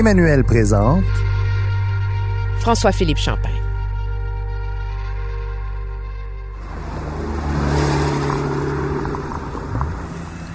Emmanuel 0.00 0.44
présente 0.44 1.04
François-Philippe 2.60 3.18
Champagne. 3.18 3.52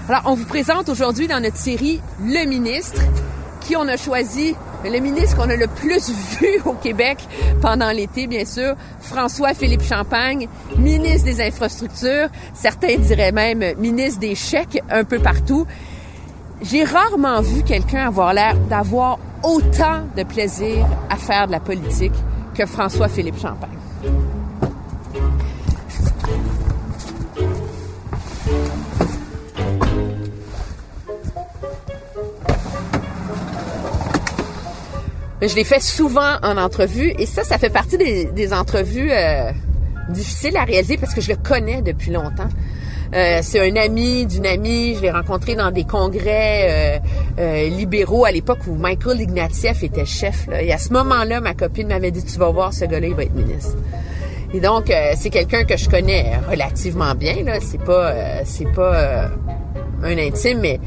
Alors, 0.10 0.24
on 0.26 0.34
vous 0.34 0.46
présente 0.46 0.90
aujourd'hui 0.90 1.28
dans 1.28 1.40
notre 1.40 1.58
série 1.58 2.02
Le 2.24 2.48
ministre, 2.48 3.04
qui 3.62 3.76
on 3.76 3.88
a 3.88 3.98
choisi, 3.98 4.56
le 4.84 5.00
ministre 5.00 5.38
qu'on 5.38 5.52
a 5.52 5.56
le 5.56 5.68
plus 5.68 6.10
vu 6.40 6.60
au 6.66 6.74
Québec 6.74 7.20
pendant 7.62 7.92
l'été, 7.92 8.26
bien 8.26 8.46
sûr, 8.46 8.74
François-Philippe 9.00 9.84
Champagne, 9.84 10.48
ministre 10.80 11.26
des 11.26 11.40
Infrastructures, 11.40 12.30
certains 12.56 12.98
diraient 12.98 13.32
même 13.32 13.64
ministre 13.78 14.22
des 14.22 14.34
chèques 14.34 14.82
un 14.90 15.04
peu 15.04 15.20
partout. 15.20 15.68
J'ai 16.62 16.84
rarement 16.84 17.42
vu 17.42 17.64
quelqu'un 17.64 18.08
avoir 18.08 18.34
l'air 18.34 18.56
d'avoir 18.70 19.20
autant 19.44 20.04
de 20.16 20.24
plaisir 20.24 20.86
à 21.10 21.18
faire 21.18 21.48
de 21.48 21.52
la 21.52 21.60
politique 21.60 22.14
que 22.54 22.66
François-Philippe 22.66 23.38
Champagne. 23.38 23.70
Je 35.42 35.54
l'ai 35.56 35.64
fait 35.64 35.82
souvent 35.82 36.38
en 36.42 36.58
entrevue 36.58 37.14
et 37.20 37.26
ça, 37.28 37.44
ça 37.44 37.60
fait 37.60 37.70
partie 37.70 37.98
des, 37.98 38.54
entrevues 38.54 39.12
euh, 39.12 39.52
difficiles 40.10 40.58
à 40.58 40.64
réaliser 40.64 40.98
parce 40.98 41.14
que 41.14 41.22
je 41.22 41.30
le 41.30 41.36
connais 41.38 41.84
depuis 41.84 42.12
longtemps. 42.12 42.50
Euh, 43.16 43.40
c'est 43.42 43.62
un 43.62 43.76
ami 43.78 44.26
d'une 44.26 44.46
amie. 44.46 44.96
Je 44.96 45.02
l'ai 45.02 45.12
rencontré 45.12 45.56
dans 45.56 45.72
des 45.72 45.86
congrès 45.86 47.00
euh, 47.00 47.00
euh, 47.40 47.70
libéraux 47.70 48.26
à 48.26 48.32
l'époque 48.32 48.60
où 48.68 48.76
Michael 48.76 49.22
Ignatieff 49.22 49.84
était 49.84 50.06
chef. 50.06 50.50
Et 50.60 50.74
à 50.74 50.78
ce 50.78 50.92
moment-là, 50.92 51.40
ma 51.40 51.54
copine 51.54 51.88
m'avait 51.88 52.12
dit 52.12 52.26
"Tu 52.26 52.38
vas 52.38 52.50
voir, 52.50 52.74
ce 52.74 52.84
gars-là, 52.84 53.08
il 53.08 53.16
va 53.16 53.24
être 53.24 53.36
ministre." 53.36 53.78
Et 54.54 54.60
donc, 54.60 54.92
c'est 55.18 55.30
quelqu'un 55.32 55.66
que 55.66 55.76
je 55.76 55.90
connais 55.90 56.32
relativement 56.50 57.14
bien. 57.14 57.44
Là, 57.44 57.58
c'est 57.60 57.82
pas, 57.82 58.14
c'est 58.46 58.72
pas 58.72 59.30
un 60.02 60.18
intime, 60.18 60.60
mais 60.62 60.80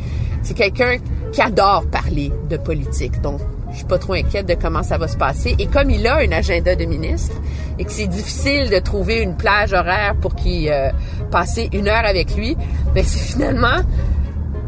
c'est 0.42 0.54
quelqu'un 0.54 0.96
qui 1.32 1.42
adore 1.42 1.84
parler 1.90 2.32
de 2.48 2.56
politique. 2.56 3.20
Donc, 3.20 3.40
je 3.70 3.76
suis 3.76 3.86
pas 3.86 3.98
trop 3.98 4.14
inquiète 4.14 4.46
de 4.46 4.54
comment 4.54 4.82
ça 4.82 4.98
va 4.98 5.08
se 5.08 5.16
passer. 5.16 5.54
Et 5.58 5.66
comme 5.66 5.90
il 5.90 6.06
a 6.06 6.16
un 6.16 6.32
agenda 6.32 6.74
de 6.74 6.84
ministre 6.84 7.36
et 7.78 7.84
que 7.84 7.92
c'est 7.92 8.06
difficile 8.06 8.70
de 8.70 8.78
trouver 8.78 9.22
une 9.22 9.36
plage 9.36 9.72
horaire 9.72 10.14
pour 10.20 10.34
qu'il 10.34 10.68
euh, 10.70 10.90
passe 11.30 11.58
une 11.72 11.88
heure 11.88 12.04
avec 12.04 12.34
lui, 12.36 12.56
ben 12.94 13.04
c'est 13.04 13.18
finalement 13.18 13.82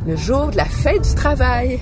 le 0.06 0.16
jour 0.16 0.48
de 0.48 0.56
la 0.56 0.64
fête 0.64 1.02
du 1.02 1.14
travail. 1.14 1.78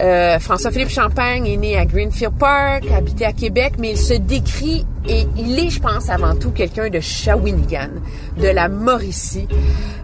Euh, 0.00 0.38
François-Philippe 0.38 0.88
Champagne 0.88 1.46
est 1.46 1.56
né 1.56 1.76
à 1.76 1.84
Greenfield 1.84 2.34
Park, 2.38 2.84
habité 2.90 3.26
à 3.26 3.32
Québec, 3.32 3.74
mais 3.78 3.90
il 3.90 3.98
se 3.98 4.14
décrit 4.14 4.86
et 5.06 5.26
il 5.36 5.58
est, 5.58 5.68
je 5.68 5.80
pense, 5.80 6.08
avant 6.08 6.34
tout 6.34 6.50
quelqu'un 6.50 6.88
de 6.88 7.00
Shawinigan, 7.00 7.90
de 8.38 8.48
la 8.48 8.68
Mauricie. 8.68 9.46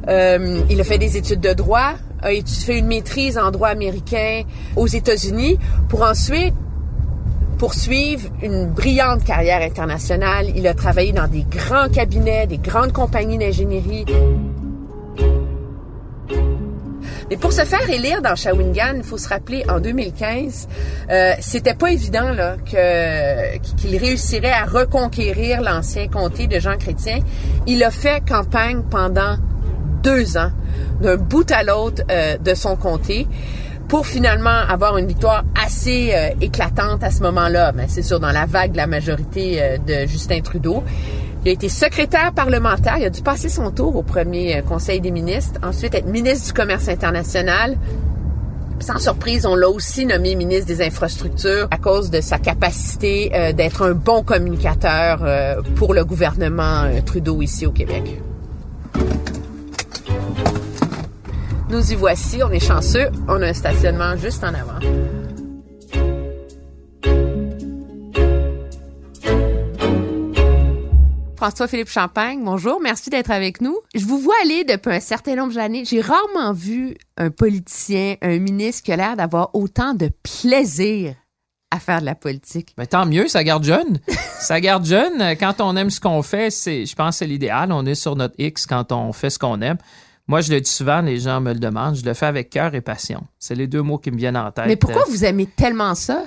Euh, 0.08 0.60
il 0.68 0.80
a 0.80 0.84
fait 0.84 0.98
des 0.98 1.16
études 1.16 1.40
de 1.40 1.54
droit, 1.54 1.94
a 2.22 2.28
fait 2.28 2.78
une 2.78 2.88
maîtrise 2.88 3.38
en 3.38 3.50
droit 3.50 3.68
américain 3.68 4.42
aux 4.76 4.86
États-Unis 4.86 5.58
pour 5.88 6.02
ensuite 6.02 6.54
poursuivre 7.58 8.28
une 8.42 8.66
brillante 8.66 9.24
carrière 9.24 9.62
internationale. 9.62 10.48
Il 10.54 10.66
a 10.66 10.74
travaillé 10.74 11.12
dans 11.12 11.26
des 11.26 11.44
grands 11.44 11.88
cabinets, 11.88 12.46
des 12.46 12.58
grandes 12.58 12.92
compagnies 12.92 13.38
d'ingénierie. 13.38 14.04
Mais 17.31 17.37
pour 17.37 17.53
se 17.53 17.64
faire 17.64 17.88
élire 17.91 18.22
dans 18.22 18.37
Shawinigan, 18.37 18.94
il 18.97 19.03
faut 19.03 19.19
se 19.19 19.28
rappeler, 19.28 19.64
en 19.69 19.81
2015, 19.81 20.69
euh, 21.10 21.32
c'était 21.41 21.75
pas 21.75 21.91
évident 21.91 22.32
là 22.32 22.56
que 22.64 23.59
qu'il 23.76 23.97
réussirait 23.97 24.53
à 24.53 24.64
reconquérir 24.64 25.60
l'ancien 25.60 26.09
comté 26.09 26.47
de 26.47 26.60
Jean 26.60 26.76
Chrétien. 26.78 27.19
Il 27.66 27.82
a 27.82 27.91
fait 27.91 28.22
campagne 28.26 28.82
pendant 28.91 29.37
deux 30.03 30.37
ans, 30.37 30.53
d'un 31.00 31.16
bout 31.16 31.50
à 31.50 31.64
l'autre 31.64 32.03
euh, 32.10 32.38
de 32.38 32.54
son 32.54 32.76
comté 32.76 33.26
pour 33.88 34.06
finalement 34.06 34.60
avoir 34.69 34.98
une 34.98 35.06
victoire 35.06 35.44
assez 35.64 36.12
euh, 36.12 36.31
éclatante 36.41 37.03
à 37.04 37.10
ce 37.10 37.22
moment-là. 37.22 37.72
Mais 37.75 37.87
c'est 37.88 38.03
sûr, 38.03 38.20
dans 38.20 38.32
la 38.32 38.47
vague 38.47 38.72
de 38.72 38.76
la 38.76 38.87
majorité 38.87 39.62
euh, 39.62 39.78
de 39.78 40.06
Justin 40.08 40.41
Trudeau. 40.41 40.82
Il 41.46 41.50
a 41.50 41.52
été 41.52 41.68
secrétaire 41.68 42.32
parlementaire. 42.32 42.96
Il 42.98 43.04
a 43.04 43.10
dû 43.10 43.22
passer 43.22 43.48
son 43.48 43.70
tour 43.70 43.94
au 43.94 44.02
premier 44.02 44.56
euh, 44.56 44.62
Conseil 44.62 45.00
des 45.00 45.12
ministres. 45.12 45.60
Ensuite, 45.62 45.94
être 45.94 46.08
ministre 46.08 46.46
du 46.46 46.52
Commerce 46.52 46.88
international. 46.88 47.78
Sans 48.80 48.98
surprise, 48.98 49.46
on 49.46 49.54
l'a 49.54 49.68
aussi 49.68 50.06
nommé 50.06 50.34
ministre 50.34 50.66
des 50.66 50.84
Infrastructures 50.84 51.68
à 51.70 51.78
cause 51.78 52.10
de 52.10 52.20
sa 52.20 52.38
capacité 52.38 53.30
euh, 53.32 53.52
d'être 53.52 53.82
un 53.82 53.92
bon 53.92 54.24
communicateur 54.24 55.20
euh, 55.22 55.62
pour 55.76 55.94
le 55.94 56.04
gouvernement 56.04 56.90
Trudeau 57.06 57.40
ici 57.42 57.64
au 57.64 57.70
Québec. 57.70 58.20
Nous 61.70 61.92
y 61.92 61.94
voici, 61.94 62.42
on 62.42 62.50
est 62.50 62.58
chanceux. 62.58 63.06
On 63.28 63.40
a 63.40 63.46
un 63.46 63.54
stationnement 63.54 64.16
juste 64.16 64.42
en 64.42 64.48
avant. 64.48 64.80
François-Philippe 71.46 71.90
Champagne, 71.90 72.40
bonjour, 72.42 72.80
merci 72.82 73.08
d'être 73.08 73.30
avec 73.30 73.60
nous. 73.60 73.78
Je 73.94 74.04
vous 74.04 74.18
vois 74.18 74.34
aller 74.42 74.64
depuis 74.64 74.92
un 74.92 74.98
certain 74.98 75.36
nombre 75.36 75.54
d'années. 75.54 75.84
J'ai 75.84 76.00
rarement 76.00 76.52
vu 76.52 76.96
un 77.18 77.30
politicien, 77.30 78.16
un 78.20 78.40
ministre 78.40 78.82
qui 78.82 78.90
a 78.90 78.96
l'air 78.96 79.16
d'avoir 79.16 79.54
autant 79.54 79.94
de 79.94 80.10
plaisir 80.24 81.14
à 81.70 81.78
faire 81.78 82.00
de 82.00 82.04
la 82.04 82.16
politique. 82.16 82.74
Ben, 82.76 82.84
tant 82.84 83.06
mieux, 83.06 83.28
ça 83.28 83.44
garde 83.44 83.62
jeune. 83.62 84.00
ça 84.40 84.60
garde 84.60 84.84
jeune. 84.84 85.36
Quand 85.38 85.60
on 85.60 85.76
aime 85.76 85.90
ce 85.90 86.00
qu'on 86.00 86.20
fait, 86.22 86.50
c'est, 86.50 86.84
je 86.84 86.96
pense 86.96 87.10
que 87.10 87.18
c'est 87.18 87.26
l'idéal. 87.28 87.70
On 87.70 87.86
est 87.86 87.94
sur 87.94 88.16
notre 88.16 88.34
X 88.38 88.66
quand 88.66 88.90
on 88.90 89.12
fait 89.12 89.30
ce 89.30 89.38
qu'on 89.38 89.60
aime. 89.60 89.78
Moi, 90.26 90.40
je 90.40 90.52
le 90.52 90.60
dis 90.60 90.70
souvent, 90.70 91.00
les 91.00 91.20
gens 91.20 91.40
me 91.40 91.52
le 91.52 91.60
demandent, 91.60 91.94
je 91.94 92.04
le 92.04 92.14
fais 92.14 92.26
avec 92.26 92.50
cœur 92.50 92.75
et 92.75 92.81
passion. 92.81 93.22
C'est 93.38 93.54
les 93.54 93.69
deux 93.69 93.82
mots 93.82 93.99
qui 93.99 94.10
me 94.10 94.16
viennent 94.16 94.37
en 94.37 94.50
tête. 94.50 94.66
Mais 94.66 94.75
pourquoi 94.75 95.04
vous 95.08 95.25
aimez 95.25 95.46
tellement 95.46 95.94
ça? 95.94 96.25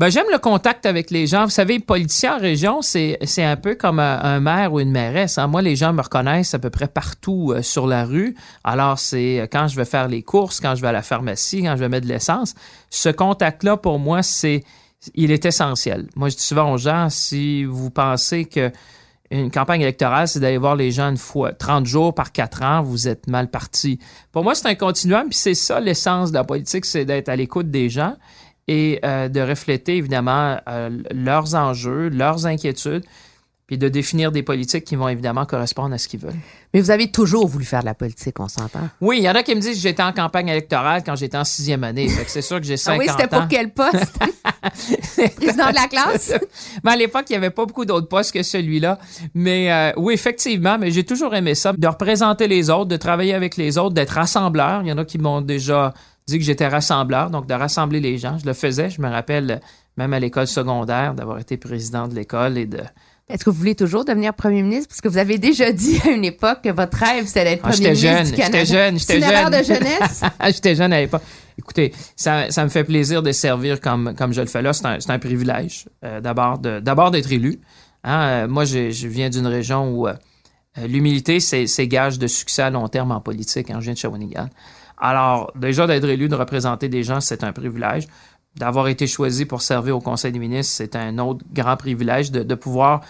Ben, 0.00 0.08
j'aime 0.10 0.26
le 0.32 0.38
contact 0.38 0.86
avec 0.86 1.10
les 1.10 1.26
gens. 1.26 1.44
Vous 1.44 1.50
savez, 1.50 1.78
politicien 1.78 2.36
en 2.36 2.40
région, 2.40 2.82
c'est, 2.82 3.18
c'est 3.24 3.44
un 3.44 3.56
peu 3.56 3.74
comme 3.74 4.00
un, 4.00 4.40
maire 4.40 4.72
ou 4.72 4.80
une 4.80 4.90
mairesse. 4.90 5.38
hein. 5.38 5.46
Moi, 5.46 5.62
les 5.62 5.76
gens 5.76 5.92
me 5.92 6.02
reconnaissent 6.02 6.54
à 6.54 6.58
peu 6.58 6.70
près 6.70 6.88
partout 6.88 7.52
euh, 7.52 7.62
sur 7.62 7.86
la 7.86 8.04
rue. 8.04 8.34
Alors, 8.64 8.98
c'est 8.98 9.40
euh, 9.40 9.46
quand 9.50 9.68
je 9.68 9.76
vais 9.76 9.84
faire 9.84 10.08
les 10.08 10.22
courses, 10.22 10.58
quand 10.58 10.74
je 10.74 10.80
vais 10.82 10.88
à 10.88 10.92
la 10.92 11.02
pharmacie, 11.02 11.62
quand 11.62 11.76
je 11.76 11.80
vais 11.80 11.88
mettre 11.88 12.06
de 12.06 12.12
l'essence. 12.12 12.54
Ce 12.90 13.08
contact-là, 13.08 13.76
pour 13.76 13.98
moi, 13.98 14.22
c'est, 14.22 14.64
il 15.14 15.30
est 15.30 15.44
essentiel. 15.44 16.08
Moi, 16.16 16.28
je 16.28 16.36
dis 16.36 16.42
souvent 16.42 16.72
aux 16.72 16.78
gens, 16.78 17.08
si 17.10 17.64
vous 17.64 17.90
pensez 17.90 18.46
que 18.46 18.72
une 19.30 19.50
campagne 19.50 19.80
électorale, 19.80 20.28
c'est 20.28 20.38
d'aller 20.40 20.58
voir 20.58 20.76
les 20.76 20.92
gens 20.92 21.10
une 21.10 21.16
fois, 21.16 21.52
30 21.52 21.86
jours 21.86 22.14
par 22.14 22.30
4 22.30 22.62
ans, 22.62 22.82
vous 22.82 23.08
êtes 23.08 23.26
mal 23.26 23.50
parti. 23.50 23.98
Pour 24.32 24.44
moi, 24.44 24.54
c'est 24.54 24.68
un 24.68 24.74
continuum, 24.74 25.28
puis 25.28 25.38
c'est 25.38 25.54
ça 25.54 25.80
l'essence 25.80 26.30
de 26.30 26.36
la 26.36 26.44
politique, 26.44 26.84
c'est 26.84 27.04
d'être 27.04 27.28
à 27.28 27.36
l'écoute 27.36 27.70
des 27.70 27.88
gens 27.88 28.14
et 28.68 29.00
euh, 29.04 29.28
de 29.28 29.40
refléter 29.40 29.96
évidemment 29.96 30.58
euh, 30.68 30.90
leurs 31.12 31.54
enjeux, 31.54 32.08
leurs 32.08 32.46
inquiétudes. 32.46 33.04
puis 33.66 33.78
de 33.78 33.88
définir 33.88 34.30
des 34.30 34.42
politiques 34.42 34.84
qui 34.84 34.94
vont 34.94 35.08
évidemment 35.08 35.46
correspondre 35.46 35.94
à 35.94 35.98
ce 35.98 36.06
qu'ils 36.06 36.20
veulent. 36.20 36.34
Mais 36.74 36.82
vous 36.82 36.90
avez 36.90 37.10
toujours 37.10 37.48
voulu 37.48 37.64
faire 37.64 37.80
de 37.80 37.86
la 37.86 37.94
politique, 37.94 38.38
on 38.38 38.46
s'entend. 38.46 38.90
Oui, 39.00 39.16
il 39.20 39.24
y 39.24 39.30
en 39.30 39.34
a 39.34 39.42
qui 39.42 39.54
me 39.54 39.60
disent 39.60 39.76
que 39.76 39.80
j'étais 39.88 40.02
en 40.02 40.12
campagne 40.12 40.48
électorale 40.48 41.02
quand 41.02 41.16
j'étais 41.16 41.38
en 41.38 41.44
sixième 41.44 41.82
année. 41.82 42.08
C'est 42.26 42.42
sûr 42.42 42.60
que 42.60 42.66
j'ai 42.66 42.76
50 42.76 42.94
Ah 42.94 43.02
oui, 43.02 43.10
c'était 43.10 43.26
pour 43.28 43.42
ans. 43.44 43.46
quel 43.48 43.72
poste? 43.72 44.18
Président 45.36 45.70
de 45.70 45.74
la 45.74 45.88
classe? 45.88 46.32
Mais 46.84 46.92
à 46.92 46.96
l'époque, 46.96 47.24
il 47.30 47.32
n'y 47.32 47.36
avait 47.38 47.50
pas 47.50 47.64
beaucoup 47.64 47.84
d'autres 47.86 48.08
postes 48.08 48.32
que 48.32 48.42
celui-là. 48.42 48.98
Mais 49.34 49.72
euh, 49.72 49.92
oui, 49.96 50.12
effectivement, 50.14 50.76
mais 50.78 50.90
j'ai 50.90 51.04
toujours 51.04 51.34
aimé 51.34 51.54
ça, 51.54 51.72
de 51.72 51.86
représenter 51.86 52.48
les 52.48 52.68
autres, 52.70 52.86
de 52.86 52.96
travailler 52.96 53.34
avec 53.34 53.56
les 53.56 53.78
autres, 53.78 53.94
d'être 53.94 54.10
rassembleur. 54.14 54.82
Il 54.82 54.88
y 54.88 54.92
en 54.92 54.98
a 54.98 55.04
qui 55.06 55.18
m'ont 55.18 55.40
déjà 55.40 55.94
dit 56.26 56.38
que 56.38 56.44
j'étais 56.44 56.66
rassembleur, 56.68 57.30
donc 57.30 57.46
de 57.46 57.54
rassembler 57.54 58.00
les 58.00 58.18
gens. 58.18 58.38
Je 58.38 58.46
le 58.46 58.54
faisais, 58.54 58.90
je 58.90 59.00
me 59.00 59.08
rappelle, 59.08 59.60
même 59.96 60.12
à 60.12 60.20
l'école 60.20 60.46
secondaire, 60.46 61.14
d'avoir 61.14 61.38
été 61.38 61.56
président 61.56 62.08
de 62.08 62.14
l'école 62.14 62.58
et 62.58 62.66
de... 62.66 62.80
Est-ce 63.28 63.42
que 63.44 63.48
vous 63.50 63.56
voulez 63.56 63.74
toujours 63.74 64.04
devenir 64.04 64.34
premier 64.34 64.62
ministre? 64.62 64.88
Parce 64.88 65.00
que 65.00 65.08
vous 65.08 65.16
avez 65.16 65.38
déjà 65.38 65.72
dit 65.72 65.98
à 66.04 66.10
une 66.10 66.24
époque 66.26 66.58
que 66.62 66.68
votre 66.70 66.96
rêve, 66.98 67.26
c'était 67.26 67.44
d'être 67.44 67.62
Ah, 67.64 67.70
premier 67.70 67.94
j'étais 67.94 68.12
ministre 68.12 68.16
jeune, 68.16 68.30
du 68.30 68.36
Canada. 68.36 68.58
j'étais 68.58 68.74
jeune, 68.74 68.98
j'étais 68.98 69.16
une 69.16 69.22
erreur 69.24 69.52
jeune. 69.52 69.60
de 69.60 69.64
jeunesse? 69.64 70.22
J'étais 70.54 70.74
jeune 70.74 70.92
à 70.92 71.00
l'époque. 71.00 71.22
Écoutez, 71.58 71.92
ça, 72.16 72.50
ça 72.50 72.64
me 72.64 72.68
fait 72.68 72.84
plaisir 72.84 73.22
de 73.22 73.32
servir 73.32 73.80
comme, 73.80 74.14
comme 74.18 74.34
je 74.34 74.40
le 74.42 74.46
fais 74.46 74.60
là. 74.60 74.72
C'est 74.74 74.86
un, 74.86 74.98
un 75.08 75.18
privilège, 75.18 75.86
euh, 76.04 76.20
d'abord, 76.20 76.58
d'être 77.10 77.32
élu. 77.32 77.60
Hein, 78.02 78.20
euh, 78.22 78.48
moi, 78.48 78.64
je 78.66 79.08
viens 79.08 79.30
d'une 79.30 79.46
région 79.46 79.90
où 79.90 80.06
euh, 80.06 80.14
l'humilité, 80.86 81.40
c'est, 81.40 81.66
c'est 81.66 81.86
gage 81.88 82.18
de 82.18 82.26
succès 82.26 82.62
à 82.62 82.70
long 82.70 82.88
terme 82.88 83.12
en 83.12 83.20
politique. 83.20 83.70
Hein, 83.70 83.76
je 83.78 83.84
viens 83.84 83.92
de 83.94 83.98
Shawinigan. 83.98 84.48
Alors, 85.04 85.52
déjà, 85.54 85.86
d'être 85.86 86.08
élu, 86.08 86.30
de 86.30 86.34
représenter 86.34 86.88
des 86.88 87.02
gens, 87.02 87.20
c'est 87.20 87.44
un 87.44 87.52
privilège. 87.52 88.08
D'avoir 88.56 88.88
été 88.88 89.06
choisi 89.06 89.44
pour 89.44 89.60
servir 89.60 89.98
au 89.98 90.00
Conseil 90.00 90.32
des 90.32 90.38
ministres, 90.38 90.72
c'est 90.74 90.96
un 90.96 91.18
autre 91.18 91.44
grand 91.52 91.76
privilège 91.76 92.32
de, 92.32 92.54
pouvoir 92.54 93.02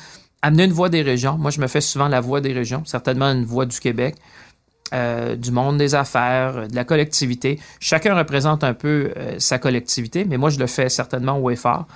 amener 0.42 0.64
une 0.64 0.72
voix 0.72 0.88
des 0.88 1.02
régions. 1.02 1.38
Moi, 1.38 1.52
je 1.52 1.60
me 1.60 1.68
fais 1.68 1.80
souvent 1.80 2.08
la 2.08 2.20
voix 2.20 2.40
des 2.40 2.52
régions, 2.52 2.82
certainement 2.84 3.26
une 3.26 3.44
voix 3.44 3.64
du 3.64 3.78
Québec 3.78 4.16
euh, 4.92 5.36
du 5.36 5.52
monde 5.52 5.78
des 5.78 5.94
affaires, 5.94 6.56
euh, 6.56 6.66
de 6.66 6.74
la 6.74 6.84
collectivité. 6.84 7.60
Chacun 7.78 8.16
représente 8.16 8.64
un 8.64 8.74
peu 8.74 9.12
euh, 9.16 9.36
sa 9.38 9.60
collectivité, 9.60 10.24
mais 10.24 10.36
moi, 10.36 10.50
je 10.50 10.58
le 10.58 10.66
fais 10.66 10.88
certainement 10.88 11.38
au 11.38 11.48
effort. 11.48 11.86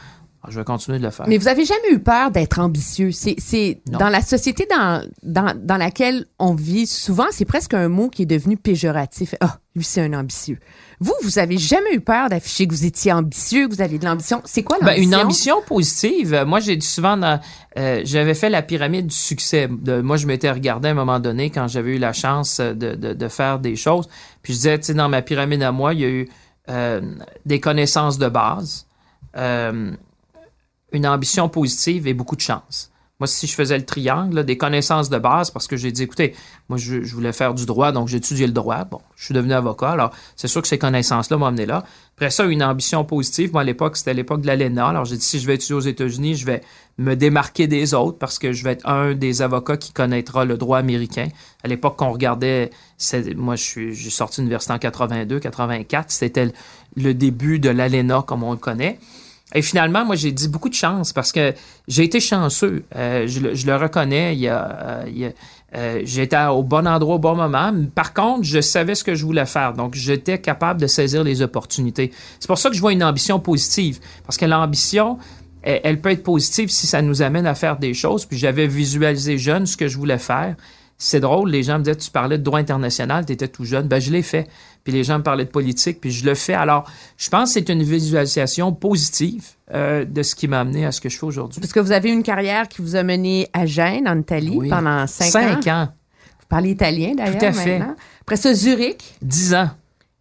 Alors, 0.42 0.52
je 0.52 0.58
vais 0.60 0.64
continuer 0.64 0.98
de 0.98 1.04
le 1.04 1.10
faire. 1.10 1.26
Mais 1.26 1.36
vous 1.36 1.48
avez 1.48 1.64
jamais 1.64 1.90
eu 1.92 1.98
peur 1.98 2.30
d'être 2.30 2.60
ambitieux? 2.60 3.10
C'est, 3.10 3.80
dans 3.86 4.08
la 4.08 4.20
société 4.20 4.68
dans, 4.70 5.02
dans, 5.24 5.52
dans 5.60 5.76
laquelle 5.76 6.26
on 6.38 6.54
vit, 6.54 6.86
souvent, 6.86 7.26
c'est 7.32 7.44
presque 7.44 7.74
un 7.74 7.88
mot 7.88 8.08
qui 8.08 8.22
est 8.22 8.26
devenu 8.26 8.56
péjoratif. 8.56 9.34
Ah, 9.40 9.58
lui, 9.74 9.82
c'est 9.82 10.00
un 10.00 10.12
ambitieux. 10.12 10.58
Vous, 11.00 11.12
vous 11.22 11.40
avez 11.40 11.58
jamais 11.58 11.92
eu 11.92 12.00
peur 12.00 12.28
d'afficher 12.28 12.68
que 12.68 12.72
vous 12.74 12.84
étiez 12.86 13.12
ambitieux, 13.12 13.66
que 13.68 13.74
vous 13.74 13.82
aviez 13.82 13.98
de 13.98 14.04
l'ambition? 14.04 14.40
C'est 14.44 14.62
quoi 14.62 14.78
Ben, 14.80 14.86
l'ambition? 14.86 15.08
une 15.08 15.14
ambition 15.24 15.56
positive. 15.66 16.44
Moi, 16.46 16.60
j'ai 16.60 16.76
dit 16.76 16.86
souvent, 16.86 17.20
euh, 17.76 18.00
j'avais 18.04 18.34
fait 18.34 18.48
la 18.50 18.62
pyramide 18.62 19.08
du 19.08 19.14
succès. 19.16 19.68
De- 19.68 20.00
moi, 20.02 20.16
je 20.16 20.26
m'étais 20.28 20.50
regardé 20.52 20.86
à 20.86 20.92
un 20.92 20.94
moment 20.94 21.18
donné 21.18 21.50
quand 21.50 21.66
j'avais 21.66 21.96
eu 21.96 21.98
la 21.98 22.12
chance 22.12 22.60
de, 22.60 22.94
de, 22.94 23.12
de 23.12 23.28
faire 23.28 23.58
des 23.58 23.74
choses. 23.74 24.08
Puis 24.42 24.52
je 24.52 24.58
disais, 24.58 24.78
tu 24.78 24.86
sais, 24.86 24.94
dans 24.94 25.08
ma 25.08 25.22
pyramide 25.22 25.62
à 25.64 25.72
moi, 25.72 25.94
il 25.94 26.00
y 26.00 26.04
a 26.04 26.08
eu 26.08 26.28
euh, 26.68 27.00
des 27.44 27.58
connaissances 27.58 28.18
de 28.18 28.28
base, 28.28 28.86
euh, 29.36 29.92
une 30.92 31.06
ambition 31.06 31.48
positive 31.48 32.06
et 32.06 32.14
beaucoup 32.14 32.36
de 32.36 32.40
chance. 32.40 32.90
Moi, 33.20 33.26
si 33.26 33.48
je 33.48 33.54
faisais 33.54 33.76
le 33.76 33.84
triangle, 33.84 34.44
des 34.44 34.56
connaissances 34.56 35.10
de 35.10 35.18
base, 35.18 35.50
parce 35.50 35.66
que 35.66 35.76
j'ai 35.76 35.90
dit, 35.90 36.04
écoutez, 36.04 36.36
moi, 36.68 36.78
je, 36.78 37.00
voulais 37.12 37.32
faire 37.32 37.52
du 37.52 37.66
droit, 37.66 37.90
donc 37.90 38.06
j'ai 38.06 38.18
étudié 38.18 38.46
le 38.46 38.52
droit. 38.52 38.84
Bon, 38.84 39.00
je 39.16 39.24
suis 39.24 39.34
devenu 39.34 39.54
avocat. 39.54 39.90
Alors, 39.90 40.12
c'est 40.36 40.46
sûr 40.46 40.62
que 40.62 40.68
ces 40.68 40.78
connaissances-là 40.78 41.36
m'ont 41.36 41.46
amené 41.46 41.66
là. 41.66 41.82
Après 42.16 42.30
ça, 42.30 42.44
une 42.44 42.62
ambition 42.62 43.04
positive. 43.04 43.52
Moi, 43.52 43.62
à 43.62 43.64
l'époque, 43.64 43.96
c'était 43.96 44.14
l'époque 44.14 44.42
de 44.42 44.46
l'ALENA. 44.46 44.86
Alors, 44.86 45.04
j'ai 45.04 45.16
dit, 45.16 45.24
si 45.24 45.40
je 45.40 45.48
vais 45.48 45.56
étudier 45.56 45.74
aux 45.74 45.80
États-Unis, 45.80 46.36
je 46.36 46.46
vais 46.46 46.62
me 46.98 47.16
démarquer 47.16 47.66
des 47.66 47.92
autres 47.92 48.18
parce 48.18 48.38
que 48.38 48.52
je 48.52 48.62
vais 48.62 48.72
être 48.72 48.86
un 48.86 49.14
des 49.14 49.42
avocats 49.42 49.76
qui 49.76 49.92
connaîtra 49.92 50.44
le 50.44 50.56
droit 50.56 50.78
américain. 50.78 51.26
À 51.64 51.68
l'époque 51.68 51.96
qu'on 51.96 52.12
regardait, 52.12 52.70
moi, 53.34 53.56
je 53.56 53.62
suis, 53.62 53.94
j'ai 53.96 54.10
sorti 54.10 54.36
de 54.36 54.42
l'université 54.42 54.74
en 54.74 54.78
82, 54.78 55.40
84. 55.40 56.12
C'était 56.12 56.52
le 56.94 57.14
début 57.14 57.58
de 57.58 57.70
l'ALENA 57.70 58.22
comme 58.24 58.44
on 58.44 58.52
le 58.52 58.58
connaît. 58.58 59.00
Et 59.54 59.62
finalement, 59.62 60.04
moi, 60.04 60.14
j'ai 60.14 60.30
dit 60.30 60.48
beaucoup 60.48 60.68
de 60.68 60.74
chance 60.74 61.12
parce 61.12 61.32
que 61.32 61.54
j'ai 61.86 62.04
été 62.04 62.20
chanceux. 62.20 62.84
Euh, 62.94 63.26
je, 63.26 63.40
le- 63.40 63.76
reconnais. 63.76 64.34
Il 64.34 64.40
y 64.40 64.48
a, 64.48 64.78
euh, 64.82 65.04
il 65.08 65.18
y 65.18 65.24
a- 65.24 65.30
euh, 65.76 66.02
j'étais 66.04 66.42
au 66.46 66.62
bon 66.62 66.86
endroit 66.86 67.14
au 67.16 67.18
bon 67.18 67.34
moment. 67.34 67.72
Par 67.94 68.12
contre, 68.14 68.44
je 68.44 68.60
savais 68.60 68.94
ce 68.94 69.04
que 69.04 69.14
je 69.14 69.24
voulais 69.24 69.46
faire. 69.46 69.72
Donc, 69.72 69.94
j'étais 69.94 70.38
capable 70.38 70.80
de 70.80 70.86
saisir 70.86 71.24
les 71.24 71.40
opportunités. 71.42 72.10
C'est 72.40 72.46
pour 72.46 72.58
ça 72.58 72.68
que 72.68 72.76
je 72.76 72.80
vois 72.80 72.92
une 72.92 73.04
ambition 73.04 73.40
positive. 73.40 74.00
Parce 74.26 74.36
que 74.36 74.44
l'ambition, 74.44 75.18
elle, 75.62 75.80
elle 75.84 76.00
peut 76.00 76.10
être 76.10 76.22
positive 76.22 76.68
si 76.70 76.86
ça 76.86 77.00
nous 77.00 77.22
amène 77.22 77.46
à 77.46 77.54
faire 77.54 77.78
des 77.78 77.94
choses. 77.94 78.26
Puis 78.26 78.36
j'avais 78.38 78.66
visualisé 78.66 79.38
jeune 79.38 79.64
ce 79.66 79.76
que 79.78 79.88
je 79.88 79.96
voulais 79.96 80.18
faire. 80.18 80.56
C'est 81.00 81.20
drôle, 81.20 81.50
les 81.50 81.62
gens 81.62 81.78
me 81.78 81.84
disaient, 81.84 81.94
tu 81.96 82.10
parlais 82.10 82.38
de 82.38 82.42
droit 82.42 82.58
international, 82.58 83.24
tu 83.24 83.32
étais 83.32 83.46
tout 83.46 83.64
jeune. 83.64 83.86
Ben, 83.86 84.00
je 84.00 84.10
l'ai 84.10 84.22
fait. 84.22 84.48
Puis 84.88 84.96
les 84.96 85.04
gens 85.04 85.18
me 85.18 85.22
parlaient 85.22 85.44
de 85.44 85.50
politique, 85.50 86.00
puis 86.00 86.10
je 86.10 86.24
le 86.24 86.34
fais. 86.34 86.54
Alors, 86.54 86.90
je 87.18 87.28
pense 87.28 87.50
que 87.50 87.60
c'est 87.60 87.68
une 87.68 87.82
visualisation 87.82 88.72
positive 88.72 89.44
euh, 89.74 90.06
de 90.06 90.22
ce 90.22 90.34
qui 90.34 90.48
m'a 90.48 90.60
amené 90.60 90.86
à 90.86 90.92
ce 90.92 91.02
que 91.02 91.10
je 91.10 91.18
fais 91.18 91.26
aujourd'hui. 91.26 91.60
Parce 91.60 91.74
que 91.74 91.80
vous 91.80 91.92
avez 91.92 92.10
une 92.10 92.22
carrière 92.22 92.66
qui 92.68 92.80
vous 92.80 92.96
a 92.96 93.02
mené 93.02 93.50
à 93.52 93.66
Gênes, 93.66 94.08
en 94.08 94.18
Italie, 94.18 94.54
Oui. 94.56 94.70
pendant 94.70 95.06
cinq, 95.06 95.26
ans. 95.26 95.30
Cinq 95.30 95.66
ans, 95.66 95.88
Vous 96.40 96.46
parlez 96.48 96.70
italien, 96.70 97.12
d'ailleurs, 97.14 97.36
Tout 97.38 97.44
à 97.44 97.52
fait. 97.52 97.78
maintenant. 97.80 97.96
Après 98.22 98.36
ça, 98.36 98.54
Zurich, 98.54 99.16
dix 99.20 99.52
ans, 99.52 99.68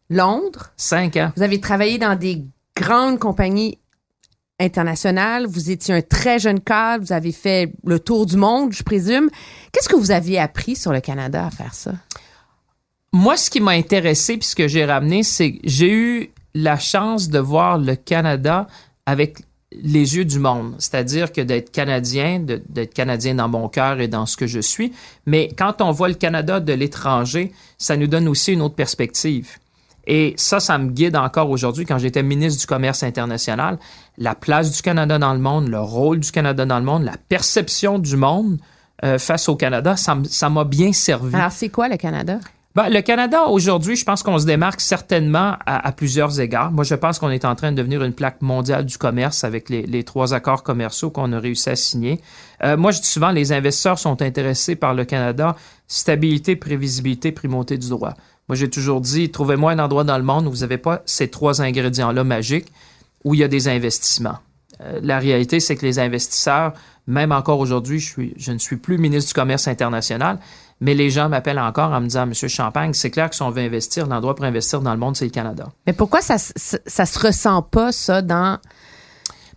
Londres. 0.10 0.72
cinq 0.76 1.16
ans. 1.16 1.32
Vous 1.38 1.44
avez 1.44 1.62
travaillé 1.62 1.98
dans 1.98 2.18
des 2.20 2.44
grandes 2.76 3.20
compagnies 3.20 3.78
internationales. 4.60 5.46
Vous 5.48 5.70
étiez 5.72 5.94
un 5.94 6.02
très 6.02 6.40
jeune 6.40 6.60
cadre. 6.60 7.06
Vous 7.06 7.14
avez 7.14 7.32
fait 7.32 7.72
le 7.86 8.00
tour 8.00 8.26
du 8.26 8.36
monde, 8.38 8.74
je 8.74 8.84
présume. 8.84 9.30
Qu'est-ce 9.72 9.88
que 9.88 9.96
vous 9.96 10.12
aviez 10.12 10.40
appris 10.40 10.76
sur 10.76 10.92
le 10.92 11.00
Canada 11.00 11.46
à 11.46 11.52
faire 11.52 11.74
ça? 11.74 11.92
Moi, 13.14 13.38
ce 13.38 13.50
qui 13.50 13.62
m'a 13.62 13.72
intéressé 13.72 14.38
puis 14.38 14.48
ce 14.48 14.56
que 14.56 14.68
j'ai 14.68 14.86
ramené, 14.86 15.24
c'est 15.24 15.54
que 15.54 15.60
j'ai 15.64 15.92
eu 15.92 16.30
la 16.54 16.78
chance 16.78 17.30
de 17.30 17.40
voir 17.40 17.78
le 17.78 17.96
Canada 17.96 18.68
avec 19.06 19.40
les 19.72 20.16
yeux 20.16 20.26
du 20.26 20.40
monde. 20.40 20.76
C'est-à-dire 20.80 21.32
que 21.32 21.42
d'être 21.42 21.72
Canadien, 21.72 22.40
d'être 22.40 22.94
Canadien 22.94 23.36
dans 23.36 23.48
mon 23.48 23.70
cœur 23.70 24.00
et 24.00 24.08
dans 24.08 24.26
ce 24.26 24.38
que 24.38 24.48
je 24.48 24.60
suis. 24.60 24.94
Mais 25.26 25.50
quand 25.58 25.82
on 25.82 25.92
voit 25.92 26.10
le 26.10 26.16
Canada 26.16 26.60
de 26.60 26.74
l'étranger, 26.74 27.52
ça 27.78 27.98
nous 27.98 28.08
donne 28.08 28.28
aussi 28.28 28.54
une 28.54 28.62
autre 28.62 28.76
perspective. 28.76 29.58
Et 30.06 30.34
ça, 30.38 30.62
ça 30.62 30.78
me 30.78 30.90
guide 30.90 31.18
encore 31.18 31.50
aujourd'hui 31.50 31.86
quand 31.86 31.98
j'étais 31.98 32.24
ministre 32.24 32.62
du 32.62 32.66
Commerce 32.66 33.04
international. 33.04 33.78
La 34.18 34.36
place 34.36 34.72
du 34.72 34.82
Canada 34.82 35.20
dans 35.20 35.34
le 35.34 35.40
monde, 35.40 35.68
le 35.68 35.82
rôle 35.82 36.22
du 36.22 36.32
Canada 36.32 36.66
dans 36.66 36.80
le 36.80 36.86
monde, 36.86 37.04
la 37.04 37.18
perception 37.28 38.00
du 38.00 38.16
monde 38.16 38.58
euh, 39.04 39.20
face 39.20 39.50
au 39.50 39.58
Canada, 39.58 39.96
ça 39.98 40.50
m'a 40.50 40.64
bien 40.64 40.94
servi. 40.94 41.36
Alors, 41.36 41.52
c'est 41.52 41.70
quoi 41.70 41.90
le 41.90 41.98
Canada? 41.98 42.40
Ben, 42.78 42.90
le 42.90 43.02
Canada, 43.02 43.46
aujourd'hui, 43.48 43.96
je 43.96 44.06
pense 44.06 44.22
qu'on 44.22 44.38
se 44.38 44.46
démarque 44.46 44.82
certainement 44.82 45.56
à, 45.66 45.92
plusieurs 45.94 46.40
égards. 46.40 46.72
Moi, 46.72 46.84
je 46.84 46.94
pense 46.94 47.18
qu'on 47.18 47.32
est 47.32 47.44
en 47.44 47.56
train 47.56 47.72
de 47.72 47.78
devenir 47.78 48.04
une 48.04 48.14
plaque 48.14 48.44
mondiale 48.44 48.86
du 48.86 49.00
commerce 49.00 49.44
avec 49.44 49.72
les, 49.72 50.04
trois 50.04 50.36
accords 50.36 50.62
commerciaux 50.62 51.10
qu'on 51.10 51.34
a 51.34 51.40
réussi 51.40 51.72
à 51.72 51.76
signer. 51.76 52.22
Euh, 52.64 52.78
moi, 52.78 52.92
je 52.92 53.02
dis 53.02 53.08
souvent, 53.08 53.32
les 53.32 53.52
investisseurs 53.52 53.98
sont 53.98 54.22
intéressés 54.22 54.76
par 54.76 54.94
le 54.94 55.06
Canada. 55.06 55.56
Stabilité, 55.88 56.56
prévisibilité, 56.56 57.32
primauté 57.32 57.80
du 57.80 57.90
droit. 57.90 58.14
Moi, 58.48 58.56
j'ai 58.56 58.70
toujours 58.70 59.02
dit, 59.02 59.32
trouvez-moi 59.32 59.72
un 59.72 59.80
endroit 59.80 60.04
dans 60.04 60.20
le 60.20 60.24
monde 60.24 60.46
où 60.46 60.52
vous 60.52 60.58
n'avez 60.58 60.78
pas 60.78 61.02
ces 61.08 61.30
trois 61.30 61.64
ingrédients-là 61.64 62.24
magiques, 62.24 62.72
où 63.24 63.34
il 63.34 63.40
y 63.40 63.44
a 63.44 63.48
des 63.48 63.70
investissements. 63.70 64.38
Euh, 64.82 65.00
la 65.02 65.18
réalité, 65.18 65.60
c'est 65.60 65.78
que 65.78 65.86
les 65.88 65.98
investisseurs, 65.98 66.74
même 67.08 67.32
encore 67.32 67.58
aujourd'hui, 67.58 68.00
je 68.38 68.52
ne 68.52 68.60
suis 68.60 68.76
plus 68.76 69.00
ministre 69.00 69.30
du 69.30 69.34
Commerce 69.34 69.68
international, 69.68 70.38
mais 70.80 70.94
les 70.94 71.10
gens 71.10 71.30
m'appellent 71.30 71.60
encore 71.60 71.92
en 71.92 72.02
me 72.02 72.08
disant, 72.08 72.26
Monsieur 72.26 72.48
Champagne, 72.48 72.94
c'est 72.94 73.10
clair 73.10 73.30
que 73.30 73.36
si 73.36 73.42
on 73.42 73.50
veut 73.50 73.64
investir, 73.64 74.08
l'endroit 74.08 74.36
pour 74.36 74.46
investir 74.46 74.82
dans 74.82 74.92
le 74.94 75.00
monde, 75.00 75.16
c'est 75.16 75.26
le 75.26 75.32
Canada. 75.32 75.70
Mais 75.86 75.94
pourquoi 75.94 76.22
ça, 76.22 76.38
ça, 76.38 76.78
ça 76.86 77.06
se 77.06 77.20
ressent 77.20 77.62
pas, 77.64 77.92
ça, 77.92 78.22
dans, 78.22 78.60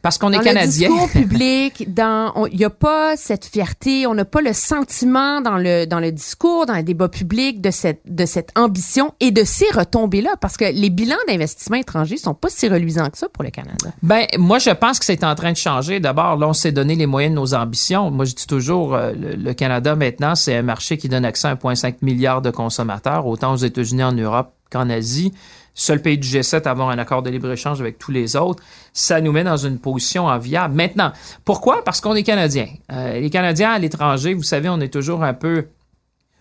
Parce 0.02 0.18
qu'on 0.18 0.32
est 0.32 0.36
dans 0.36 0.42
Canadien. 0.42 0.88
le 0.88 0.94
discours 0.94 1.10
public? 1.22 1.94
dans 1.94 2.46
Il 2.50 2.58
n'y 2.58 2.64
a 2.64 2.70
pas 2.70 3.16
cette 3.16 3.44
fierté, 3.44 4.06
on 4.06 4.14
n'a 4.14 4.24
pas 4.24 4.40
le 4.40 4.52
sentiment 4.52 5.40
dans 5.40 5.56
le, 5.56 5.84
dans 5.84 6.00
le 6.00 6.10
discours, 6.12 6.66
dans 6.66 6.74
le 6.74 6.82
débat 6.82 7.08
public 7.08 7.60
de 7.60 7.70
cette, 7.70 8.00
de 8.06 8.24
cette 8.26 8.50
ambition 8.56 9.12
et 9.20 9.30
de 9.30 9.44
ces 9.44 9.70
retombées-là. 9.72 10.36
Parce 10.40 10.56
que 10.56 10.64
les 10.64 10.90
bilans 10.90 11.16
d'investissement 11.28 11.76
étrangers 11.76 12.16
sont 12.16 12.34
pas 12.34 12.48
si 12.48 12.68
reluisants 12.68 13.10
que 13.10 13.18
ça 13.18 13.28
pour 13.28 13.44
le 13.44 13.50
Canada. 13.50 13.90
Ben, 14.02 14.26
moi, 14.38 14.58
je 14.58 14.70
pense 14.70 14.98
que 14.98 15.04
c'est 15.04 15.24
en 15.24 15.34
train 15.34 15.52
de 15.52 15.56
changer. 15.56 16.00
D'abord, 16.00 16.36
là, 16.36 16.48
on 16.48 16.54
s'est 16.54 16.72
donné 16.72 16.94
les 16.94 17.06
moyens 17.06 17.34
de 17.34 17.40
nos 17.40 17.54
ambitions. 17.54 18.10
Moi, 18.10 18.24
je 18.24 18.34
dis 18.34 18.46
toujours, 18.46 18.94
euh, 18.94 19.12
le, 19.12 19.34
le 19.36 19.54
Canada, 19.54 19.96
maintenant, 19.96 20.34
c'est 20.34 20.56
un 20.56 20.62
marché 20.62 20.96
qui 20.96 21.08
donne 21.08 21.24
accès 21.24 21.48
à 21.48 21.54
1,5 21.54 21.96
milliard 22.02 22.42
de 22.42 22.50
consommateurs, 22.50 23.26
autant 23.26 23.52
aux 23.52 23.56
États-Unis, 23.56 24.04
en 24.04 24.12
Europe 24.12 24.52
qu'en 24.70 24.88
Asie. 24.88 25.32
Seul 25.80 26.02
pays 26.02 26.18
du 26.18 26.28
G7 26.28 26.64
à 26.66 26.72
avoir 26.72 26.90
un 26.90 26.98
accord 26.98 27.22
de 27.22 27.30
libre-échange 27.30 27.80
avec 27.80 27.98
tous 27.98 28.10
les 28.12 28.36
autres. 28.36 28.62
Ça 28.92 29.22
nous 29.22 29.32
met 29.32 29.44
dans 29.44 29.56
une 29.56 29.78
position 29.78 30.26
enviable. 30.26 30.74
Maintenant, 30.74 31.10
pourquoi? 31.46 31.82
Parce 31.84 32.02
qu'on 32.02 32.14
est 32.14 32.22
Canadiens. 32.22 32.68
Euh, 32.92 33.18
les 33.18 33.30
Canadiens 33.30 33.70
à 33.70 33.78
l'étranger, 33.78 34.34
vous 34.34 34.42
savez, 34.42 34.68
on 34.68 34.78
est 34.80 34.92
toujours 34.92 35.24
un 35.24 35.32
peu 35.32 35.68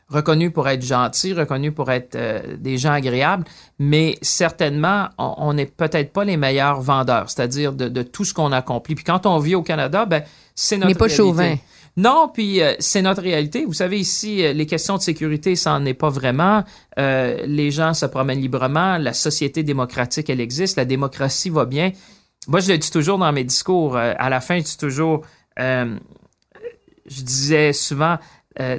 reconnus 0.09 0.51
pour 0.51 0.67
être 0.67 0.83
gentils, 0.83 1.31
reconnus 1.33 1.71
pour 1.73 1.89
être 1.89 2.15
euh, 2.15 2.41
des 2.57 2.77
gens 2.77 2.91
agréables, 2.91 3.45
mais 3.77 4.17
certainement, 4.21 5.07
on- 5.17 5.53
n'est 5.53 5.67
peut-être 5.67 6.11
pas 6.11 6.25
les 6.25 6.35
meilleurs 6.35 6.81
vendeurs, 6.81 7.29
c'est-à-dire 7.29 7.71
de, 7.73 7.87
de 7.87 8.01
tout 8.01 8.25
ce 8.25 8.33
qu'on 8.33 8.51
accomplit. 8.51 8.95
Puis 8.95 9.03
quand 9.05 9.25
on 9.25 9.37
vit 9.39 9.55
au 9.55 9.61
Canada, 9.63 10.05
ben, 10.05 10.23
c'est 10.55 10.75
notre 10.77 10.87
n'est 10.89 10.95
pas 10.95 11.05
réalité. 11.05 11.15
chauvin. 11.23 11.55
Non, 11.99 12.29
puis 12.33 12.61
euh, 12.61 12.75
c'est 12.79 13.01
notre 13.01 13.21
réalité. 13.21 13.65
Vous 13.65 13.73
savez, 13.73 13.99
ici, 13.99 14.45
euh, 14.45 14.53
les 14.53 14.65
questions 14.65 14.95
de 14.95 15.01
sécurité, 15.01 15.57
ça 15.57 15.77
n'en 15.77 15.85
est 15.85 15.93
pas 15.93 16.07
vraiment. 16.07 16.63
Euh, 16.97 17.45
les 17.45 17.71
gens 17.71 17.93
se 17.93 18.05
promènent 18.05 18.39
librement. 18.39 18.97
La 18.97 19.11
société 19.11 19.63
démocratique, 19.63 20.29
elle 20.29 20.39
existe. 20.39 20.77
La 20.77 20.85
démocratie 20.85 21.49
va 21.49 21.65
bien. 21.65 21.91
Moi, 22.47 22.61
je 22.61 22.71
le 22.71 22.77
dis 22.77 22.89
toujours 22.89 23.17
dans 23.17 23.29
mes 23.33 23.43
discours. 23.43 23.97
à 23.97 24.29
la 24.29 24.39
fin, 24.39 24.59
je 24.59 24.77
toujours, 24.77 25.25
je 25.57 25.99
disais 27.05 27.73
souvent, 27.73 28.17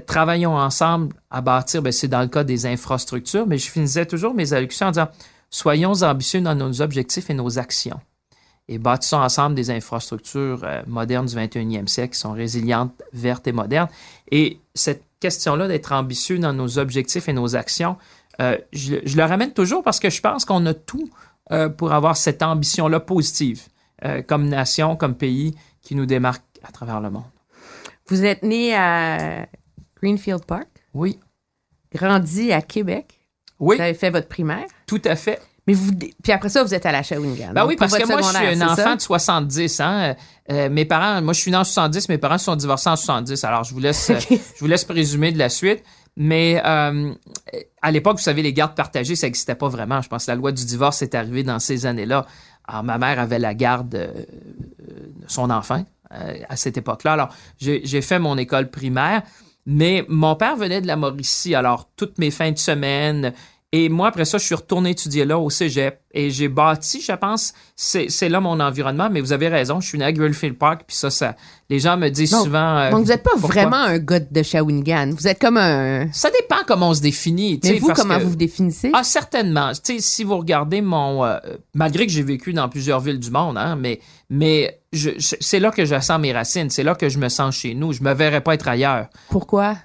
travaillons 0.06 0.56
ensemble 0.56 1.14
à 1.30 1.42
bâtir, 1.42 1.82
ben, 1.82 1.92
c'est 1.92 2.08
dans 2.08 2.22
le 2.22 2.28
cas 2.28 2.42
des 2.42 2.64
infrastructures, 2.64 3.46
mais 3.46 3.58
je 3.58 3.70
finissais 3.70 4.06
toujours 4.06 4.32
mes 4.32 4.54
allocutions 4.54 4.86
en 4.86 4.92
disant, 4.92 5.08
soyons 5.50 6.02
ambitieux 6.02 6.40
dans 6.40 6.54
nos 6.54 6.80
objectifs 6.80 7.28
et 7.28 7.34
nos 7.34 7.58
actions. 7.58 8.00
Et 8.72 8.78
bâtissons 8.78 9.16
ensemble 9.18 9.56
des 9.56 9.70
infrastructures 9.70 10.60
euh, 10.62 10.80
modernes 10.86 11.26
du 11.26 11.34
21e 11.34 11.88
siècle 11.88 12.14
qui 12.14 12.20
sont 12.20 12.30
résilientes, 12.32 12.92
vertes 13.12 13.46
et 13.48 13.52
modernes. 13.52 13.88
Et 14.30 14.60
cette 14.74 15.02
question-là 15.18 15.66
d'être 15.66 15.90
ambitieux 15.92 16.38
dans 16.38 16.52
nos 16.52 16.78
objectifs 16.78 17.28
et 17.28 17.32
nos 17.32 17.56
actions, 17.56 17.96
euh, 18.40 18.56
je, 18.72 18.96
je 19.04 19.16
le 19.16 19.24
ramène 19.24 19.52
toujours 19.52 19.82
parce 19.82 19.98
que 19.98 20.08
je 20.08 20.20
pense 20.20 20.44
qu'on 20.44 20.64
a 20.66 20.72
tout 20.74 21.10
euh, 21.50 21.68
pour 21.68 21.92
avoir 21.92 22.16
cette 22.16 22.42
ambition-là 22.42 23.00
positive 23.00 23.62
comme 24.28 24.48
nation, 24.48 24.96
comme 24.96 25.14
pays 25.14 25.54
qui 25.82 25.94
nous 25.94 26.06
démarque 26.06 26.42
à 26.62 26.72
travers 26.72 27.02
le 27.02 27.10
monde. 27.10 27.24
Vous 28.06 28.24
êtes 28.24 28.42
né 28.42 28.74
à 28.74 29.46
Greenfield 30.00 30.46
Park, 30.46 30.68
Oui, 30.94 31.20
grandi 31.92 32.50
à 32.50 32.62
Québec? 32.62 33.20
oui, 33.58 33.76
Vous 33.76 33.82
avez 33.82 33.92
fait 33.92 34.08
votre 34.08 34.28
primaire? 34.28 34.64
tout 34.86 35.02
à 35.04 35.16
fait. 35.16 35.38
Mais 35.70 35.76
vous, 35.76 35.92
puis 36.22 36.32
après 36.32 36.48
ça, 36.48 36.64
vous 36.64 36.74
êtes 36.74 36.84
à 36.84 36.90
la 36.90 37.04
Shawinigan. 37.04 37.52
Ben 37.54 37.64
oui, 37.64 37.76
parce 37.76 37.96
que 37.96 38.04
moi, 38.06 38.20
je 38.20 38.36
suis 38.36 38.60
un 38.60 38.66
enfant 38.66 38.76
ça? 38.76 38.96
de 38.96 39.00
70. 39.00 39.80
Hein? 39.80 40.16
Euh, 40.50 40.68
mes 40.68 40.84
parents, 40.84 41.22
moi, 41.22 41.32
je 41.32 41.40
suis 41.40 41.50
né 41.52 41.56
en 41.56 41.62
70, 41.62 42.08
mes 42.08 42.18
parents 42.18 42.38
se 42.38 42.46
sont 42.46 42.56
divorcés 42.56 42.90
en 42.90 42.96
70. 42.96 43.44
Alors, 43.44 43.62
je 43.62 43.72
vous 43.72 43.78
laisse, 43.78 44.10
euh, 44.10 44.18
je 44.18 44.58
vous 44.58 44.66
laisse 44.66 44.84
présumer 44.84 45.30
de 45.30 45.38
la 45.38 45.48
suite. 45.48 45.84
Mais 46.16 46.60
euh, 46.66 47.12
à 47.82 47.90
l'époque, 47.92 48.16
vous 48.16 48.22
savez, 48.22 48.42
les 48.42 48.52
gardes 48.52 48.74
partagées, 48.74 49.14
ça 49.14 49.28
n'existait 49.28 49.54
pas 49.54 49.68
vraiment. 49.68 50.02
Je 50.02 50.08
pense 50.08 50.26
que 50.26 50.32
la 50.32 50.34
loi 50.34 50.50
du 50.50 50.64
divorce 50.64 51.02
est 51.02 51.14
arrivée 51.14 51.44
dans 51.44 51.60
ces 51.60 51.86
années-là. 51.86 52.26
Alors, 52.66 52.82
ma 52.82 52.98
mère 52.98 53.20
avait 53.20 53.38
la 53.38 53.54
garde 53.54 53.94
euh, 53.94 54.08
de 54.08 55.28
son 55.28 55.50
enfant 55.50 55.84
à 56.48 56.56
cette 56.56 56.76
époque-là. 56.76 57.12
Alors, 57.12 57.28
j'ai 57.60 58.02
fait 58.02 58.18
mon 58.18 58.36
école 58.36 58.68
primaire, 58.68 59.22
mais 59.64 60.04
mon 60.08 60.34
père 60.34 60.56
venait 60.56 60.80
de 60.80 60.88
la 60.88 60.96
Mauricie. 60.96 61.54
Alors, 61.54 61.88
toutes 61.94 62.18
mes 62.18 62.32
fins 62.32 62.50
de 62.50 62.58
semaine, 62.58 63.32
et 63.72 63.88
moi, 63.88 64.08
après 64.08 64.24
ça, 64.24 64.38
je 64.38 64.44
suis 64.44 64.54
retourné 64.54 64.90
étudier 64.90 65.24
là 65.24 65.38
au 65.38 65.48
cégep 65.48 66.00
et 66.12 66.30
j'ai 66.30 66.48
bâti, 66.48 67.00
je 67.00 67.12
pense, 67.12 67.52
c'est 67.76 68.28
là 68.28 68.40
mon 68.40 68.58
environnement. 68.58 69.08
Mais 69.12 69.20
vous 69.20 69.32
avez 69.32 69.46
raison, 69.46 69.80
je 69.80 69.86
suis 69.86 69.98
né 69.98 70.04
à 70.04 70.12
Greenfield 70.12 70.58
Park, 70.58 70.82
puis 70.88 70.96
ça, 70.96 71.08
ça, 71.08 71.36
les 71.68 71.78
gens 71.78 71.96
me 71.96 72.08
disent 72.08 72.32
Donc- 72.32 72.46
souvent. 72.46 72.78
euh, 72.78 72.90
Donc, 72.90 73.02
vous 73.04 73.10
n'êtes 73.10 73.22
pas 73.22 73.30
pourquoi? 73.38 73.48
vraiment 73.62 73.76
un 73.84 73.98
gars 73.98 74.18
de 74.18 74.42
Shawinigan. 74.42 75.12
Vous 75.16 75.28
êtes 75.28 75.38
comme 75.40 75.56
un. 75.56 76.10
Ça 76.12 76.30
dépend 76.32 76.56
comment 76.66 76.88
on 76.88 76.94
se 76.94 77.00
définit. 77.00 77.60
Mais 77.62 77.78
vous, 77.78 77.86
parce 77.86 78.00
comment 78.00 78.18
que- 78.18 78.24
vous 78.24 78.30
vous 78.30 78.36
définissez? 78.36 78.90
Ah, 78.92 79.04
certainement. 79.04 79.70
Tu 79.72 79.94
sais, 79.94 79.98
si 80.00 80.24
vous 80.24 80.36
regardez 80.38 80.80
mon... 80.80 81.24
euh, 81.24 81.38
malgré 81.74 82.06
que 82.06 82.12
j'ai 82.12 82.24
vécu 82.24 82.52
dans 82.52 82.68
plusieurs 82.68 82.98
villes 82.98 83.20
du 83.20 83.30
monde, 83.30 83.56
hein, 83.56 83.76
mais, 83.76 84.00
mais 84.30 84.80
je- 84.92 85.10
je- 85.16 85.36
c'est 85.40 85.60
là 85.60 85.70
que 85.70 85.84
je 85.84 86.00
sens 86.00 86.18
mes 86.20 86.32
racines. 86.32 86.70
C'est 86.70 86.82
là 86.82 86.96
que 86.96 87.08
je 87.08 87.18
me 87.18 87.28
sens 87.28 87.54
chez 87.54 87.74
nous. 87.74 87.92
Je 87.92 88.02
me 88.02 88.12
verrais 88.14 88.40
pas 88.40 88.54
être 88.54 88.66
ailleurs. 88.66 89.06
Pourquoi? 89.28 89.76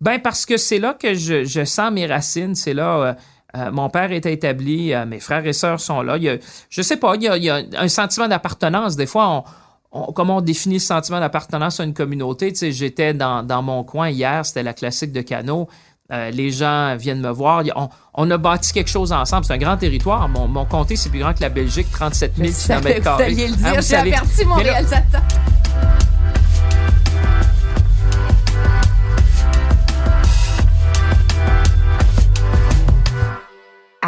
Ben 0.00 0.20
parce 0.20 0.46
que 0.46 0.56
c'est 0.56 0.78
là 0.78 0.94
que 0.94 1.14
je, 1.14 1.44
je 1.44 1.64
sens 1.64 1.90
mes 1.92 2.06
racines. 2.06 2.54
C'est 2.54 2.74
là. 2.74 2.96
euh, 2.98 3.14
euh, 3.56 3.70
mon 3.72 3.88
père 3.88 4.12
est 4.12 4.26
établi, 4.26 4.92
euh, 4.92 5.06
mes 5.06 5.20
frères 5.20 5.46
et 5.46 5.52
sœurs 5.54 5.80
sont 5.80 6.02
là. 6.02 6.16
Il 6.18 6.22
y 6.22 6.28
a, 6.28 6.36
je 6.68 6.82
sais 6.82 6.96
pas, 6.98 7.14
il 7.16 7.22
y 7.22 7.28
a, 7.28 7.36
il 7.36 7.44
y 7.44 7.50
a 7.50 7.62
un 7.78 7.88
sentiment 7.88 8.28
d'appartenance. 8.28 8.94
Des 8.94 9.06
fois, 9.06 9.28
on, 9.28 9.44
on- 9.90 10.12
comment 10.12 10.36
on 10.36 10.40
définit 10.42 10.74
le 10.76 10.80
sentiment 10.80 11.18
d'appartenance 11.18 11.80
à 11.80 11.84
une 11.84 11.94
communauté? 11.94 12.52
Tu 12.52 12.58
sais, 12.58 12.72
j'étais 12.72 13.14
dans, 13.14 13.42
dans 13.42 13.62
mon 13.62 13.84
coin 13.84 14.10
hier, 14.10 14.44
c'était 14.44 14.62
la 14.62 14.74
classique 14.74 15.12
de 15.12 15.22
Cano. 15.22 15.66
Euh, 16.12 16.30
les 16.30 16.50
gens 16.50 16.94
viennent 16.96 17.20
me 17.20 17.30
voir. 17.30 17.64
On, 17.74 17.88
on 18.14 18.30
a 18.30 18.36
bâti 18.38 18.72
quelque 18.72 18.88
chose 18.90 19.12
ensemble. 19.12 19.44
C'est 19.46 19.52
un 19.54 19.58
grand 19.58 19.76
territoire. 19.78 20.28
Mon, 20.28 20.46
mon 20.46 20.64
comté, 20.64 20.96
c'est 20.96 21.08
plus 21.10 21.18
grand 21.20 21.34
que 21.34 21.40
la 21.42 21.48
Belgique, 21.50 21.88
37 21.90 22.36
000 22.36 22.48
Je 22.48 22.52
savais 22.52 22.94
que 22.94 23.00
km 23.02 23.16
vous 23.16 23.22
alliez 23.22 23.48
le 23.48 23.54
dire. 23.56 23.66
Hein, 23.66 23.72
vous 23.76 23.82
J'ai 23.82 23.96
averti 23.96 24.44
mon 24.46 24.54
réalisateur. 24.54 25.22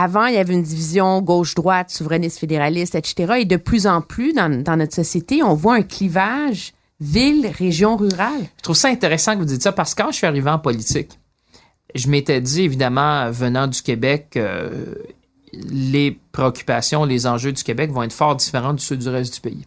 Avant, 0.02 0.25
il 0.25 0.35
y 0.35 0.38
avait 0.38 0.54
une 0.54 0.62
division 0.62 1.21
gauche-droite, 1.21 1.90
souverainiste, 1.90 2.38
fédéraliste, 2.38 2.95
etc. 2.95 3.35
Et 3.40 3.45
de 3.45 3.57
plus 3.57 3.87
en 3.87 4.00
plus, 4.00 4.33
dans, 4.33 4.49
notre 4.49 4.95
société, 4.95 5.42
on 5.42 5.52
voit 5.52 5.75
un 5.75 5.83
clivage 5.83 6.73
ville, 7.00 7.47
région, 7.47 7.99
rurale. 7.99 8.47
Je 8.57 8.62
trouve 8.62 8.76
ça 8.76 8.88
intéressant 8.88 9.35
que 9.35 9.40
vous 9.40 9.45
dites 9.45 9.62
ça 9.62 9.73
parce 9.73 9.95
que 9.95 10.02
quand 10.02 10.11
je 10.11 10.16
suis 10.16 10.26
arrivé 10.26 10.49
en 10.49 10.59
politique, 10.59 11.19
je 11.95 12.09
m'étais 12.09 12.40
dit, 12.40 12.62
évidemment, 12.62 13.30
venant 13.30 13.66
du 13.66 13.83
Québec, 13.83 14.33
euh, 14.37 14.95
les 15.52 16.19
préoccupations, 16.33 17.04
les 17.04 17.26
enjeux 17.26 17.52
du 17.52 17.62
Québec 17.62 17.90
vont 17.90 18.02
être 18.02 18.14
fort 18.14 18.37
différents 18.37 18.73
de 18.73 18.80
ceux 18.80 18.97
du 18.97 19.09
reste 19.11 19.35
du 19.35 19.40
pays. 19.42 19.66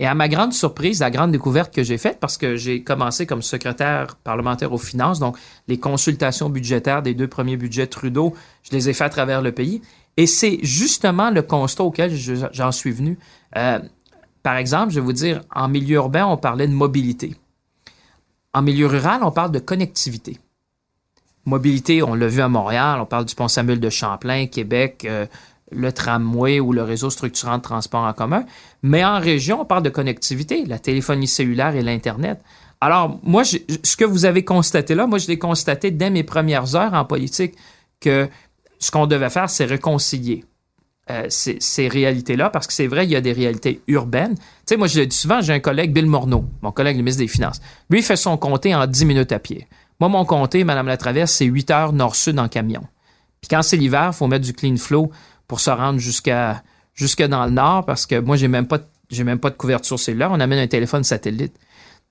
Et 0.00 0.06
à 0.06 0.14
ma 0.14 0.28
grande 0.28 0.54
surprise, 0.54 1.00
la 1.00 1.10
grande 1.10 1.30
découverte 1.30 1.74
que 1.74 1.82
j'ai 1.82 1.98
faite, 1.98 2.20
parce 2.20 2.38
que 2.38 2.56
j'ai 2.56 2.82
commencé 2.82 3.26
comme 3.26 3.42
secrétaire 3.42 4.16
parlementaire 4.16 4.72
aux 4.72 4.78
finances, 4.78 5.20
donc 5.20 5.36
les 5.68 5.78
consultations 5.78 6.48
budgétaires 6.48 7.02
des 7.02 7.12
deux 7.12 7.28
premiers 7.28 7.58
budgets 7.58 7.86
Trudeau, 7.86 8.34
je 8.62 8.70
les 8.72 8.88
ai 8.88 8.94
fait 8.94 9.04
à 9.04 9.10
travers 9.10 9.42
le 9.42 9.52
pays. 9.52 9.82
Et 10.16 10.26
c'est 10.26 10.58
justement 10.62 11.30
le 11.30 11.42
constat 11.42 11.84
auquel 11.84 12.16
je- 12.16 12.46
j'en 12.50 12.72
suis 12.72 12.92
venu. 12.92 13.18
Euh, 13.58 13.78
par 14.42 14.56
exemple, 14.56 14.90
je 14.90 15.00
vais 15.00 15.04
vous 15.04 15.12
dire, 15.12 15.42
en 15.54 15.68
milieu 15.68 15.96
urbain, 15.96 16.24
on 16.26 16.38
parlait 16.38 16.66
de 16.66 16.72
mobilité. 16.72 17.36
En 18.54 18.62
milieu 18.62 18.86
rural, 18.86 19.20
on 19.22 19.30
parle 19.30 19.52
de 19.52 19.58
connectivité. 19.58 20.38
Mobilité, 21.44 22.02
on 22.02 22.14
l'a 22.14 22.26
vu 22.26 22.40
à 22.40 22.48
Montréal, 22.48 23.00
on 23.00 23.06
parle 23.06 23.26
du 23.26 23.34
pont 23.34 23.48
Samuel 23.48 23.80
de 23.80 23.90
Champlain, 23.90 24.46
Québec, 24.46 25.04
euh, 25.04 25.26
le 25.70 25.92
tramway 25.92 26.60
ou 26.60 26.72
le 26.72 26.82
réseau 26.82 27.10
structurant 27.10 27.58
de 27.58 27.62
transport 27.62 28.04
en 28.04 28.12
commun. 28.12 28.44
Mais 28.82 29.04
en 29.04 29.18
région, 29.18 29.62
on 29.62 29.64
parle 29.64 29.82
de 29.82 29.90
connectivité, 29.90 30.64
la 30.66 30.78
téléphonie 30.78 31.28
cellulaire 31.28 31.74
et 31.74 31.82
l'Internet. 31.82 32.40
Alors, 32.80 33.20
moi, 33.22 33.44
ce 33.44 33.96
que 33.96 34.04
vous 34.04 34.24
avez 34.24 34.44
constaté 34.44 34.94
là, 34.94 35.06
moi, 35.06 35.18
je 35.18 35.28
l'ai 35.28 35.38
constaté 35.38 35.90
dès 35.90 36.10
mes 36.10 36.22
premières 36.22 36.74
heures 36.76 36.94
en 36.94 37.04
politique 37.04 37.54
que 38.00 38.28
ce 38.78 38.90
qu'on 38.90 39.06
devait 39.06 39.28
faire, 39.28 39.50
c'est 39.50 39.66
réconcilier 39.66 40.44
euh, 41.10 41.26
ces, 41.28 41.58
ces 41.60 41.88
réalités-là, 41.88 42.48
parce 42.48 42.66
que 42.66 42.72
c'est 42.72 42.86
vrai, 42.86 43.04
il 43.04 43.10
y 43.10 43.16
a 43.16 43.20
des 43.20 43.32
réalités 43.32 43.82
urbaines. 43.86 44.36
Tu 44.36 44.44
sais, 44.66 44.76
moi, 44.76 44.86
je 44.86 45.00
le 45.00 45.06
dis 45.06 45.16
souvent, 45.16 45.40
j'ai 45.42 45.52
un 45.52 45.60
collègue, 45.60 45.92
Bill 45.92 46.06
Morneau, 46.06 46.46
mon 46.62 46.72
collègue, 46.72 46.96
le 46.96 47.02
ministre 47.02 47.20
des 47.20 47.28
Finances. 47.28 47.60
Lui, 47.90 47.98
il 47.98 48.02
fait 48.02 48.16
son 48.16 48.36
comté 48.38 48.74
en 48.74 48.86
10 48.86 49.04
minutes 49.04 49.32
à 49.32 49.38
pied. 49.38 49.66
Moi, 49.98 50.08
mon 50.08 50.24
comté, 50.24 50.64
Madame 50.64 50.86
la 50.86 50.96
Traverse, 50.96 51.32
c'est 51.32 51.44
8 51.44 51.70
heures 51.70 51.92
nord-sud 51.92 52.38
en 52.38 52.48
camion. 52.48 52.82
Puis 53.40 53.48
quand 53.48 53.62
c'est 53.62 53.76
l'hiver, 53.76 54.10
il 54.12 54.16
faut 54.16 54.26
mettre 54.26 54.44
du 54.44 54.52
clean 54.52 54.76
flow 54.76 55.10
pour 55.50 55.58
se 55.58 55.70
rendre 55.70 55.98
jusqu'à 55.98 56.62
jusque 56.94 57.24
dans 57.24 57.44
le 57.44 57.50
nord, 57.50 57.84
parce 57.84 58.06
que 58.06 58.20
moi, 58.20 58.36
j'ai 58.36 58.46
même 58.46 58.68
pas 58.68 58.78
même 59.24 59.40
pas 59.40 59.50
de 59.50 59.56
couverture 59.56 59.98
cellulaire. 59.98 60.30
On 60.30 60.38
amène 60.38 60.60
un 60.60 60.68
téléphone 60.68 61.02
satellite. 61.02 61.52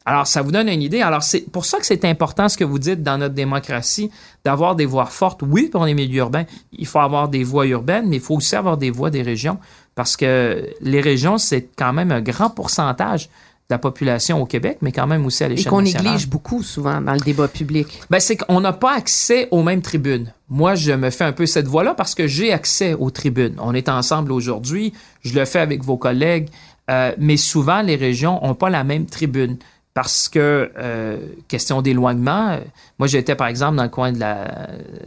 Alors, 0.03 0.27
ça 0.27 0.41
vous 0.41 0.51
donne 0.51 0.67
une 0.67 0.81
idée. 0.81 0.99
Alors, 0.99 1.23
c'est 1.23 1.49
pour 1.49 1.63
ça 1.63 1.77
que 1.77 1.85
c'est 1.85 2.03
important 2.03 2.49
ce 2.49 2.57
que 2.57 2.65
vous 2.65 2.79
dites 2.79 3.01
dans 3.01 3.17
notre 3.17 3.35
démocratie, 3.35 4.11
d'avoir 4.43 4.75
des 4.75 4.85
voix 4.85 5.05
fortes. 5.05 5.41
Oui, 5.41 5.69
pour 5.71 5.85
les 5.85 5.93
milieux 5.93 6.17
urbains, 6.17 6.43
il 6.73 6.85
faut 6.85 6.99
avoir 6.99 7.29
des 7.29 7.45
voix 7.45 7.65
urbaines, 7.65 8.09
mais 8.09 8.17
il 8.17 8.21
faut 8.21 8.35
aussi 8.35 8.57
avoir 8.57 8.75
des 8.75 8.91
voix 8.91 9.09
des 9.09 9.21
régions, 9.21 9.57
parce 9.95 10.17
que 10.17 10.69
les 10.81 10.99
régions, 10.99 11.37
c'est 11.37 11.69
quand 11.77 11.93
même 11.93 12.11
un 12.11 12.21
grand 12.21 12.49
pourcentage 12.49 13.29
la 13.69 13.77
population 13.77 14.41
au 14.41 14.45
Québec, 14.45 14.79
mais 14.81 14.91
quand 14.91 15.05
même 15.05 15.25
aussi 15.25 15.43
à 15.43 15.47
Et 15.47 15.51
l'échelle 15.51 15.69
qu'on 15.69 15.81
nationale. 15.81 16.05
néglige 16.13 16.27
beaucoup 16.27 16.63
souvent 16.63 17.01
dans 17.01 17.13
le 17.13 17.19
débat 17.19 17.47
public. 17.47 18.01
Ben, 18.09 18.19
c'est 18.19 18.35
qu'on 18.37 18.61
n'a 18.61 18.73
pas 18.73 18.95
accès 18.95 19.47
aux 19.51 19.61
mêmes 19.61 19.81
tribunes. 19.83 20.33
Moi, 20.49 20.73
je 20.73 20.91
me 20.91 21.11
fais 21.11 21.25
un 21.25 21.33
peu 21.33 21.45
cette 21.45 21.67
voie-là 21.67 21.93
parce 21.93 22.15
que 22.15 22.25
j'ai 22.25 22.51
accès 22.51 22.95
aux 22.95 23.11
tribunes. 23.11 23.55
On 23.59 23.75
est 23.75 23.87
ensemble 23.87 24.31
aujourd'hui, 24.31 24.93
je 25.21 25.37
le 25.37 25.45
fais 25.45 25.59
avec 25.59 25.83
vos 25.83 25.97
collègues, 25.97 26.49
euh, 26.89 27.13
mais 27.19 27.37
souvent, 27.37 27.83
les 27.83 27.95
régions 27.95 28.39
n'ont 28.43 28.55
pas 28.55 28.71
la 28.71 28.83
même 28.83 29.05
tribune. 29.05 29.57
Parce 29.95 30.29
que, 30.29 30.71
euh, 30.77 31.17
question 31.47 31.81
d'éloignement, 31.81 32.51
euh, 32.51 32.59
moi 32.99 33.07
j'étais 33.07 33.35
par 33.35 33.47
exemple 33.47 33.75
dans 33.75 33.83
le 33.83 33.89
coin 33.89 34.11
de 34.13 34.19
la, 34.19 34.45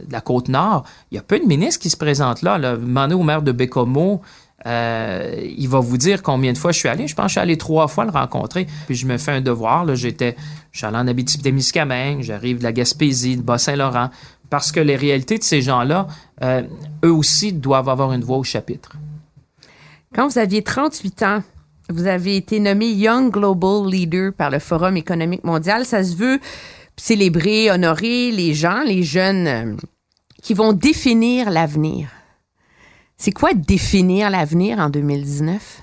de 0.05 0.11
la 0.11 0.21
côte 0.21 0.49
nord, 0.49 0.83
il 1.09 1.15
y 1.15 1.17
a 1.17 1.21
peu 1.23 1.39
de 1.39 1.45
ministres 1.45 1.81
qui 1.81 1.89
se 1.89 1.97
présentent 1.97 2.43
là. 2.43 2.57
là. 2.57 2.75
Demandez 2.75 3.15
au 3.15 3.23
maire 3.23 3.41
de 3.41 3.51
Bécomo, 3.53 4.21
euh, 4.65 5.35
il 5.57 5.67
va 5.67 5.79
vous 5.79 5.97
dire 5.97 6.21
combien 6.23 6.53
de 6.53 6.57
fois 6.57 6.71
je 6.71 6.79
suis 6.79 6.89
allé. 6.89 7.07
Je 7.07 7.15
pense 7.15 7.25
que 7.25 7.29
je 7.29 7.33
suis 7.33 7.41
allé 7.41 7.57
trois 7.57 7.87
fois 7.87 8.05
le 8.05 8.11
rencontrer. 8.11 8.67
Puis 8.85 8.95
je 8.95 9.05
me 9.05 9.17
fais 9.17 9.31
un 9.31 9.41
devoir. 9.41 9.85
Là, 9.85 9.95
j'étais, 9.95 10.35
je 10.71 10.79
suis 10.79 10.87
allé 10.87 10.97
en 10.97 11.07
Abitibi-Témiscamingue, 11.07 12.21
j'arrive 12.21 12.59
de 12.59 12.63
la 12.63 12.71
Gaspésie, 12.71 13.37
de 13.37 13.41
Bas-Saint-Laurent, 13.41 14.09
parce 14.49 14.71
que 14.71 14.79
les 14.79 14.95
réalités 14.95 15.37
de 15.37 15.43
ces 15.43 15.61
gens-là, 15.61 16.07
euh, 16.43 16.63
eux 17.03 17.11
aussi 17.11 17.53
doivent 17.53 17.89
avoir 17.89 18.13
une 18.13 18.23
voix 18.23 18.37
au 18.37 18.43
chapitre. 18.43 18.93
Quand 20.13 20.27
vous 20.27 20.37
aviez 20.37 20.61
38 20.61 21.23
ans, 21.23 21.43
vous 21.89 22.07
avez 22.07 22.37
été 22.37 22.59
nommé 22.59 22.91
Young 22.91 23.31
Global 23.31 23.89
Leader 23.89 24.31
par 24.31 24.49
le 24.49 24.59
Forum 24.59 24.95
économique 24.95 25.43
mondial. 25.43 25.85
Ça 25.85 26.03
se 26.03 26.15
veut 26.15 26.39
célébrer, 26.95 27.71
honorer 27.71 28.31
les 28.31 28.53
gens, 28.53 28.83
les 28.83 29.03
jeunes 29.03 29.47
euh, 29.47 29.75
qui 30.41 30.53
vont 30.53 30.73
définir 30.73 31.49
l'avenir. 31.49 32.09
C'est 33.17 33.31
quoi 33.31 33.53
définir 33.53 34.29
l'avenir 34.29 34.79
en 34.79 34.89
2019? 34.89 35.81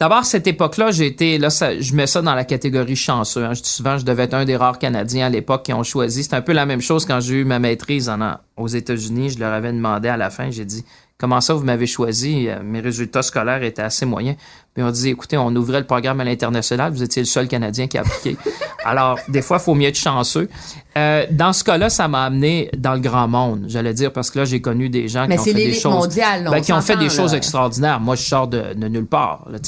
D'abord, 0.00 0.24
cette 0.24 0.46
époque-là, 0.46 0.92
j'ai 0.92 1.06
été, 1.06 1.38
là, 1.38 1.48
je 1.48 1.94
mets 1.94 2.06
ça 2.06 2.22
dans 2.22 2.34
la 2.36 2.44
catégorie 2.44 2.94
chanceux. 2.94 3.44
hein. 3.44 3.54
Je 3.54 3.62
dis 3.62 3.68
souvent, 3.68 3.98
je 3.98 4.04
devais 4.04 4.24
être 4.24 4.34
un 4.34 4.44
des 4.44 4.56
rares 4.56 4.78
Canadiens 4.78 5.26
à 5.26 5.28
l'époque 5.28 5.64
qui 5.64 5.72
ont 5.72 5.82
choisi. 5.82 6.22
C'est 6.22 6.34
un 6.34 6.40
peu 6.40 6.52
la 6.52 6.66
même 6.66 6.80
chose 6.80 7.04
quand 7.04 7.18
j'ai 7.18 7.34
eu 7.40 7.44
ma 7.44 7.58
maîtrise 7.58 8.08
aux 8.56 8.68
États-Unis. 8.68 9.30
Je 9.30 9.40
leur 9.40 9.52
avais 9.52 9.72
demandé 9.72 10.06
à 10.08 10.16
la 10.16 10.30
fin, 10.30 10.52
j'ai 10.52 10.64
dit, 10.64 10.84
comment 11.18 11.40
ça 11.40 11.54
vous 11.54 11.64
m'avez 11.64 11.88
choisi? 11.88 12.46
Euh, 12.48 12.60
Mes 12.62 12.78
résultats 12.78 13.22
scolaires 13.22 13.64
étaient 13.64 13.82
assez 13.82 14.06
moyens. 14.06 14.36
Puis 14.78 14.86
on 14.86 14.92
dit, 14.92 15.08
écoutez, 15.08 15.36
on 15.36 15.48
ouvrait 15.56 15.80
le 15.80 15.86
programme 15.86 16.20
à 16.20 16.24
l'international, 16.24 16.92
vous 16.92 17.02
étiez 17.02 17.20
le 17.20 17.26
seul 17.26 17.48
Canadien 17.48 17.88
qui 17.88 17.98
a 17.98 18.02
appliqué. 18.02 18.36
Alors, 18.84 19.18
des 19.26 19.42
fois, 19.42 19.56
il 19.56 19.64
faut 19.64 19.74
mieux 19.74 19.88
être 19.88 19.98
chanceux. 19.98 20.48
Euh, 20.96 21.26
dans 21.32 21.52
ce 21.52 21.64
cas-là, 21.64 21.90
ça 21.90 22.06
m'a 22.06 22.22
amené 22.22 22.70
dans 22.78 22.94
le 22.94 23.00
grand 23.00 23.26
monde, 23.26 23.64
j'allais 23.66 23.92
dire, 23.92 24.12
parce 24.12 24.30
que 24.30 24.38
là, 24.38 24.44
j'ai 24.44 24.60
connu 24.60 24.88
des 24.88 25.08
gens 25.08 25.26
Mais 25.28 25.34
qui 25.34 25.40
ont 25.40 25.44
fait 25.46 25.54
des 25.54 25.74
choses... 25.74 25.92
mondiale, 25.92 26.48
ben, 26.48 26.60
qui 26.60 26.72
ont 26.72 26.80
fait 26.80 26.96
des 26.96 27.10
choses 27.10 27.34
extraordinaires. 27.34 27.98
Moi, 27.98 28.14
je 28.14 28.22
sors 28.22 28.46
de, 28.46 28.72
de 28.74 28.86
nulle 28.86 29.06
part. 29.06 29.48
là. 29.50 29.58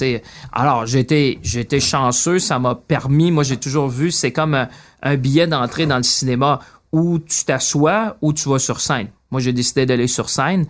Alors, 0.53 0.87
j'ai 0.87 1.01
été, 1.01 1.41
j'ai 1.43 1.59
été 1.59 1.81
chanceux. 1.81 2.39
Ça 2.39 2.61
m'a 2.61 2.77
permis. 2.77 3.33
Moi, 3.33 3.43
j'ai 3.43 3.57
toujours 3.57 3.89
vu. 3.89 4.13
C'est 4.13 4.31
comme 4.31 4.55
un, 4.55 4.69
un 5.03 5.17
billet 5.17 5.49
d'entrée 5.49 5.87
dans 5.87 5.97
le 5.97 6.05
cinéma 6.05 6.61
où 6.93 7.19
tu 7.19 7.45
t'assois 7.45 8.17
ou 8.23 8.33
tu 8.33 8.49
vas 8.49 8.61
sur 8.61 8.81
scène. 8.81 9.09
Moi, 9.33 9.41
j'ai 9.41 9.53
décidé 9.53 9.87
d'aller 9.87 10.07
sur 10.07 10.31
scène. 10.31 10.67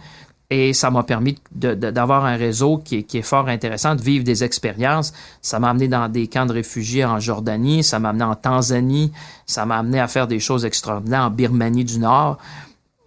Et 0.53 0.73
ça 0.73 0.91
m'a 0.91 1.05
permis 1.05 1.37
d'avoir 1.53 2.25
un 2.25 2.35
réseau 2.35 2.79
qui 2.79 3.07
est 3.13 3.23
fort 3.23 3.49
intéressant, 3.49 3.95
de 3.95 4.03
vivre 4.03 4.25
des 4.25 4.43
expériences. 4.43 5.13
Ça 5.43 5.61
m'a 5.61 5.71
amené 5.71 5.87
dans 5.87 6.09
des 6.09 6.27
camps 6.27 6.47
de 6.47 6.53
réfugiés 6.53 7.05
en 7.05 7.21
Jordanie, 7.21 7.85
ça 7.85 8.01
m'a 8.01 8.09
amené 8.09 8.25
en 8.25 8.35
Tanzanie, 8.35 9.13
ça 9.47 9.65
m'a 9.65 9.79
amené 9.79 10.01
à 10.01 10.09
faire 10.09 10.27
des 10.27 10.41
choses 10.41 10.65
extraordinaires 10.65 11.23
en 11.23 11.31
Birmanie 11.31 11.85
du 11.85 12.01
Nord. 12.01 12.39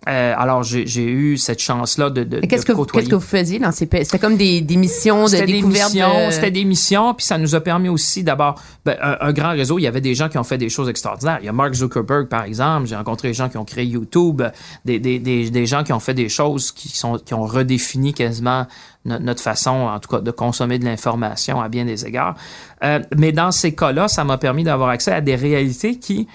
Euh, 0.09 0.33
alors, 0.37 0.63
j'ai 0.63 1.05
eu 1.05 1.37
cette 1.37 1.61
chance-là 1.61 2.09
de, 2.09 2.23
de, 2.23 2.39
Qu'est-ce 2.41 2.65
que, 2.65 2.73
vous- 2.73 2.79
côtoyer. 2.79 3.05
qu'est-ce 3.05 3.11
que 3.11 3.15
vous 3.15 3.21
faisiez 3.25 3.57
dans 3.59 3.71
ces 3.71 3.85
pays? 3.85 4.03
C'était 4.03 4.19
comme 4.19 4.35
des, 4.35 4.59
des 4.59 4.75
missions 4.75 5.23
de 5.23 5.29
C'était 5.29 5.45
des 5.45 5.53
découverte 5.53 5.93
de... 5.93 6.31
c'était 6.31 6.51
des 6.51 6.65
missions, 6.65 7.13
puis 7.13 7.25
ça 7.25 7.37
nous 7.37 7.55
a 7.55 7.61
permis 7.61 7.87
aussi 7.87 8.21
d'abord 8.21 8.55
ben, 8.83 8.97
un, 9.01 9.17
un 9.21 9.31
grand 9.31 9.51
réseau. 9.51 9.79
Il 9.79 9.83
y 9.83 9.87
avait 9.87 10.01
des 10.01 10.13
gens 10.13 10.27
qui 10.27 10.37
ont 10.37 10.43
fait 10.43 10.57
des 10.57 10.67
choses 10.67 10.89
extraordinaires. 10.89 11.37
Il 11.41 11.45
y 11.45 11.49
a 11.49 11.53
Mark 11.53 11.73
Zuckerberg, 11.73 12.27
par 12.27 12.43
exemple. 12.43 12.87
J'ai 12.87 12.97
rencontré 12.97 13.29
des 13.29 13.33
gens 13.33 13.47
qui 13.47 13.57
ont 13.57 13.63
créé 13.63 13.85
YouTube, 13.85 14.41
des, 14.83 14.99
des, 14.99 15.19
des, 15.19 15.49
des 15.49 15.65
gens 15.65 15.83
qui 15.85 15.93
ont 15.93 16.01
fait 16.01 16.13
des 16.13 16.27
choses 16.27 16.71
qui 16.73 16.89
sont 16.89 17.17
qui 17.17 17.33
ont 17.33 17.45
redéfini 17.45 18.13
quasiment 18.13 18.67
no- 19.05 19.19
notre 19.19 19.41
façon, 19.41 19.69
en 19.71 19.99
tout 19.99 20.09
cas, 20.09 20.19
de 20.19 20.31
consommer 20.31 20.79
de 20.79 20.85
l'information 20.85 21.61
à 21.61 21.69
bien 21.69 21.85
des 21.85 22.05
égards. 22.05 22.35
Euh, 22.83 22.99
mais 23.17 23.31
dans 23.31 23.51
ces 23.51 23.73
cas-là, 23.73 24.09
ça 24.09 24.25
m'a 24.25 24.37
permis 24.37 24.65
d'avoir 24.65 24.89
accès 24.89 25.13
à 25.13 25.21
des 25.21 25.35
réalités 25.35 25.97
qui, 25.97 26.27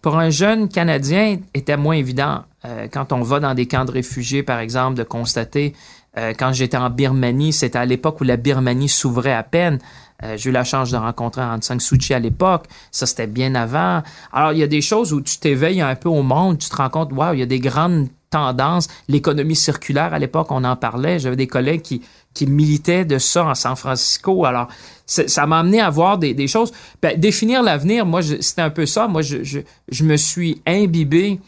pour 0.00 0.16
un 0.16 0.30
jeune 0.30 0.68
Canadien, 0.68 1.38
était 1.54 1.76
moins 1.76 1.96
évident. 1.96 2.44
Euh, 2.64 2.88
quand 2.90 3.12
on 3.12 3.22
va 3.22 3.40
dans 3.40 3.54
des 3.54 3.66
camps 3.66 3.84
de 3.84 3.90
réfugiés, 3.90 4.42
par 4.42 4.58
exemple, 4.58 4.96
de 4.96 5.02
constater, 5.02 5.74
euh, 6.16 6.32
quand 6.38 6.52
j'étais 6.52 6.76
en 6.76 6.90
Birmanie, 6.90 7.52
c'était 7.52 7.78
à 7.78 7.84
l'époque 7.84 8.20
où 8.20 8.24
la 8.24 8.36
Birmanie 8.36 8.88
s'ouvrait 8.88 9.34
à 9.34 9.42
peine. 9.42 9.78
Euh, 10.22 10.36
j'ai 10.36 10.50
eu 10.50 10.52
la 10.52 10.64
chance 10.64 10.90
de 10.90 10.96
rencontrer 10.96 11.42
Aung 11.42 11.62
San 11.62 11.80
Suu 11.80 11.98
Kyi 11.98 12.14
à 12.14 12.20
l'époque. 12.20 12.66
Ça, 12.92 13.06
c'était 13.06 13.26
bien 13.26 13.54
avant. 13.54 14.02
Alors, 14.32 14.52
il 14.52 14.58
y 14.58 14.62
a 14.62 14.68
des 14.68 14.80
choses 14.80 15.12
où 15.12 15.20
tu 15.20 15.38
t'éveilles 15.38 15.80
un 15.80 15.96
peu 15.96 16.08
au 16.08 16.22
monde, 16.22 16.58
tu 16.58 16.68
te 16.68 16.76
rends 16.76 16.88
compte, 16.88 17.12
waouh, 17.12 17.34
il 17.34 17.40
y 17.40 17.42
a 17.42 17.46
des 17.46 17.58
grandes 17.58 18.08
tendances. 18.30 18.88
L'économie 19.08 19.56
circulaire, 19.56 20.14
à 20.14 20.18
l'époque, 20.18 20.48
on 20.50 20.64
en 20.64 20.76
parlait. 20.76 21.18
J'avais 21.18 21.36
des 21.36 21.48
collègues 21.48 21.82
qui, 21.82 22.02
qui 22.32 22.46
militaient 22.46 23.04
de 23.04 23.18
ça 23.18 23.44
en 23.44 23.54
San 23.54 23.76
Francisco. 23.76 24.44
Alors, 24.44 24.68
ça 25.06 25.46
m'a 25.46 25.58
amené 25.58 25.80
à 25.80 25.90
voir 25.90 26.18
des, 26.18 26.32
des 26.32 26.46
choses. 26.46 26.72
Ben, 27.02 27.18
définir 27.18 27.62
l'avenir, 27.62 28.06
moi, 28.06 28.22
c'était 28.22 28.62
un 28.62 28.70
peu 28.70 28.86
ça. 28.86 29.08
Moi, 29.08 29.22
je, 29.22 29.42
je, 29.42 29.60
je 29.88 30.04
me 30.04 30.16
suis 30.16 30.62
imbibé 30.66 31.40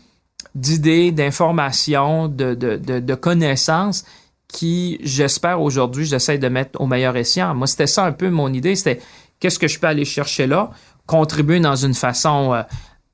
d'idées, 0.56 1.12
d'informations, 1.12 2.28
de, 2.28 2.54
de, 2.54 2.76
de, 2.78 3.14
connaissances 3.14 4.04
qui, 4.48 4.98
j'espère 5.02 5.60
aujourd'hui, 5.60 6.06
j'essaie 6.06 6.38
de 6.38 6.48
mettre 6.48 6.80
au 6.80 6.86
meilleur 6.86 7.14
escient. 7.16 7.54
Moi, 7.54 7.66
c'était 7.66 7.86
ça 7.86 8.06
un 8.06 8.12
peu 8.12 8.30
mon 8.30 8.50
idée, 8.52 8.74
c'était 8.74 9.00
qu'est-ce 9.38 9.58
que 9.58 9.68
je 9.68 9.78
peux 9.78 9.86
aller 9.86 10.06
chercher 10.06 10.46
là, 10.46 10.70
contribuer 11.04 11.60
dans 11.60 11.76
une 11.76 11.92
façon, 11.92 12.54
euh, 12.54 12.62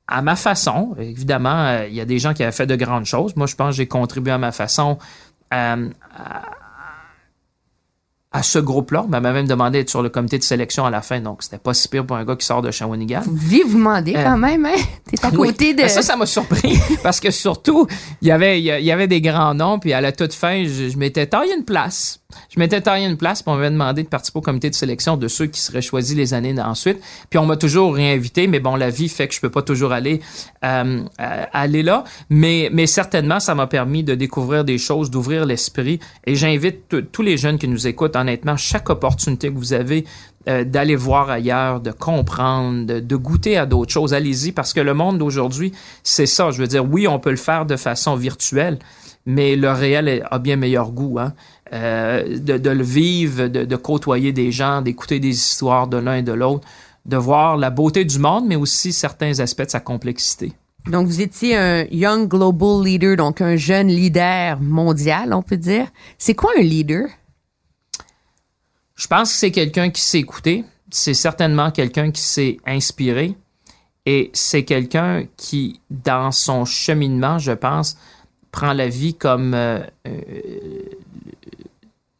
à 0.06 0.22
ma 0.22 0.36
façon. 0.36 0.94
Évidemment, 1.00 1.66
euh, 1.66 1.86
il 1.88 1.94
y 1.94 2.00
a 2.00 2.04
des 2.04 2.20
gens 2.20 2.32
qui 2.32 2.44
avaient 2.44 2.52
fait 2.52 2.66
de 2.66 2.76
grandes 2.76 3.06
choses. 3.06 3.34
Moi, 3.34 3.48
je 3.48 3.56
pense 3.56 3.70
que 3.70 3.76
j'ai 3.76 3.88
contribué 3.88 4.32
à 4.32 4.38
ma 4.38 4.52
façon 4.52 4.98
euh, 5.52 5.88
à 8.42 8.44
ce 8.44 8.58
groupe-là. 8.58 9.06
Mais 9.08 9.18
elle 9.18 9.22
m'a 9.22 9.32
même 9.32 9.46
demandé 9.46 9.78
d'être 9.78 9.90
sur 9.90 10.02
le 10.02 10.08
comité 10.08 10.36
de 10.36 10.42
sélection 10.42 10.84
à 10.84 10.90
la 10.90 11.00
fin, 11.00 11.20
donc 11.20 11.44
c'était 11.44 11.58
pas 11.58 11.74
si 11.74 11.86
pire 11.86 12.04
pour 12.04 12.16
un 12.16 12.24
gars 12.24 12.34
qui 12.34 12.44
sort 12.44 12.60
de 12.60 12.72
Shawinigan. 12.72 13.22
Demander 13.26 14.14
Euh, 14.16 14.24
quand 14.24 14.36
même, 14.36 14.66
hein? 14.66 14.74
T'es 15.08 15.24
à 15.24 15.28
Oui. 15.32 15.48
côté 15.48 15.74
de... 15.74 15.82
Ben, 15.82 15.88
ça, 15.88 16.02
ça 16.02 16.16
m'a 16.16 16.26
surpris 16.26 16.76
parce 17.04 17.20
que 17.20 17.30
surtout, 17.30 17.86
il 18.20 18.26
y 18.28 18.30
avait, 18.32 18.60
il 18.60 18.64
y 18.64 18.90
avait 18.90 19.06
des 19.06 19.20
grands 19.20 19.54
noms, 19.54 19.78
puis 19.78 19.92
à 19.92 20.00
la 20.00 20.10
toute 20.10 20.32
fin, 20.34 20.64
je, 20.64 20.88
je 20.90 20.98
m'étais 20.98 21.26
taillé 21.26 21.54
une 21.56 21.64
place. 21.64 22.18
Je 22.48 22.58
m'étais 22.58 22.80
taillé 22.80 23.06
une 23.06 23.16
place, 23.16 23.42
puis 23.42 23.52
on 23.52 23.56
m'avait 23.56 23.70
demandé 23.70 24.02
de 24.02 24.08
participer 24.08 24.38
au 24.38 24.42
comité 24.42 24.70
de 24.70 24.74
sélection 24.74 25.16
de 25.16 25.28
ceux 25.28 25.46
qui 25.46 25.60
seraient 25.60 25.82
choisis 25.82 26.16
les 26.16 26.34
années 26.34 26.54
ensuite. 26.60 27.00
Puis 27.30 27.38
on 27.38 27.46
m'a 27.46 27.56
toujours 27.56 27.94
réinvité, 27.94 28.46
mais 28.46 28.60
bon, 28.60 28.76
la 28.76 28.90
vie 28.90 29.08
fait 29.08 29.28
que 29.28 29.34
je 29.34 29.40
peux 29.40 29.50
pas 29.50 29.62
toujours 29.62 29.92
aller 29.92 30.20
euh, 30.64 31.02
euh, 31.20 31.44
aller 31.52 31.82
là. 31.82 32.04
Mais, 32.30 32.70
mais 32.72 32.86
certainement, 32.86 33.40
ça 33.40 33.54
m'a 33.54 33.66
permis 33.66 34.04
de 34.04 34.14
découvrir 34.14 34.64
des 34.64 34.78
choses, 34.78 35.10
d'ouvrir 35.10 35.46
l'esprit. 35.46 35.98
Et 36.26 36.34
j'invite 36.34 37.10
tous 37.12 37.22
les 37.22 37.36
jeunes 37.36 37.58
qui 37.58 37.68
nous 37.68 37.86
écoutent, 37.86 38.16
honnêtement, 38.16 38.56
chaque 38.56 38.90
opportunité 38.90 39.48
que 39.48 39.56
vous 39.56 39.72
avez 39.72 40.04
euh, 40.48 40.64
d'aller 40.64 40.96
voir 40.96 41.30
ailleurs, 41.30 41.80
de 41.80 41.92
comprendre, 41.92 42.84
de, 42.86 43.00
de 43.00 43.16
goûter 43.16 43.56
à 43.56 43.66
d'autres 43.66 43.92
choses. 43.92 44.12
Allez-y, 44.12 44.52
parce 44.52 44.72
que 44.72 44.80
le 44.80 44.92
monde 44.92 45.18
d'aujourd'hui, 45.18 45.72
c'est 46.02 46.26
ça. 46.26 46.50
Je 46.50 46.58
veux 46.58 46.66
dire, 46.66 46.84
oui, 46.84 47.06
on 47.06 47.20
peut 47.20 47.30
le 47.30 47.36
faire 47.36 47.64
de 47.64 47.76
façon 47.76 48.16
virtuelle, 48.16 48.78
mais 49.24 49.54
le 49.54 49.70
réel 49.70 50.26
a 50.28 50.38
bien 50.38 50.56
meilleur 50.56 50.90
goût. 50.90 51.18
Hein? 51.20 51.32
Euh, 51.72 52.38
de, 52.38 52.58
de 52.58 52.68
le 52.68 52.84
vivre, 52.84 53.48
de, 53.48 53.64
de 53.64 53.76
côtoyer 53.76 54.32
des 54.32 54.52
gens, 54.52 54.82
d'écouter 54.82 55.20
des 55.20 55.30
histoires 55.30 55.88
de 55.88 55.96
l'un 55.96 56.16
et 56.16 56.22
de 56.22 56.32
l'autre, 56.32 56.68
de 57.06 57.16
voir 57.16 57.56
la 57.56 57.70
beauté 57.70 58.04
du 58.04 58.18
monde, 58.18 58.44
mais 58.46 58.56
aussi 58.56 58.92
certains 58.92 59.40
aspects 59.40 59.62
de 59.62 59.70
sa 59.70 59.80
complexité. 59.80 60.52
Donc, 60.86 61.06
vous 61.06 61.22
étiez 61.22 61.56
un 61.56 61.84
Young 61.90 62.28
Global 62.28 62.84
Leader, 62.84 63.16
donc 63.16 63.40
un 63.40 63.56
jeune 63.56 63.88
leader 63.88 64.60
mondial, 64.60 65.32
on 65.32 65.42
peut 65.42 65.56
dire. 65.56 65.86
C'est 66.18 66.34
quoi 66.34 66.50
un 66.58 66.62
leader? 66.62 67.06
Je 68.94 69.06
pense 69.06 69.32
que 69.32 69.38
c'est 69.38 69.50
quelqu'un 69.50 69.88
qui 69.88 70.02
sait 70.02 70.18
écouter. 70.18 70.64
C'est 70.90 71.14
certainement 71.14 71.70
quelqu'un 71.70 72.10
qui 72.10 72.20
s'est 72.20 72.58
inspiré. 72.66 73.34
Et 74.04 74.30
c'est 74.34 74.64
quelqu'un 74.64 75.24
qui, 75.38 75.80
dans 75.88 76.32
son 76.32 76.66
cheminement, 76.66 77.38
je 77.38 77.52
pense, 77.52 77.96
prend 78.50 78.74
la 78.74 78.88
vie 78.88 79.14
comme 79.14 79.54
euh, 79.54 79.80
euh, 80.06 80.20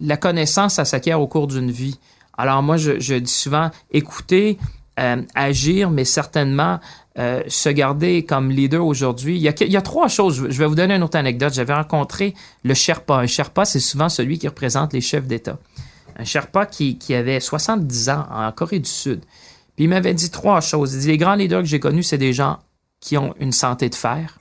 la 0.02 0.16
connaissance, 0.16 0.74
ça 0.74 0.84
s'acquiert 0.84 1.20
au 1.20 1.26
cours 1.26 1.46
d'une 1.46 1.70
vie. 1.70 1.98
Alors 2.36 2.62
moi, 2.62 2.76
je, 2.76 3.14
dis 3.14 3.32
souvent, 3.32 3.70
écouter, 3.92 4.58
euh, 4.98 5.22
agir, 5.34 5.90
mais 5.90 6.04
certainement 6.04 6.80
euh, 7.18 7.42
se 7.46 7.68
garder 7.68 8.24
comme 8.24 8.50
leader 8.50 8.84
aujourd'hui. 8.84 9.36
Il 9.36 9.42
y, 9.42 9.76
a, 9.76 9.82
trois 9.82 10.08
choses. 10.08 10.46
Je 10.48 10.58
vais 10.58 10.66
vous 10.66 10.74
donner 10.74 10.94
une 10.94 11.02
autre 11.02 11.18
anecdote. 11.18 11.52
J'avais 11.54 11.74
rencontré 11.74 12.34
le 12.64 12.74
Sherpa. 12.74 13.16
Un 13.16 13.26
Sherpa, 13.26 13.64
c'est 13.64 13.80
souvent 13.80 14.08
celui 14.08 14.38
qui 14.38 14.48
représente 14.48 14.92
les 14.92 15.00
chefs 15.00 15.26
d'État. 15.26 15.58
Un 16.18 16.24
Sherpa 16.24 16.66
qui, 16.66 16.98
qui 16.98 17.14
avait 17.14 17.40
70 17.40 18.08
ans 18.08 18.26
en 18.30 18.50
Corée 18.52 18.80
du 18.80 18.90
Sud. 18.90 19.20
Puis 19.76 19.84
il 19.84 19.88
m'avait 19.88 20.14
dit 20.14 20.30
trois 20.30 20.60
choses. 20.60 20.94
Il 20.94 21.00
dit, 21.00 21.08
les 21.08 21.18
grands 21.18 21.34
leaders 21.34 21.60
que 21.60 21.68
j'ai 21.68 21.80
connus, 21.80 22.02
c'est 22.02 22.18
des 22.18 22.32
gens 22.32 22.58
qui 23.00 23.16
ont 23.16 23.34
une 23.40 23.52
santé 23.52 23.88
de 23.88 23.94
fer. 23.94 24.38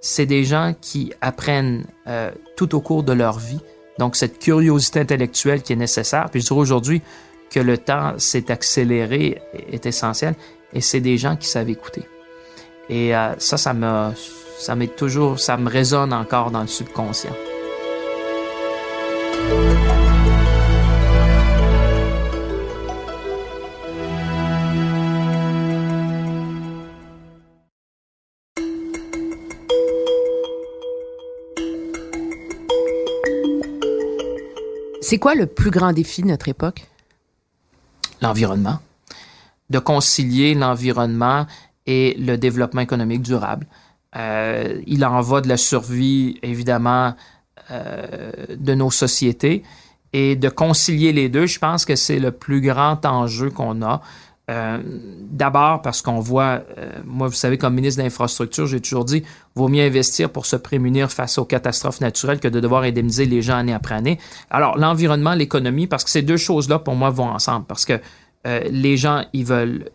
C'est 0.00 0.26
des 0.26 0.44
gens 0.44 0.74
qui 0.80 1.12
apprennent 1.20 1.84
euh, 2.06 2.30
tout 2.56 2.74
au 2.74 2.80
cours 2.80 3.02
de 3.02 3.12
leur 3.12 3.38
vie. 3.38 3.60
Donc, 4.00 4.16
cette 4.16 4.38
curiosité 4.38 5.00
intellectuelle 5.00 5.60
qui 5.60 5.74
est 5.74 5.76
nécessaire. 5.76 6.30
Puis 6.30 6.40
je 6.40 6.46
dirais 6.46 6.58
aujourd'hui 6.58 7.02
que 7.50 7.60
le 7.60 7.76
temps 7.76 8.14
s'est 8.16 8.50
accéléré 8.50 9.42
est 9.70 9.84
essentiel. 9.84 10.34
Et 10.72 10.80
c'est 10.80 11.00
des 11.00 11.18
gens 11.18 11.36
qui 11.36 11.46
savent 11.46 11.68
écouter. 11.68 12.04
Et 12.88 13.14
euh, 13.14 13.34
ça, 13.36 13.58
ça 13.58 13.74
me, 13.74 14.10
ça 14.58 14.74
m'est 14.74 14.96
toujours, 14.96 15.38
ça 15.38 15.58
me 15.58 15.68
résonne 15.68 16.14
encore 16.14 16.50
dans 16.50 16.62
le 16.62 16.66
subconscient. 16.66 17.36
C'est 35.10 35.18
quoi 35.18 35.34
le 35.34 35.46
plus 35.46 35.72
grand 35.72 35.92
défi 35.92 36.22
de 36.22 36.28
notre 36.28 36.46
époque? 36.46 36.86
l'environnement, 38.22 38.78
de 39.68 39.80
concilier 39.80 40.54
l'environnement 40.54 41.48
et 41.84 42.14
le 42.16 42.36
développement 42.36 42.82
économique 42.82 43.22
durable. 43.22 43.66
Euh, 44.14 44.80
il 44.86 45.04
en 45.04 45.20
va 45.20 45.40
de 45.40 45.48
la 45.48 45.56
survie, 45.56 46.38
évidemment, 46.44 47.16
euh, 47.72 48.30
de 48.54 48.74
nos 48.74 48.92
sociétés 48.92 49.64
et 50.12 50.36
de 50.36 50.48
concilier 50.48 51.12
les 51.12 51.28
deux, 51.28 51.46
je 51.46 51.58
pense 51.58 51.84
que 51.84 51.96
c'est 51.96 52.20
le 52.20 52.30
plus 52.30 52.60
grand 52.60 53.04
enjeu 53.04 53.50
qu'on 53.50 53.82
a. 53.82 54.02
Euh, 54.50 54.78
D'abord 55.30 55.80
parce 55.80 56.02
qu'on 56.02 56.18
voit, 56.18 56.64
euh, 56.76 56.90
moi, 57.04 57.28
vous 57.28 57.34
savez, 57.34 57.56
comme 57.56 57.74
ministre 57.74 57.98
de 57.98 58.02
l'Infrastructure, 58.02 58.66
j'ai 58.66 58.80
toujours 58.80 59.04
dit, 59.04 59.22
vaut 59.54 59.68
mieux 59.68 59.84
investir 59.84 60.28
pour 60.28 60.44
se 60.44 60.56
prémunir 60.56 61.10
face 61.10 61.38
aux 61.38 61.44
catastrophes 61.44 62.00
naturelles 62.00 62.40
que 62.40 62.48
de 62.48 62.58
devoir 62.58 62.82
indemniser 62.82 63.26
les 63.26 63.40
gens 63.40 63.56
année 63.56 63.72
après 63.72 63.94
année. 63.94 64.18
Alors, 64.50 64.76
l'environnement, 64.76 65.34
l'économie, 65.34 65.86
parce 65.86 66.02
que 66.04 66.10
ces 66.10 66.22
deux 66.22 66.36
choses-là, 66.36 66.80
pour 66.80 66.96
moi, 66.96 67.10
vont 67.10 67.28
ensemble. 67.28 67.64
Parce 67.66 67.84
que 67.84 68.00
euh, 68.46 68.60
les 68.70 68.96
gens, 68.96 69.24
ils 69.32 69.44
veulent... 69.44 69.88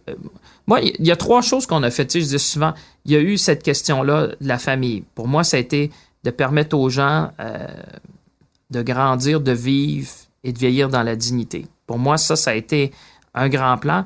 moi, 0.67 0.79
il 0.81 1.05
y 1.05 1.11
a 1.11 1.17
trois 1.17 1.41
choses 1.41 1.67
qu'on 1.67 1.83
a 1.83 1.91
faites. 1.91 2.07
Tu 2.07 2.21
sais, 2.21 2.25
je 2.25 2.37
dis 2.37 2.43
souvent, 2.43 2.73
il 3.03 3.11
y 3.11 3.15
a 3.17 3.19
eu 3.19 3.37
cette 3.37 3.61
question-là 3.61 4.27
de 4.27 4.47
la 4.47 4.57
famille. 4.57 5.03
Pour 5.15 5.27
moi, 5.27 5.43
ça 5.43 5.57
a 5.57 5.59
été 5.59 5.91
de 6.23 6.31
permettre 6.31 6.77
aux 6.77 6.89
gens 6.89 7.29
de 8.71 8.81
grandir, 8.81 9.41
de 9.41 9.51
vivre 9.51 10.09
et 10.43 10.53
de 10.53 10.57
vieillir 10.57 10.89
dans 10.89 11.03
la 11.03 11.15
dignité. 11.15 11.67
Pour 11.87 11.99
moi, 11.99 12.17
ça, 12.17 12.35
ça 12.35 12.51
a 12.51 12.53
été 12.55 12.91
un 13.33 13.49
grand 13.49 13.77
plan 13.77 14.05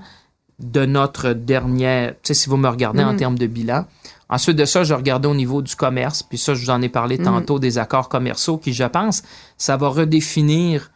de 0.59 0.85
notre 0.85 1.33
dernière, 1.33 2.11
tu 2.11 2.17
sais, 2.23 2.33
si 2.33 2.49
vous 2.49 2.57
me 2.57 2.67
regardez 2.67 3.03
en 3.03 3.15
termes 3.15 3.37
de 3.37 3.47
bilan. 3.47 3.85
Ensuite 4.29 4.57
de 4.57 4.65
ça, 4.65 4.83
je 4.83 4.93
regardais 4.93 5.27
au 5.27 5.33
niveau 5.33 5.61
du 5.61 5.75
commerce, 5.75 6.21
puis 6.21 6.37
ça, 6.37 6.53
je 6.53 6.63
vous 6.63 6.69
en 6.69 6.81
ai 6.81 6.89
parlé 6.89 7.17
tantôt, 7.17 7.57
des 7.57 7.77
accords 7.77 8.09
commerciaux 8.09 8.57
qui, 8.57 8.73
je 8.73 8.83
pense, 8.83 9.23
ça 9.57 9.77
va 9.77 9.87
redéfinir 9.87 10.91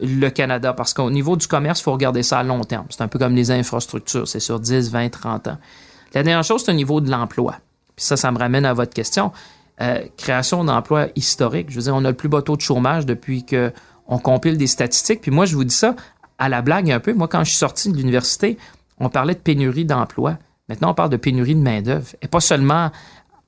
le 0.00 0.28
Canada. 0.28 0.72
Parce 0.72 0.92
qu'au 0.92 1.10
niveau 1.10 1.36
du 1.36 1.46
commerce, 1.46 1.80
il 1.80 1.84
faut 1.84 1.92
regarder 1.92 2.22
ça 2.22 2.38
à 2.38 2.42
long 2.42 2.62
terme. 2.62 2.86
C'est 2.90 3.02
un 3.02 3.08
peu 3.08 3.18
comme 3.18 3.34
les 3.34 3.50
infrastructures, 3.50 4.28
c'est 4.28 4.40
sur 4.40 4.60
10, 4.60 4.90
20, 4.90 5.08
30 5.08 5.48
ans. 5.48 5.58
La 6.12 6.22
dernière 6.22 6.44
chose, 6.44 6.62
c'est 6.64 6.72
au 6.72 6.74
niveau 6.74 7.00
de 7.00 7.10
l'emploi. 7.10 7.56
Puis 7.96 8.04
ça, 8.04 8.16
ça 8.16 8.30
me 8.30 8.38
ramène 8.38 8.66
à 8.66 8.74
votre 8.74 8.92
question. 8.92 9.32
Euh, 9.80 10.04
création 10.16 10.64
d'emplois 10.64 11.08
historiques. 11.16 11.70
Je 11.70 11.76
veux 11.76 11.82
dire, 11.82 11.94
on 11.94 12.04
a 12.04 12.10
le 12.10 12.16
plus 12.16 12.28
bas 12.28 12.42
taux 12.42 12.56
de 12.56 12.60
chômage 12.60 13.06
depuis 13.06 13.44
que 13.44 13.72
on 14.06 14.18
compile 14.18 14.58
des 14.58 14.66
statistiques. 14.66 15.20
Puis 15.20 15.30
moi, 15.30 15.46
je 15.46 15.56
vous 15.56 15.64
dis 15.64 15.74
ça 15.74 15.96
à 16.38 16.48
la 16.48 16.62
blague 16.62 16.90
un 16.90 17.00
peu. 17.00 17.12
Moi, 17.14 17.28
quand 17.28 17.42
je 17.42 17.50
suis 17.50 17.58
sorti 17.58 17.90
de 17.90 17.96
l'université, 17.96 18.58
on 18.98 19.08
parlait 19.08 19.34
de 19.34 19.40
pénurie 19.40 19.84
d'emplois. 19.84 20.38
Maintenant, 20.68 20.90
on 20.90 20.94
parle 20.94 21.10
de 21.10 21.16
pénurie 21.16 21.54
de 21.54 21.60
main-d'œuvre. 21.60 22.06
Et 22.22 22.28
pas 22.28 22.40
seulement, 22.40 22.90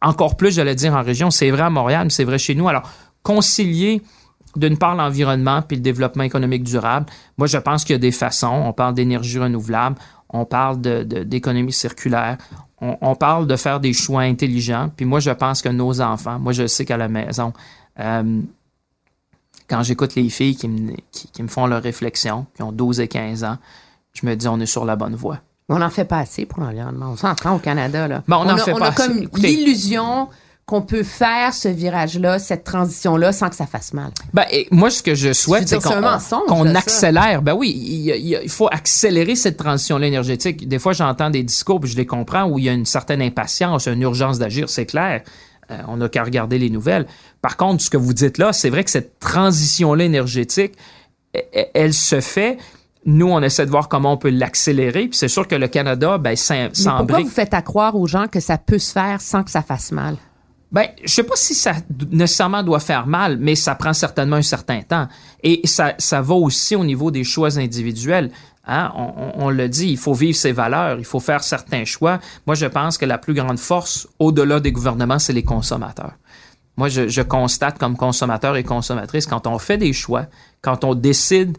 encore 0.03 0.37
plus, 0.37 0.55
j'allais 0.55 0.75
dire, 0.75 0.95
en 0.95 1.03
région. 1.03 1.31
C'est 1.31 1.51
vrai 1.51 1.63
à 1.63 1.71
Montréal, 1.71 2.05
mais 2.05 2.11
c'est 2.11 2.25
vrai 2.25 2.39
chez 2.39 2.55
nous. 2.55 2.69
Alors, 2.69 2.91
concilier 3.23 4.03
d'une 4.57 4.79
part 4.79 4.95
l'environnement 4.95 5.63
puis 5.63 5.77
le 5.77 5.83
développement 5.83 6.25
économique 6.25 6.65
durable. 6.65 7.07
Moi, 7.37 7.47
je 7.47 7.59
pense 7.59 7.85
qu'il 7.85 7.95
y 7.95 7.97
a 7.97 7.99
des 7.99 8.13
façons. 8.13 8.47
On 8.47 8.73
parle 8.73 8.95
d'énergie 8.95 9.39
renouvelable, 9.39 9.97
on 10.31 10.45
parle 10.45 10.81
d'économie 10.81 11.73
circulaire, 11.73 12.39
on, 12.81 13.15
parle 13.15 13.47
de 13.47 13.57
faire 13.57 13.81
des 13.81 13.93
choix 13.93 14.23
intelligents. 14.23 14.91
Puis 14.95 15.07
moi, 15.07 15.21
je 15.21 15.31
pense 15.31 15.63
que 15.63 15.69
nos 15.69 16.01
enfants, 16.01 16.39
moi, 16.39 16.53
je 16.53 16.67
sais 16.67 16.85
qu'à 16.85 16.97
la 16.97 17.09
maison, 17.09 17.53
euh, 17.99 18.41
quand 19.69 19.83
j'écoute 19.83 20.15
les 20.15 20.29
filles 20.29 20.57
qui 20.57 20.69
me, 20.69 20.93
qui 21.11 21.43
me 21.43 21.49
font 21.49 21.67
leurs 21.67 21.83
réflexions, 21.83 22.47
qui 22.55 22.63
ont 22.63 22.73
12 22.73 23.01
et 23.01 23.09
15 23.09 23.45
ans, 23.45 23.59
je 24.21 24.27
me 24.27 24.35
dis, 24.35 24.49
on 24.49 24.61
est 24.61 24.67
sur 24.67 24.85
la 24.85 24.97
bonne 24.97 25.15
voie. 25.15 25.41
On 25.69 25.79
n'en 25.79 25.91
fait 25.91 26.05
pas 26.05 26.19
assez 26.19 26.47
pour 26.47 26.61
l'environnement. 26.61 27.11
On 27.13 27.17
s'entend 27.17 27.57
au 27.57 27.59
Canada, 27.59 28.07
là. 28.07 28.23
Ben, 28.29 28.37
on 28.37 28.41
en 28.41 28.49
a, 28.51 28.59
fait 28.59 28.73
on 28.73 28.79
pas 28.79 28.89
a 28.89 28.93
comme 28.93 29.29
assez. 29.35 29.47
L'illusion 29.49 30.29
qu'on 30.65 30.83
peut 30.83 31.05
faire 31.05 31.55
ce 31.55 31.69
virage-là, 31.69 32.41
cette 32.41 32.65
transition-là, 32.65 33.33
sans 33.33 33.49
que 33.49 33.55
ça 33.55 33.67
fasse 33.67 33.93
mal. 33.93 34.11
Ben, 34.35 34.45
et 34.51 34.67
moi, 34.73 34.91
ce 34.91 35.03
que 35.03 35.15
je 35.15 35.33
souhaite, 35.33 35.69
c'est 35.69 35.77
qu'on 35.81 36.19
ça. 36.19 36.49
accélère. 36.77 37.43
Ben 37.43 37.55
oui, 37.55 37.71
il 37.73 38.49
faut 38.49 38.69
accélérer 38.71 39.37
cette 39.37 39.57
transition-là 39.57 40.07
énergétique. 40.09 40.69
Des 40.69 40.81
fois, 40.81 40.93
j'entends 40.93 41.31
des 41.31 41.45
discours, 41.45 41.81
puis 41.81 41.91
je 41.91 41.97
les 41.97 42.07
comprends, 42.07 42.45
où 42.45 42.59
il 42.59 42.65
y 42.65 42.69
a 42.69 42.73
une 42.73 42.87
certaine 42.87 43.23
impatience, 43.23 43.87
une 43.87 44.03
urgence 44.03 44.39
d'agir, 44.41 44.69
c'est 44.69 44.87
clair. 44.87 45.23
Euh, 45.71 45.79
on 45.89 45.97
n'a 45.97 46.09
qu'à 46.09 46.23
regarder 46.23 46.59
les 46.59 46.71
nouvelles. 46.71 47.07
Par 47.43 47.57
contre, 47.57 47.83
ce 47.83 47.91
que 47.91 47.97
vous 47.97 48.13
dites 48.13 48.39
là, 48.39 48.53
c'est 48.53 48.71
vrai 48.71 48.85
que 48.85 48.91
cette 48.91 49.19
transition-là 49.19 50.05
énergétique, 50.05 50.75
e- 51.37 51.41
e- 51.57 51.65
elle 51.75 51.93
se 51.93 52.21
fait. 52.21 52.59
Nous, 53.07 53.29
on 53.29 53.41
essaie 53.41 53.65
de 53.65 53.71
voir 53.71 53.89
comment 53.89 54.13
on 54.13 54.17
peut 54.17 54.31
l'accélérer. 54.31 55.07
Puis 55.09 55.17
c'est 55.17 55.29
sûr 55.29 55.47
que 55.47 55.55
le 55.55 55.69
Canada, 55.69 56.19
ben, 56.19 56.35
s'en- 56.37 56.55
Mais 56.55 56.71
pourquoi 56.99 57.21
vous 57.23 57.29
faites 57.31 57.55
à 57.55 57.63
croire 57.63 57.95
aux 57.97 58.07
gens 58.07 58.27
que 58.27 58.41
ça 58.41 58.59
peut 58.59 58.79
se 58.79 58.93
faire 58.93 59.21
sans 59.21 59.43
que 59.45 59.51
ça 59.51 59.63
fasse 59.63 59.93
mal? 59.93 60.17
Ben, 60.73 60.89
je 61.05 61.09
sais 61.13 61.23
pas 61.23 61.37
si 61.37 61.55
ça 61.55 61.75
nécessairement 62.11 62.65
doit 62.65 62.81
faire 62.81 63.07
mal, 63.07 63.39
mais 63.39 63.55
ça 63.55 63.77
prend 63.77 63.93
certainement 63.93 64.37
un 64.37 64.43
certain 64.43 64.83
temps. 64.83 65.07
Et 65.45 65.61
ça, 65.65 65.95
ça 65.99 66.21
va 66.21 66.35
aussi 66.35 66.75
au 66.75 66.85
niveau 66.85 67.13
des 67.13 67.23
choix 67.23 67.57
individuels. 67.59 68.31
Hein? 68.67 68.91
On, 68.97 69.03
on- 69.17 69.45
on 69.47 69.51
le 69.51 69.69
dit, 69.69 69.91
il 69.91 69.97
faut 69.97 70.13
vivre 70.13 70.37
ses 70.37 70.51
valeurs, 70.51 70.99
il 70.99 71.05
faut 71.05 71.21
faire 71.21 71.45
certains 71.45 71.85
choix. 71.85 72.19
Moi, 72.47 72.57
je 72.57 72.67
pense 72.67 72.99
que 72.99 73.07
la 73.07 73.17
plus 73.19 73.33
grande 73.35 73.61
force, 73.61 74.09
au-delà 74.19 74.59
des 74.59 74.73
gouvernements, 74.73 75.21
c'est 75.21 75.33
les 75.33 75.45
consommateurs. 75.45 76.15
Moi, 76.77 76.89
je, 76.89 77.07
je 77.09 77.23
constate 77.23 77.79
comme 77.79 77.97
consommateur 77.97 78.57
et 78.57 78.65
consommatrice, 78.65 79.27
quand 79.27 79.47
on 79.47 79.59
fait 79.59 79.79
des 79.79 79.93
choix, 79.93 80.27
quand 80.63 80.83
on 80.83 80.95
décide 80.97 81.57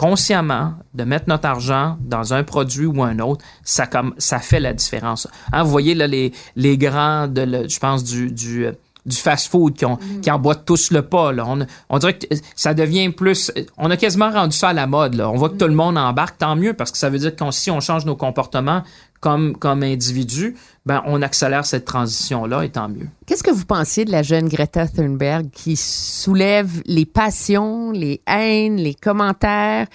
consciemment 0.00 0.72
de 0.94 1.04
mettre 1.04 1.26
notre 1.28 1.46
argent 1.46 1.98
dans 2.00 2.32
un 2.32 2.42
produit 2.42 2.86
ou 2.86 3.02
un 3.02 3.18
autre, 3.18 3.44
ça, 3.64 3.86
comme, 3.86 4.14
ça 4.16 4.38
fait 4.38 4.58
la 4.58 4.72
différence. 4.72 5.28
Hein, 5.52 5.62
vous 5.62 5.70
voyez 5.70 5.94
là, 5.94 6.06
les, 6.06 6.32
les 6.56 6.78
grands, 6.78 7.28
de, 7.28 7.42
le- 7.42 7.68
je 7.68 7.78
pense, 7.78 8.02
du, 8.02 8.32
du, 8.32 8.64
euh, 8.64 8.72
du 9.04 9.14
fast-food 9.14 9.74
qui, 9.74 9.84
ont, 9.84 9.98
qui 10.22 10.30
emboîtent 10.30 10.64
tous 10.64 10.90
le 10.90 11.02
pas. 11.02 11.32
Là. 11.32 11.44
On, 11.46 11.66
on 11.90 11.98
dirait 11.98 12.16
que 12.16 12.26
ça 12.56 12.72
devient 12.72 13.10
plus... 13.10 13.52
On 13.76 13.90
a 13.90 13.98
quasiment 13.98 14.30
rendu 14.30 14.56
ça 14.56 14.70
à 14.70 14.72
la 14.72 14.86
mode. 14.86 15.16
Là. 15.16 15.28
On 15.28 15.36
voit 15.36 15.50
que 15.50 15.56
tout 15.56 15.68
le 15.68 15.74
monde 15.74 15.98
embarque, 15.98 16.38
tant 16.38 16.56
mieux, 16.56 16.72
parce 16.72 16.90
que 16.90 16.96
ça 16.96 17.10
veut 17.10 17.18
dire 17.18 17.36
que 17.36 17.50
si 17.50 17.70
on 17.70 17.80
change 17.80 18.06
nos 18.06 18.16
comportements 18.16 18.82
comme, 19.20 19.54
comme 19.54 19.82
individus, 19.82 20.56
ben, 20.90 21.04
on 21.06 21.22
accélère 21.22 21.64
cette 21.66 21.84
transition-là, 21.84 22.64
et 22.64 22.68
tant 22.70 22.88
mieux. 22.88 23.06
Qu'est-ce 23.24 23.44
que 23.44 23.52
vous 23.52 23.64
pensiez 23.64 24.04
de 24.04 24.10
la 24.10 24.24
jeune 24.24 24.48
Greta 24.48 24.88
Thunberg 24.88 25.48
qui 25.52 25.76
soulève 25.76 26.82
les 26.84 27.06
passions, 27.06 27.92
les 27.92 28.20
haines, 28.26 28.76
les 28.76 28.94
commentaires, 28.94 29.86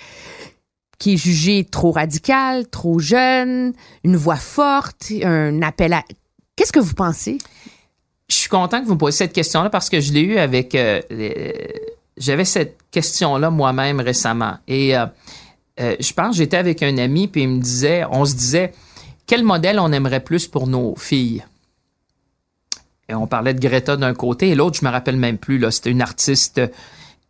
qui 0.98 1.16
est 1.16 1.18
jugée 1.18 1.66
trop 1.66 1.92
radicale, 1.92 2.70
trop 2.70 3.00
jeune, 3.00 3.74
une 4.06 4.16
voix 4.16 4.38
forte, 4.38 5.12
un 5.22 5.62
appel 5.64 5.92
à... 5.92 6.02
Qu'est-ce 6.56 6.72
que 6.72 6.80
vous 6.80 6.94
pensez? 6.94 7.40
Je 8.30 8.36
suis 8.36 8.50
content 8.50 8.80
que 8.80 8.86
vous 8.88 8.94
me 8.94 8.98
posiez 8.98 9.18
cette 9.18 9.34
question-là 9.34 9.70
parce 9.70 9.90
que 9.90 10.00
je 10.00 10.14
l'ai 10.14 10.22
eu 10.22 10.38
avec... 10.38 10.76
euh, 10.76 11.02
les- 11.10 11.74
J'avais 12.16 12.46
cette 12.46 12.78
question-là 12.90 13.50
moi-même 13.50 14.00
récemment. 14.00 14.54
Et 14.70 14.98
euh, 14.98 15.08
euh, 15.82 15.98
je 16.00 16.14
pense 16.14 16.30
que 16.30 16.38
j'étais 16.38 16.56
avec 16.56 16.82
un 16.84 16.98
ami, 16.98 17.28
puis 17.28 17.42
il 17.42 17.50
me 17.50 17.60
disait, 17.60 18.06
on 18.10 18.24
se 18.24 18.34
disait, 18.34 18.72
quel 19.28 19.44
modèle 19.44 19.80
on 19.80 19.92
aimerait 19.92 20.24
plus 20.24 20.48
pour 20.48 20.68
nos 20.68 20.96
filles? 20.96 21.44
Et 23.08 23.14
on 23.14 23.28
parlait 23.28 23.54
de 23.54 23.60
Greta 23.60 23.98
d'un 23.98 24.14
côté, 24.14 24.50
et 24.50 24.56
l'autre, 24.56 24.80
je 24.80 24.86
me 24.86 24.92
rappelle 24.92 25.18
même 25.18 25.38
plus, 25.38 25.64
c'était 25.72 25.92
une 25.92 26.02
artiste. 26.02 26.62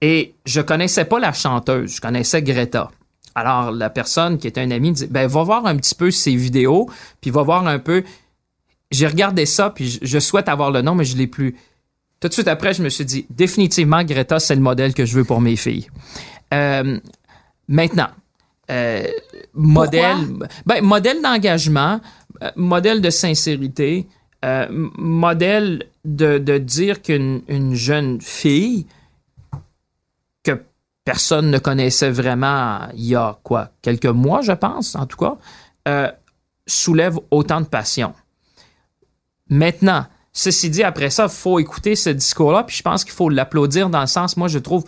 Et 0.01 0.35
je 0.45 0.61
connaissais 0.61 1.05
pas 1.05 1.19
la 1.19 1.33
chanteuse, 1.33 1.95
je 1.95 2.01
connaissais 2.01 2.41
Greta. 2.41 2.91
Alors, 3.33 3.71
la 3.71 3.89
personne 3.89 4.37
qui 4.37 4.47
était 4.47 4.61
un 4.61 4.71
ami 4.71 4.93
dit, 4.93 5.07
ben, 5.07 5.27
va 5.27 5.43
voir 5.43 5.65
un 5.65 5.75
petit 5.75 5.95
peu 5.95 6.11
ses 6.11 6.35
vidéos, 6.35 6.89
puis 7.19 7.31
va 7.31 7.41
voir 7.43 7.67
un 7.67 7.79
peu 7.79 8.03
j'ai 8.91 9.07
regardé 9.07 9.45
ça, 9.45 9.69
puis 9.69 9.89
je, 9.89 9.99
je 10.01 10.19
souhaite 10.19 10.49
avoir 10.49 10.71
le 10.71 10.81
nom, 10.81 10.95
mais 10.95 11.05
je 11.05 11.17
l'ai 11.17 11.27
plus. 11.27 11.55
Tout 12.19 12.27
de 12.27 12.33
suite 12.33 12.47
après, 12.47 12.73
je 12.73 12.81
me 12.81 12.89
suis 12.89 13.05
dit, 13.05 13.25
définitivement, 13.29 14.03
Greta, 14.03 14.39
c'est 14.39 14.55
le 14.55 14.61
modèle 14.61 14.93
que 14.93 15.05
je 15.05 15.15
veux 15.15 15.25
pour 15.25 15.41
mes 15.41 15.55
filles. 15.55 15.87
Euh, 16.53 16.99
maintenant, 17.67 18.07
euh, 18.71 19.07
modèle, 19.53 20.17
ben, 20.65 20.83
modèle 20.83 21.21
d'engagement, 21.21 22.01
euh, 22.41 22.51
modèle 22.55 23.01
de 23.01 23.09
sincérité, 23.09 24.07
euh, 24.43 24.67
modèle 24.69 25.83
de, 26.03 26.37
de 26.37 26.57
dire 26.57 27.01
qu'une 27.01 27.41
une 27.47 27.75
jeune 27.75 28.21
fille 28.21 28.85
que 30.43 30.59
personne 31.03 31.51
ne 31.51 31.57
connaissait 31.57 32.11
vraiment 32.11 32.87
il 32.93 33.05
y 33.05 33.15
a 33.15 33.37
quoi, 33.43 33.69
quelques 33.81 34.05
mois, 34.05 34.41
je 34.41 34.51
pense, 34.51 34.95
en 34.95 35.05
tout 35.05 35.17
cas, 35.17 36.15
soulève 36.67 37.19
autant 37.29 37.61
de 37.61 37.67
passion. 37.67 38.13
Maintenant, 39.49 40.05
ceci 40.33 40.69
dit, 40.69 40.83
après 40.83 41.09
ça, 41.09 41.23
il 41.23 41.29
faut 41.29 41.59
écouter 41.59 41.95
ce 41.95 42.09
discours-là, 42.09 42.63
puis 42.63 42.75
je 42.75 42.83
pense 42.83 43.03
qu'il 43.03 43.13
faut 43.13 43.29
l'applaudir 43.29 43.89
dans 43.89 44.01
le 44.01 44.07
sens, 44.07 44.37
moi, 44.37 44.47
je 44.47 44.59
trouve 44.59 44.83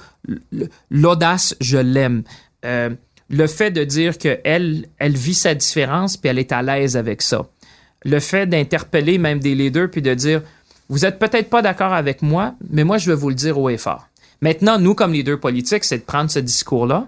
l'audace, 0.89 1.55
je 1.61 1.77
l'aime. 1.77 2.23
Euh, 2.65 2.89
le 3.29 3.47
fait 3.47 3.71
de 3.71 3.83
dire 3.83 4.17
qu'elle 4.17 4.87
elle 4.97 5.17
vit 5.17 5.33
sa 5.33 5.53
différence, 5.53 6.17
puis 6.17 6.29
elle 6.29 6.39
est 6.39 6.51
à 6.51 6.61
l'aise 6.61 6.95
avec 6.97 7.21
ça. 7.21 7.47
Le 8.03 8.19
fait 8.19 8.47
d'interpeller 8.47 9.17
même 9.17 9.39
des 9.39 9.55
leaders, 9.55 9.89
puis 9.89 10.01
de 10.01 10.13
dire, 10.13 10.41
vous 10.89 11.05
êtes 11.05 11.19
peut-être 11.19 11.49
pas 11.49 11.61
d'accord 11.61 11.93
avec 11.93 12.21
moi, 12.21 12.55
mais 12.69 12.83
moi, 12.83 12.97
je 12.97 13.09
vais 13.11 13.17
vous 13.17 13.29
le 13.29 13.35
dire 13.35 13.57
haut 13.57 13.69
et 13.69 13.77
fort. 13.77 14.07
Maintenant, 14.41 14.79
nous, 14.79 14.93
comme 14.93 15.13
leaders 15.13 15.39
politiques, 15.39 15.83
c'est 15.83 15.97
de 15.97 16.03
prendre 16.03 16.31
ce 16.31 16.39
discours-là, 16.39 17.07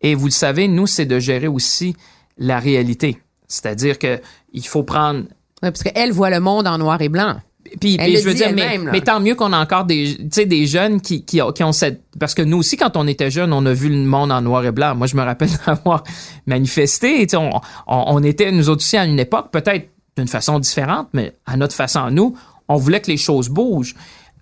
et 0.00 0.14
vous 0.14 0.26
le 0.26 0.32
savez, 0.32 0.66
nous, 0.66 0.86
c'est 0.86 1.06
de 1.06 1.18
gérer 1.18 1.46
aussi 1.46 1.94
la 2.38 2.58
réalité. 2.58 3.18
C'est-à-dire 3.48 3.98
que 3.98 4.20
il 4.52 4.66
faut 4.66 4.82
prendre 4.82 5.24
Ouais, 5.62 5.70
parce 5.70 5.82
qu'elle 5.82 6.12
voit 6.12 6.30
le 6.30 6.40
monde 6.40 6.66
en 6.66 6.78
noir 6.78 7.00
et 7.02 7.08
blanc. 7.08 7.40
Puis, 7.80 7.96
puis 7.98 8.16
je 8.16 8.24
veux 8.24 8.34
dire, 8.34 8.52
mais, 8.54 9.00
tant 9.00 9.20
mieux 9.20 9.34
qu'on 9.34 9.52
a 9.52 9.58
encore 9.58 9.84
des, 9.84 10.14
des 10.16 10.66
jeunes 10.66 11.00
qui, 11.00 11.24
qui, 11.24 11.40
ont- 11.42 11.52
qui 11.52 11.62
ont 11.62 11.72
cette... 11.72 12.02
Parce 12.18 12.34
que 12.34 12.42
nous 12.42 12.58
aussi, 12.58 12.76
quand 12.76 12.96
on 12.96 13.06
était 13.06 13.30
jeunes, 13.30 13.52
on 13.52 13.64
a 13.66 13.72
vu 13.72 13.88
le 13.88 13.96
monde 14.04 14.32
en 14.32 14.40
noir 14.40 14.64
et 14.64 14.72
blanc. 14.72 14.94
Moi, 14.94 15.06
je 15.06 15.16
me 15.16 15.22
rappelle 15.22 15.50
d'avoir 15.66 16.02
manifesté. 16.46 17.26
On, 17.34 17.50
on, 17.86 18.04
on 18.06 18.22
était, 18.22 18.50
nous 18.52 18.68
autres 18.68 18.82
aussi, 18.82 18.96
à 18.96 19.04
une 19.04 19.18
époque, 19.20 19.50
peut-être 19.52 19.88
d'une 20.16 20.28
façon 20.28 20.58
différente, 20.58 21.08
mais 21.12 21.34
à 21.46 21.56
notre 21.56 21.74
façon, 21.74 22.00
à 22.00 22.10
nous, 22.10 22.34
on 22.68 22.76
voulait 22.76 23.00
que 23.00 23.10
les 23.10 23.16
choses 23.16 23.48
bougent. 23.48 23.94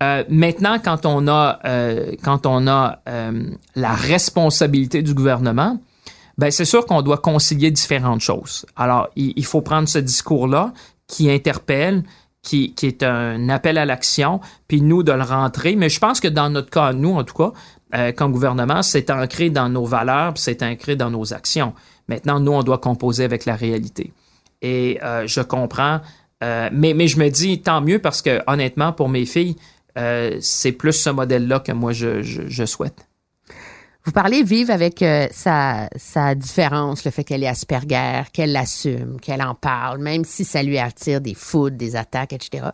Euh, 0.02 0.22
maintenant, 0.28 0.78
quand 0.82 1.06
on 1.06 1.26
a, 1.28 1.58
euh, 1.64 2.12
quand 2.22 2.46
on 2.46 2.66
a 2.68 3.00
euh, 3.08 3.50
la 3.74 3.92
responsabilité 3.94 5.02
du 5.02 5.12
gouvernement, 5.12 5.80
ben 6.38 6.52
c'est 6.52 6.64
sûr 6.64 6.86
qu'on 6.86 7.02
doit 7.02 7.18
concilier 7.18 7.70
différentes 7.72 8.20
choses. 8.20 8.64
Alors, 8.76 9.08
il, 9.16 9.32
il 9.34 9.44
faut 9.44 9.60
prendre 9.60 9.88
ce 9.88 9.98
discours-là 9.98 10.72
qui 11.08 11.30
interpelle, 11.30 12.04
qui, 12.48 12.86
est 12.86 13.02
un 13.02 13.48
appel 13.48 13.76
à 13.78 13.84
l'action, 13.84 14.40
puis 14.66 14.80
nous 14.80 15.02
de 15.02 15.12
le 15.12 15.22
rentrer. 15.22 15.76
Mais 15.76 15.88
je 15.88 15.98
pense 15.98 16.20
que 16.20 16.28
dans 16.28 16.50
notre 16.50 16.70
cas, 16.70 16.92
nous 16.92 17.14
en 17.14 17.24
tout 17.24 17.34
cas, 17.34 17.52
euh, 17.94 18.12
comme 18.12 18.32
gouvernement, 18.32 18.82
c'est 18.82 19.10
ancré 19.10 19.50
dans 19.50 19.68
nos 19.68 19.84
valeurs, 19.84 20.32
c'est 20.36 20.62
ancré 20.62 20.96
dans 20.96 21.10
nos 21.10 21.34
actions. 21.34 21.74
Maintenant, 22.08 22.40
nous, 22.40 22.52
on 22.52 22.62
doit 22.62 22.78
composer 22.78 23.24
avec 23.24 23.44
la 23.44 23.54
réalité. 23.54 24.12
Et 24.62 24.98
euh, 25.02 25.26
je 25.26 25.40
comprends, 25.40 26.00
euh, 26.42 26.70
mais, 26.72 27.06
je 27.06 27.18
me 27.18 27.28
dis 27.28 27.60
tant 27.60 27.80
mieux 27.80 27.98
parce 27.98 28.22
que 28.22 28.40
honnêtement, 28.46 28.92
pour 28.92 29.08
mes 29.08 29.26
filles, 29.26 29.56
c'est 30.40 30.70
plus 30.70 30.92
ce 30.92 31.10
modèle-là 31.10 31.58
que 31.58 31.72
moi 31.72 31.90
je 31.90 32.64
souhaite. 32.66 33.07
Vous 34.08 34.12
parlez 34.12 34.42
vivre 34.42 34.70
avec 34.72 35.02
euh, 35.02 35.26
sa, 35.32 35.90
sa 35.96 36.34
différence, 36.34 37.04
le 37.04 37.10
fait 37.10 37.24
qu'elle 37.24 37.44
est 37.44 37.46
Asperger, 37.46 38.22
qu'elle 38.32 38.52
l'assume, 38.52 39.18
qu'elle 39.20 39.42
en 39.42 39.54
parle, 39.54 39.98
même 39.98 40.24
si 40.24 40.46
ça 40.46 40.62
lui 40.62 40.78
attire 40.78 41.20
des 41.20 41.34
foudres, 41.34 41.76
des 41.76 41.94
attaques, 41.94 42.32
etc. 42.32 42.68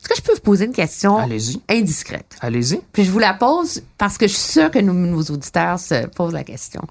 Est-ce 0.00 0.08
que 0.08 0.14
je 0.16 0.22
peux 0.22 0.34
vous 0.34 0.40
poser 0.42 0.66
une 0.66 0.72
question 0.72 1.16
Allez-y. 1.18 1.60
indiscrète? 1.68 2.36
Allez-y. 2.40 2.78
Puis 2.92 3.02
je 3.02 3.10
vous 3.10 3.18
la 3.18 3.34
pose 3.34 3.82
parce 3.98 4.16
que 4.16 4.28
je 4.28 4.32
suis 4.34 4.52
sûre 4.52 4.70
que 4.70 4.78
nous- 4.78 4.92
nos 4.94 5.22
auditeurs 5.24 5.80
se 5.80 6.06
posent 6.06 6.32
la 6.34 6.44
question. 6.44 6.82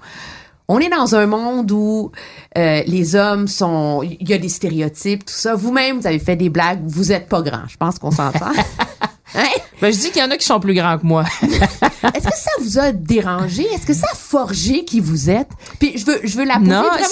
On 0.68 0.78
est 0.78 0.90
dans 0.90 1.14
un 1.14 1.24
monde 1.26 1.70
où 1.72 2.12
euh, 2.58 2.82
les 2.86 3.14
hommes 3.16 3.48
sont... 3.48 4.02
Il 4.02 4.28
y 4.28 4.34
a 4.34 4.38
des 4.38 4.50
stéréotypes, 4.50 5.24
tout 5.24 5.32
ça. 5.32 5.54
Vous-même, 5.54 6.00
vous 6.00 6.06
avez 6.06 6.18
fait 6.18 6.36
des 6.36 6.50
blagues. 6.50 6.80
Vous 6.84 7.12
êtes 7.12 7.30
pas 7.30 7.40
grand. 7.40 7.66
Je 7.66 7.78
pense 7.78 7.98
qu'on 7.98 8.10
s'entend. 8.10 8.50
Hein? 9.34 9.44
Ben, 9.80 9.92
je 9.92 9.98
dis 9.98 10.10
qu'il 10.12 10.22
y 10.22 10.24
en 10.24 10.30
a 10.30 10.36
qui 10.36 10.46
sont 10.46 10.60
plus 10.60 10.72
grands 10.74 10.96
que 10.98 11.04
moi. 11.04 11.24
Est-ce 11.42 12.26
que 12.28 12.36
ça 12.36 12.50
vous 12.60 12.78
a 12.78 12.92
dérangé? 12.92 13.64
Est-ce 13.64 13.84
que 13.84 13.92
ça 13.92 14.06
a 14.12 14.14
forgé 14.14 14.84
qui 14.84 15.00
vous 15.00 15.28
êtes? 15.28 15.48
Puis 15.80 15.98
je 15.98 16.06
veux, 16.06 16.20
je 16.22 16.36
veux 16.38 16.44
la 16.44 16.58
poser 16.58 16.70
Non, 16.70 16.82
vraiment 16.82 17.04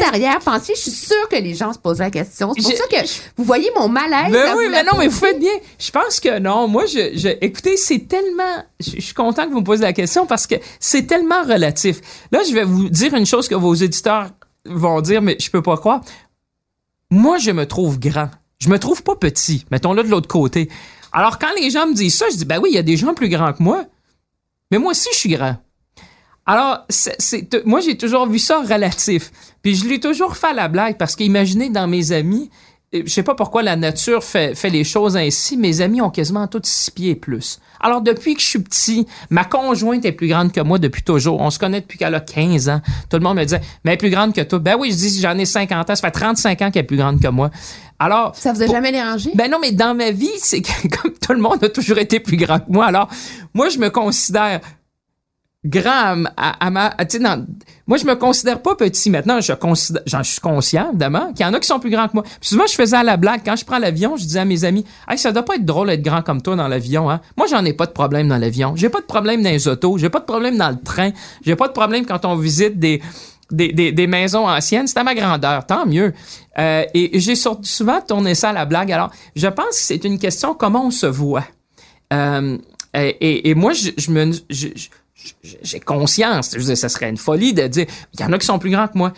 sans 0.00 0.08
arrière-pensée. 0.08 0.74
Je 0.76 0.80
suis 0.82 0.90
sûre 0.90 1.28
que 1.30 1.36
les 1.36 1.54
gens 1.54 1.72
se 1.72 1.78
posent 1.78 1.98
la 2.00 2.10
question. 2.10 2.52
C'est 2.54 2.62
pour 2.62 2.70
Je- 2.72 2.76
ça 2.76 2.84
que 2.88 3.06
vous 3.36 3.44
voyez 3.44 3.70
mon 3.76 3.88
malaise. 3.88 4.30
Ben 4.32 4.54
oui, 4.56 4.66
mais 4.70 4.84
non, 4.84 4.92
mais 4.98 5.08
vous 5.08 5.16
faites 5.18 5.38
bien. 5.40 5.50
Je 5.78 5.90
pense 5.90 6.20
que 6.20 6.38
non. 6.38 6.68
Moi, 6.68 6.84
je, 6.86 7.16
je 7.16 7.28
écoutez, 7.40 7.76
c'est 7.78 8.06
tellement. 8.06 8.64
Je, 8.78 8.90
je 8.96 9.00
suis 9.00 9.14
content 9.14 9.46
que 9.46 9.50
vous 9.52 9.60
me 9.60 9.64
posiez 9.64 9.84
la 9.86 9.92
question 9.94 10.26
parce 10.26 10.46
que 10.46 10.56
c'est 10.78 11.06
tellement 11.06 11.42
relatif. 11.42 12.00
Là, 12.30 12.40
je 12.48 12.52
vais 12.54 12.64
vous 12.64 12.90
dire 12.90 13.14
une 13.14 13.26
chose 13.26 13.48
que 13.48 13.54
vos 13.54 13.74
éditeurs 13.74 14.28
vont 14.66 15.00
dire, 15.00 15.22
mais 15.22 15.36
je 15.40 15.50
peux 15.50 15.62
pas 15.62 15.78
croire. 15.78 16.02
Moi, 17.10 17.38
je 17.38 17.50
me 17.50 17.66
trouve 17.66 17.98
grand. 17.98 18.30
Je 18.60 18.68
me 18.68 18.78
trouve 18.78 19.02
pas 19.02 19.16
petit. 19.16 19.64
Mettons-le 19.70 20.02
de 20.04 20.08
l'autre 20.08 20.28
côté. 20.28 20.68
Alors, 21.12 21.38
quand 21.38 21.52
les 21.60 21.70
gens 21.70 21.86
me 21.86 21.94
disent 21.94 22.16
ça, 22.16 22.26
je 22.30 22.36
dis, 22.36 22.44
ben 22.44 22.58
oui, 22.62 22.70
il 22.72 22.74
y 22.74 22.78
a 22.78 22.82
des 22.82 22.96
gens 22.96 23.14
plus 23.14 23.28
grands 23.28 23.52
que 23.52 23.62
moi. 23.62 23.84
Mais 24.70 24.78
moi 24.78 24.92
aussi, 24.92 25.08
je 25.12 25.18
suis 25.18 25.28
grand. 25.28 25.56
Alors, 26.46 26.84
c'est, 26.88 27.64
moi, 27.64 27.80
j'ai 27.80 27.96
toujours 27.96 28.26
vu 28.26 28.38
ça 28.38 28.60
relatif. 28.60 29.30
Puis 29.62 29.76
je 29.76 29.86
l'ai 29.86 30.00
toujours 30.00 30.36
fait 30.36 30.54
la 30.54 30.68
blague 30.68 30.96
parce 30.96 31.14
qu'imaginez 31.14 31.70
dans 31.70 31.86
mes 31.86 32.10
amis, 32.10 32.50
euh, 32.94 33.02
je 33.04 33.10
sais 33.10 33.22
pas 33.22 33.34
pourquoi 33.34 33.62
la 33.62 33.76
nature 33.76 34.24
fait, 34.24 34.56
fait 34.56 34.70
les 34.70 34.82
choses 34.82 35.16
ainsi, 35.16 35.56
mes 35.56 35.80
amis 35.80 36.00
ont 36.00 36.10
quasiment 36.10 36.46
tous 36.48 36.62
six 36.64 36.90
pieds 36.90 37.10
et 37.10 37.14
plus. 37.14 37.60
Alors, 37.80 38.00
depuis 38.00 38.34
que 38.34 38.40
je 38.40 38.46
suis 38.46 38.58
petit, 38.58 39.06
ma 39.30 39.44
conjointe 39.44 40.04
est 40.04 40.12
plus 40.12 40.28
grande 40.28 40.52
que 40.52 40.60
moi 40.60 40.78
depuis 40.78 41.02
toujours. 41.02 41.40
On 41.40 41.50
se 41.50 41.58
connaît 41.58 41.80
depuis 41.80 41.98
qu'elle 41.98 42.14
a 42.14 42.20
15 42.20 42.68
ans. 42.68 42.80
Tout 43.08 43.18
le 43.18 43.22
monde 43.22 43.38
me 43.38 43.44
disait, 43.44 43.60
mais 43.84 43.92
elle 43.92 43.94
est 43.94 43.98
plus 43.98 44.10
grande 44.10 44.32
que 44.32 44.40
toi. 44.40 44.58
Ben 44.58 44.76
oui, 44.78 44.90
je 44.90 44.96
dis, 44.96 45.20
j'en 45.20 45.36
ai 45.38 45.44
50 45.44 45.90
ans. 45.90 45.94
Ça 45.94 46.00
fait 46.00 46.10
35 46.10 46.62
ans 46.62 46.70
qu'elle 46.70 46.82
est 46.82 46.86
plus 46.86 46.96
grande 46.96 47.20
que 47.20 47.28
moi. 47.28 47.50
Alors, 48.04 48.34
Ça 48.36 48.52
vous 48.52 48.62
a 48.62 48.66
pour- 48.66 48.74
jamais 48.74 48.92
dérangé? 48.92 49.30
ben 49.34 49.50
non, 49.50 49.58
mais 49.60 49.72
dans 49.72 49.94
ma 49.94 50.10
vie, 50.10 50.30
c'est 50.38 50.60
que 50.62 50.88
comme 51.02 51.12
tout 51.12 51.32
le 51.32 51.40
monde 51.40 51.62
a 51.62 51.68
toujours 51.68 51.98
été 51.98 52.20
plus 52.20 52.36
grand 52.36 52.58
que 52.58 52.70
moi. 52.70 52.86
Alors, 52.86 53.08
moi, 53.54 53.68
je 53.68 53.78
me 53.78 53.90
considère 53.90 54.60
grand 55.64 55.90
à, 55.92 56.16
ma- 56.16 56.32
à, 56.36 56.66
à 56.66 56.70
ma, 56.70 56.86
à- 56.98 57.04
tu 57.04 57.18
sais, 57.18 57.22
dans- 57.22 57.46
moi, 57.86 57.96
je 57.98 58.04
me 58.04 58.14
considère 58.16 58.60
pas 58.62 58.74
petit. 58.74 59.10
Maintenant, 59.10 59.40
je 59.40 59.52
considère, 59.52 60.02
j'en 60.06 60.24
suis 60.24 60.40
conscient, 60.40 60.88
évidemment, 60.90 61.32
qu'il 61.32 61.46
y 61.46 61.48
en 61.48 61.54
a 61.54 61.60
qui 61.60 61.68
sont 61.68 61.78
plus 61.78 61.90
grands 61.90 62.08
que 62.08 62.14
moi. 62.14 62.22
Puis 62.24 62.48
souvent, 62.48 62.66
je 62.66 62.74
faisais 62.74 62.96
à 62.96 63.04
la 63.04 63.16
blague, 63.16 63.42
quand 63.44 63.54
je 63.54 63.64
prends 63.64 63.78
l'avion, 63.78 64.16
je 64.16 64.24
disais 64.24 64.40
à 64.40 64.44
mes 64.44 64.64
amis, 64.64 64.84
hey, 65.08 65.16
ça 65.18 65.30
doit 65.30 65.44
pas 65.44 65.54
être 65.54 65.64
drôle 65.64 65.86
d'être 65.86 66.02
grand 66.02 66.22
comme 66.22 66.42
toi 66.42 66.56
dans 66.56 66.66
l'avion, 66.66 67.08
hein. 67.10 67.20
Moi, 67.36 67.46
j'en 67.48 67.64
ai 67.64 67.72
pas 67.74 67.86
de 67.86 67.92
problème 67.92 68.26
dans 68.28 68.38
l'avion. 68.38 68.74
J'ai 68.74 68.88
pas 68.88 69.00
de 69.00 69.06
problème 69.06 69.42
dans 69.42 69.50
les 69.50 69.68
autos. 69.68 69.98
J'ai 69.98 70.10
pas 70.10 70.18
de 70.20 70.24
problème 70.24 70.56
dans 70.58 70.70
le 70.70 70.80
train. 70.82 71.10
J'ai 71.46 71.54
pas 71.54 71.68
de 71.68 71.72
problème 71.72 72.06
quand 72.06 72.24
on 72.24 72.34
visite 72.34 72.78
des, 72.80 73.00
des, 73.52 73.92
des, 73.92 74.06
maisons 74.06 74.48
anciennes, 74.48 74.86
c'est 74.86 74.98
à 74.98 75.04
ma 75.04 75.14
grandeur, 75.14 75.66
tant 75.66 75.86
mieux. 75.86 76.12
Euh, 76.58 76.84
et 76.94 77.20
j'ai 77.20 77.34
souvent 77.34 78.00
tourné 78.00 78.34
ça 78.34 78.50
à 78.50 78.52
la 78.52 78.64
blague. 78.64 78.90
Alors, 78.90 79.10
je 79.36 79.46
pense 79.46 79.68
que 79.68 79.74
c'est 79.74 80.04
une 80.04 80.18
question 80.18 80.54
comment 80.54 80.86
on 80.86 80.90
se 80.90 81.06
voit. 81.06 81.46
Euh, 82.12 82.58
et, 82.94 83.54
moi, 83.54 83.72
je, 83.72 84.10
me, 84.10 84.32
j'ai 84.50 85.80
conscience. 85.80 86.50
Je 86.52 86.58
veux 86.58 86.64
dire, 86.64 86.76
ça 86.76 86.88
serait 86.88 87.08
une 87.08 87.16
folie 87.16 87.54
de 87.54 87.66
dire, 87.66 87.86
il 88.14 88.20
y 88.20 88.24
en 88.24 88.32
a 88.32 88.38
qui 88.38 88.46
sont 88.46 88.58
plus 88.58 88.70
grands 88.70 88.88
que 88.88 88.98
moi, 88.98 89.12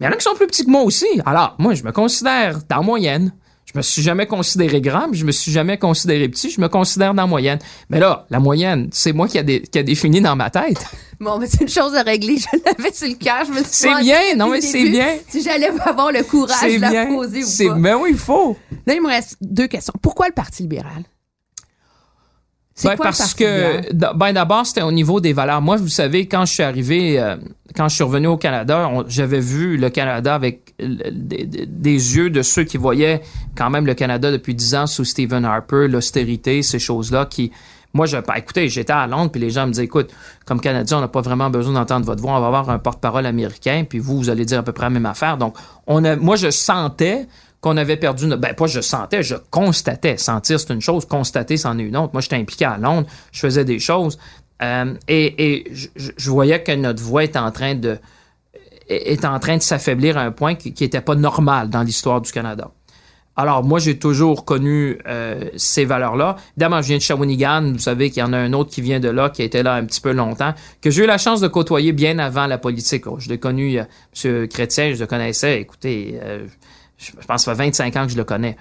mais 0.00 0.06
il 0.06 0.08
y 0.08 0.08
en 0.08 0.12
a 0.12 0.16
qui 0.16 0.24
sont 0.24 0.34
plus 0.34 0.46
petits 0.46 0.64
que 0.64 0.70
moi 0.70 0.82
aussi. 0.82 1.06
Alors, 1.26 1.54
moi, 1.58 1.74
je 1.74 1.82
me 1.84 1.92
considère 1.92 2.58
dans 2.68 2.82
moyenne. 2.82 3.32
Je 3.74 3.78
me 3.78 3.82
suis 3.82 4.02
jamais 4.02 4.26
considéré 4.26 4.80
grand, 4.82 5.08
puis 5.10 5.18
je 5.18 5.24
me 5.24 5.32
suis 5.32 5.50
jamais 5.50 5.78
considéré 5.78 6.28
petit. 6.28 6.50
Je 6.50 6.60
me 6.60 6.68
considère 6.68 7.14
dans 7.14 7.22
la 7.22 7.26
moyenne. 7.26 7.58
Mais 7.88 8.00
là, 8.00 8.26
la 8.28 8.38
moyenne, 8.38 8.88
c'est 8.92 9.12
moi 9.14 9.28
qui 9.28 9.38
a, 9.38 9.42
dé- 9.42 9.62
qui 9.62 9.78
a 9.78 9.82
défini 9.82 10.20
dans 10.20 10.36
ma 10.36 10.50
tête. 10.50 10.84
Bon, 11.20 11.38
mais 11.38 11.46
c'est 11.46 11.60
une 11.60 11.68
chose 11.68 11.94
à 11.94 12.02
régler. 12.02 12.36
Je 12.36 12.46
l'avais 12.66 12.92
sur 12.92 13.06
le 13.06 13.14
cœur. 13.14 13.44
Je 13.46 13.52
me 13.52 13.58
suis 13.58 13.66
C'est 13.70 14.00
bien, 14.02 14.34
non, 14.36 14.48
mais 14.48 14.60
c'est 14.60 14.82
bien. 14.90 15.06
Si 15.28 15.40
j'allais 15.40 15.68
avoir 15.86 16.10
le 16.10 16.24
courage 16.24 16.74
de 16.74 16.80
la 16.80 16.90
bien. 16.90 17.06
poser 17.06 17.44
ou 17.44 17.46
C'est, 17.46 17.68
pas. 17.68 17.74
ben 17.74 17.96
oui, 18.02 18.08
il 18.10 18.18
faut. 18.18 18.56
Là, 18.88 18.94
il 18.94 19.00
me 19.00 19.06
reste 19.06 19.36
deux 19.40 19.68
questions. 19.68 19.92
Pourquoi 20.02 20.26
le 20.26 20.32
Parti 20.32 20.62
libéral? 20.62 21.04
C'est 22.74 22.88
Ben, 22.88 22.96
quoi 22.96 23.04
parce 23.06 23.34
que 23.34 23.92
ben 24.14 24.32
d'abord 24.32 24.64
c'était 24.64 24.80
au 24.82 24.92
niveau 24.92 25.20
des 25.20 25.34
valeurs. 25.34 25.60
Moi, 25.60 25.76
vous 25.76 25.88
savez, 25.88 26.26
quand 26.26 26.46
je 26.46 26.52
suis 26.54 26.62
arrivé, 26.62 27.20
euh, 27.20 27.36
quand 27.76 27.88
je 27.88 27.94
suis 27.96 28.04
revenu 28.04 28.28
au 28.28 28.38
Canada, 28.38 28.90
j'avais 29.08 29.40
vu 29.40 29.76
le 29.76 29.90
Canada 29.90 30.34
avec 30.34 30.74
des- 30.80 31.44
des 31.46 32.16
yeux 32.16 32.30
de 32.30 32.40
ceux 32.40 32.64
qui 32.64 32.78
voyaient 32.78 33.20
quand 33.54 33.68
même 33.68 33.86
le 33.86 33.92
Canada 33.94 34.32
depuis 34.32 34.54
dix 34.54 34.74
ans 34.74 34.86
sous 34.86 35.04
Stephen 35.04 35.44
Harper, 35.44 35.86
l'austérité, 35.88 36.62
ces 36.62 36.78
choses-là 36.78 37.26
qui 37.26 37.52
moi, 37.94 38.06
je, 38.06 38.16
ben, 38.16 38.32
écoutez, 38.38 38.70
j'étais 38.70 38.94
à 38.94 39.06
Londres, 39.06 39.30
puis 39.30 39.38
les 39.38 39.50
gens 39.50 39.66
me 39.66 39.72
disaient, 39.72 39.84
écoute, 39.84 40.10
comme 40.46 40.62
Canadien, 40.62 40.96
on 40.96 41.00
n'a 41.02 41.08
pas 41.08 41.20
vraiment 41.20 41.50
besoin 41.50 41.74
d'entendre 41.74 42.06
votre 42.06 42.22
voix, 42.22 42.32
on 42.38 42.40
va 42.40 42.46
avoir 42.46 42.70
un 42.70 42.78
porte-parole 42.78 43.26
américain, 43.26 43.84
puis 43.86 43.98
vous, 43.98 44.16
vous 44.16 44.30
allez 44.30 44.46
dire 44.46 44.60
à 44.60 44.62
peu 44.62 44.72
près 44.72 44.86
la 44.86 44.90
même 44.90 45.04
affaire. 45.04 45.36
Donc, 45.36 45.56
on 45.86 46.02
a, 46.06 46.16
moi, 46.16 46.36
je 46.36 46.48
sentais 46.50 47.26
qu'on 47.62 47.78
avait 47.78 47.96
perdu 47.96 48.26
notre, 48.26 48.42
ben, 48.42 48.52
pas 48.54 48.66
je 48.66 48.80
sentais, 48.82 49.22
je 49.22 49.36
constatais. 49.50 50.18
Sentir, 50.18 50.60
c'est 50.60 50.74
une 50.74 50.80
chose, 50.82 51.06
constater, 51.06 51.56
c'en 51.56 51.78
est 51.78 51.82
une 51.84 51.96
autre. 51.96 52.10
Moi, 52.12 52.20
j'étais 52.20 52.36
impliqué 52.36 52.66
à 52.66 52.76
Londres, 52.76 53.06
je 53.30 53.40
faisais 53.40 53.64
des 53.64 53.78
choses, 53.78 54.18
euh, 54.62 54.92
et, 55.08 55.54
et 55.54 55.72
je, 55.72 55.88
je- 55.96 56.30
voyais 56.30 56.62
que 56.62 56.72
notre 56.72 57.02
voix 57.02 57.24
était 57.24 57.38
en 57.38 57.50
train 57.52 57.74
de, 57.74 57.98
est 58.88 59.24
en 59.24 59.38
train 59.38 59.56
de 59.56 59.62
s'affaiblir 59.62 60.18
à 60.18 60.22
un 60.22 60.32
point 60.32 60.54
qui 60.56 60.74
n'était 60.78 61.00
pas 61.00 61.14
normal 61.14 61.70
dans 61.70 61.82
l'histoire 61.82 62.20
du 62.20 62.30
Canada. 62.32 62.70
Alors, 63.34 63.64
moi, 63.64 63.78
j'ai 63.78 63.98
toujours 63.98 64.44
connu 64.44 64.98
euh, 65.06 65.44
ces 65.56 65.86
valeurs-là. 65.86 66.36
Évidemment, 66.56 66.82
je 66.82 66.88
viens 66.88 66.98
de 66.98 67.02
Shawinigan. 67.02 67.72
Vous 67.72 67.78
savez 67.78 68.10
qu'il 68.10 68.20
y 68.20 68.22
en 68.22 68.34
a 68.34 68.36
un 68.36 68.52
autre 68.52 68.68
qui 68.70 68.82
vient 68.82 69.00
de 69.00 69.08
là, 69.08 69.30
qui 69.30 69.40
a 69.40 69.46
été 69.46 69.62
là 69.62 69.72
un 69.74 69.86
petit 69.86 70.02
peu 70.02 70.12
longtemps, 70.12 70.52
que 70.82 70.90
j'ai 70.90 71.04
eu 71.04 71.06
la 71.06 71.16
chance 71.16 71.40
de 71.40 71.48
côtoyer 71.48 71.92
bien 71.92 72.18
avant 72.18 72.46
la 72.46 72.58
politique. 72.58 73.06
Oh, 73.06 73.16
je 73.18 73.30
l'ai 73.30 73.38
connu, 73.38 73.78
euh, 73.78 73.84
M. 74.22 74.48
Chrétien, 74.48 74.92
je 74.92 75.00
le 75.00 75.06
connaissais. 75.06 75.60
Écoutez, 75.62 76.18
euh, 76.22 76.44
je 77.02 77.26
pense 77.26 77.44
que 77.44 77.50
ça 77.50 77.54
fait 77.54 77.64
25 77.64 77.96
ans 77.96 78.06
que 78.06 78.12
je 78.12 78.16
le 78.16 78.24
connais. 78.24 78.56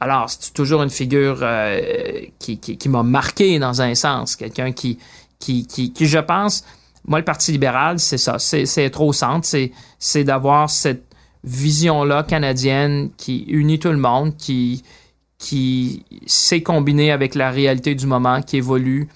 Alors, 0.00 0.28
c'est 0.28 0.52
toujours 0.52 0.82
une 0.82 0.90
figure 0.90 1.38
euh, 1.42 1.80
qui, 2.38 2.58
qui, 2.58 2.76
qui 2.76 2.88
m'a 2.88 3.02
marqué 3.04 3.58
dans 3.58 3.82
un 3.82 3.94
sens. 3.94 4.34
Quelqu'un 4.34 4.72
qui, 4.72 4.98
qui, 5.38 5.66
qui, 5.66 5.92
qui, 5.92 6.06
je 6.06 6.18
pense, 6.18 6.64
moi, 7.06 7.18
le 7.18 7.24
Parti 7.24 7.52
libéral, 7.52 7.98
c'est 7.98 8.18
ça. 8.18 8.38
C'est 8.38 8.66
c'est 8.66 8.84
être 8.84 9.00
au 9.00 9.12
centre. 9.12 9.46
C'est 9.46 9.70
c'est 9.98 10.24
d'avoir 10.24 10.70
cette 10.70 11.04
vision-là 11.44 12.22
canadienne 12.24 13.10
qui 13.16 13.44
unit 13.48 13.78
tout 13.78 13.90
le 13.90 13.96
monde, 13.96 14.36
qui, 14.36 14.82
qui 15.38 16.04
sait 16.26 16.62
combiner 16.62 17.12
avec 17.12 17.34
la 17.34 17.50
réalité 17.50 17.94
du 17.94 18.06
moment, 18.06 18.42
qui 18.42 18.58
évolue 18.58 19.08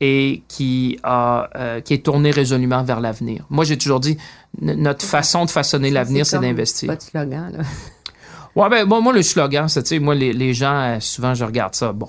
et 0.00 0.42
qui, 0.48 0.98
a, 1.02 1.48
euh, 1.56 1.80
qui 1.80 1.94
est 1.94 2.04
tournée 2.04 2.30
résolument 2.30 2.82
vers 2.82 3.00
l'avenir. 3.00 3.46
Moi, 3.50 3.64
j'ai 3.64 3.78
toujours 3.78 4.00
dit, 4.00 4.18
notre 4.60 5.04
façon 5.04 5.44
de 5.44 5.50
façonner 5.50 5.90
l'avenir, 5.90 6.26
c'est 6.26 6.40
d'investir. 6.40 6.88
Pas 6.88 6.96
de 6.96 7.02
slogan, 7.02 7.52
là. 7.56 7.64
Ouais, 8.54 8.68
ben, 8.68 8.84
bon, 8.86 9.00
moi, 9.00 9.12
le 9.12 9.22
slogan, 9.22 9.68
c'est, 9.68 9.82
tu 9.82 9.88
sais, 9.90 9.98
moi, 9.98 10.14
les, 10.14 10.32
les 10.32 10.52
gens, 10.54 10.74
euh, 10.74 10.96
souvent, 11.00 11.34
je 11.34 11.44
regarde 11.44 11.74
ça. 11.74 11.92
Bon, 11.92 12.08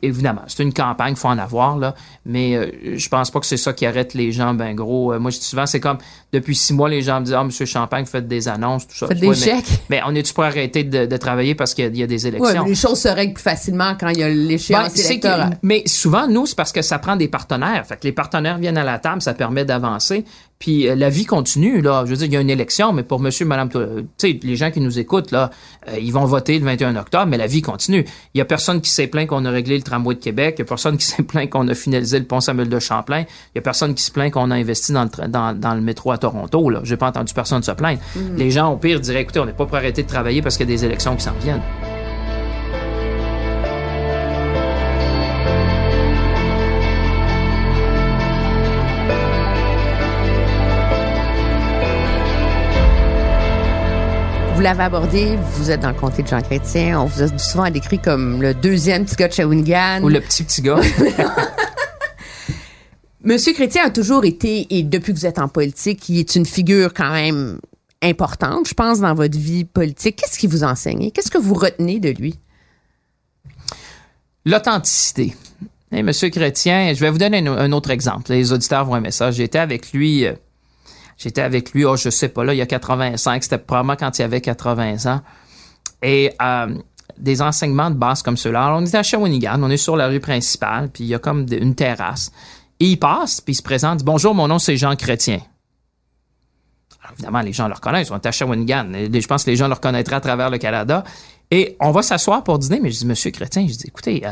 évidemment, 0.00 0.42
c'est 0.46 0.62
une 0.62 0.72
campagne, 0.72 1.14
il 1.14 1.18
faut 1.18 1.26
en 1.26 1.38
avoir, 1.38 1.76
là, 1.76 1.94
mais 2.24 2.54
euh, 2.54 2.96
je 2.96 3.08
pense 3.08 3.32
pas 3.32 3.40
que 3.40 3.46
c'est 3.46 3.56
ça 3.56 3.72
qui 3.72 3.84
arrête 3.84 4.14
les 4.14 4.30
gens, 4.30 4.54
ben 4.54 4.76
gros. 4.76 5.12
Euh, 5.12 5.18
moi, 5.18 5.32
je 5.32 5.38
dis 5.38 5.44
souvent, 5.44 5.66
c'est 5.66 5.80
comme, 5.80 5.98
depuis 6.32 6.54
six 6.54 6.72
mois, 6.72 6.88
les 6.88 7.02
gens 7.02 7.18
me 7.18 7.24
disent, 7.24 7.34
ah, 7.34 7.42
monsieur 7.42 7.66
Champagne, 7.66 8.06
faites 8.06 8.28
des 8.28 8.46
annonces, 8.46 8.86
tout 8.86 8.94
ça. 8.96 9.08
Faites 9.08 9.18
des 9.18 9.28
mais- 9.30 9.34
chèques. 9.34 9.66
Mais, 9.90 10.00
on 10.06 10.14
est-tu 10.14 10.32
pour 10.34 10.44
arrêter 10.44 10.84
de, 10.84 11.06
de 11.06 11.16
travailler 11.16 11.56
parce 11.56 11.74
qu'il 11.74 11.82
y 11.84 11.86
a- 11.88 11.90
il 11.90 11.96
y, 11.98 12.02
a 12.04 12.06
des 12.06 12.22
Ouais, 12.24 12.28
élections? 12.28 12.62
mais 12.62 12.68
les 12.70 12.74
choses 12.76 13.00
se 13.00 13.08
règlent 13.08 13.34
plus 13.34 13.42
facilement 13.42 13.96
quand 13.98 14.08
il 14.10 14.18
y 14.18 14.22
a 14.22 14.28
Ben, 14.28 14.36
l'échéance 14.46 14.92
que- 14.92 15.00
électorale. 15.00 15.58
mais 15.64 15.82
souvent, 15.86 16.28
nous, 16.28 16.46
c'est 16.46 16.56
parce 16.56 16.70
que 16.70 16.82
ça 16.82 17.00
prend 17.00 17.16
des 17.16 17.26
partenaires. 17.28 17.84
Fait 17.84 17.96
que 17.96 18.04
les 18.04 18.12
partenaires 18.12 18.58
viennent 18.58 18.78
à 18.78 18.84
la 18.84 19.00
table, 19.00 19.20
ça 19.20 19.34
permet 19.34 19.64
d'avancer. 19.64 20.24
Puis 20.62 20.88
euh, 20.88 20.94
la 20.94 21.10
vie 21.10 21.24
continue, 21.24 21.80
là. 21.80 22.04
Je 22.06 22.10
veux 22.10 22.16
dire, 22.16 22.26
il 22.28 22.32
y 22.34 22.36
a 22.36 22.40
une 22.40 22.48
élection, 22.48 22.92
mais 22.92 23.02
pour 23.02 23.18
monsieur, 23.18 23.44
madame, 23.44 23.68
tu 23.68 23.80
sais, 24.16 24.38
les 24.44 24.54
gens 24.54 24.70
qui 24.70 24.80
nous 24.80 25.00
écoutent, 25.00 25.32
là, 25.32 25.50
euh, 25.88 25.98
ils 26.00 26.12
vont 26.12 26.24
voter 26.24 26.56
le 26.56 26.64
21 26.64 26.94
octobre, 26.94 27.26
mais 27.26 27.36
la 27.36 27.48
vie 27.48 27.62
continue. 27.62 28.04
Il 28.32 28.38
y 28.38 28.40
a 28.40 28.44
personne 28.44 28.80
qui 28.80 28.88
s'est 28.88 29.08
plaint 29.08 29.28
qu'on 29.28 29.44
a 29.44 29.50
réglé 29.50 29.76
le 29.76 29.82
tramway 29.82 30.14
de 30.14 30.20
Québec. 30.20 30.54
Il 30.58 30.60
y 30.60 30.62
a 30.62 30.64
personne 30.66 30.98
qui 30.98 31.06
s'est 31.08 31.24
plaint 31.24 31.50
qu'on 31.50 31.66
a 31.66 31.74
finalisé 31.74 32.16
le 32.16 32.26
pont 32.26 32.38
Samuel 32.38 32.68
de 32.68 32.78
Champlain. 32.78 33.22
Il 33.22 33.56
y 33.56 33.58
a 33.58 33.62
personne 33.62 33.92
qui 33.96 34.04
se 34.04 34.12
plaint 34.12 34.32
qu'on 34.32 34.52
a 34.52 34.54
investi 34.54 34.92
dans 34.92 35.02
le, 35.02 35.26
dans, 35.26 35.52
dans, 35.52 35.74
le 35.74 35.80
métro 35.80 36.12
à 36.12 36.18
Toronto, 36.18 36.70
là. 36.70 36.78
J'ai 36.84 36.96
pas 36.96 37.08
entendu 37.08 37.34
personne 37.34 37.64
se 37.64 37.72
plaindre. 37.72 37.98
Mm. 38.14 38.36
Les 38.36 38.52
gens, 38.52 38.72
au 38.72 38.76
pire, 38.76 39.00
diraient, 39.00 39.22
écoutez, 39.22 39.40
on 39.40 39.46
n'est 39.46 39.52
pas 39.54 39.66
pour 39.66 39.76
arrêter 39.76 40.04
de 40.04 40.08
travailler 40.08 40.42
parce 40.42 40.56
qu'il 40.56 40.70
y 40.70 40.72
a 40.72 40.76
des 40.76 40.84
élections 40.84 41.16
qui 41.16 41.24
s'en 41.24 41.34
viennent. 41.42 41.62
L'avez 54.62 54.84
abordé, 54.84 55.36
vous 55.54 55.72
êtes 55.72 55.80
dans 55.80 55.88
le 55.88 55.94
comté 55.94 56.22
de 56.22 56.28
Jean 56.28 56.40
Chrétien, 56.40 57.00
on 57.00 57.06
vous 57.06 57.22
a 57.22 57.38
souvent 57.38 57.68
décrit 57.68 57.98
comme 57.98 58.40
le 58.40 58.54
deuxième 58.54 59.04
petit 59.04 59.16
gars 59.16 59.26
de 59.26 59.32
Shawinigan. 59.32 60.02
Ou 60.02 60.08
le 60.08 60.20
petit 60.20 60.44
petit 60.44 60.62
gars. 60.62 60.80
Monsieur 63.24 63.54
Chrétien 63.54 63.86
a 63.86 63.90
toujours 63.90 64.24
été, 64.24 64.68
et 64.70 64.84
depuis 64.84 65.12
que 65.12 65.18
vous 65.18 65.26
êtes 65.26 65.40
en 65.40 65.48
politique, 65.48 66.08
il 66.08 66.20
est 66.20 66.36
une 66.36 66.46
figure 66.46 66.94
quand 66.94 67.10
même 67.10 67.58
importante, 68.02 68.68
je 68.68 68.74
pense, 68.74 69.00
dans 69.00 69.14
votre 69.14 69.36
vie 69.36 69.64
politique. 69.64 70.16
Qu'est-ce 70.16 70.38
qu'il 70.38 70.50
vous 70.50 70.62
enseigne? 70.62 71.10
Qu'est-ce 71.10 71.30
que 71.30 71.38
vous 71.38 71.54
retenez 71.54 71.98
de 71.98 72.10
lui? 72.10 72.38
L'authenticité. 74.44 75.34
Hey, 75.90 76.04
Monsieur 76.04 76.30
Chrétien, 76.30 76.94
je 76.94 77.00
vais 77.00 77.10
vous 77.10 77.18
donner 77.18 77.38
un, 77.38 77.46
un, 77.46 77.72
autre 77.72 77.90
exemple. 77.90 78.30
Les 78.30 78.52
auditeurs 78.52 78.84
vont 78.84 78.96
aimer 78.96 79.10
ça. 79.10 79.32
J'étais 79.32 79.58
avec 79.58 79.92
lui, 79.92 80.24
euh, 80.24 80.34
j'étais 81.22 81.42
avec 81.42 81.72
lui, 81.72 81.84
oh, 81.84 81.96
je 81.96 82.10
sais 82.10 82.28
pas, 82.28 82.44
là, 82.44 82.54
il 82.54 82.58
y 82.58 82.62
a 82.62 82.66
85, 82.66 83.42
c'était 83.42 83.58
probablement 83.58 83.96
quand 83.96 84.18
il 84.18 84.22
avait 84.22 84.40
80 84.40 85.06
ans. 85.06 85.20
Et 86.02 86.32
euh, 86.42 86.74
des 87.18 87.42
enseignements 87.42 87.90
de 87.90 87.96
base 87.96 88.22
comme 88.22 88.36
ceux-là. 88.36 88.66
Alors, 88.66 88.78
on 88.80 88.84
est 88.84 88.94
à 88.94 89.02
Shawinigan, 89.02 89.62
on 89.62 89.70
est 89.70 89.76
sur 89.76 89.96
la 89.96 90.08
rue 90.08 90.20
principale, 90.20 90.88
puis 90.90 91.04
il 91.04 91.08
y 91.08 91.14
a 91.14 91.18
comme 91.18 91.46
une 91.50 91.74
terrasse. 91.74 92.32
Et 92.80 92.86
il 92.86 92.96
passe, 92.96 93.40
puis 93.40 93.52
il 93.52 93.56
se 93.56 93.62
présente, 93.62 93.98
dit, 93.98 94.04
Bonjour, 94.04 94.34
mon 94.34 94.48
nom 94.48 94.58
c'est 94.58 94.76
Jean 94.76 94.96
Chrétien. 94.96 95.40
Alors, 97.00 97.12
évidemment, 97.14 97.40
les 97.40 97.52
gens 97.52 97.68
le 97.68 97.74
reconnaissent, 97.74 98.10
on 98.10 98.16
est 98.16 98.26
à 98.26 98.32
Shawinigan. 98.32 98.88
Je 98.92 99.26
pense 99.26 99.44
que 99.44 99.50
les 99.50 99.56
gens 99.56 99.68
le 99.68 99.74
reconnaîtraient 99.74 100.16
à 100.16 100.20
travers 100.20 100.50
le 100.50 100.58
Canada. 100.58 101.04
Et 101.50 101.76
on 101.80 101.90
va 101.90 102.02
s'asseoir 102.02 102.42
pour 102.42 102.58
dîner, 102.58 102.80
mais 102.80 102.90
je 102.90 102.98
dis, 102.98 103.06
Monsieur 103.06 103.30
Chrétien, 103.30 103.66
je 103.68 103.74
dis, 103.74 103.86
écoutez, 103.86 104.26
euh, 104.26 104.30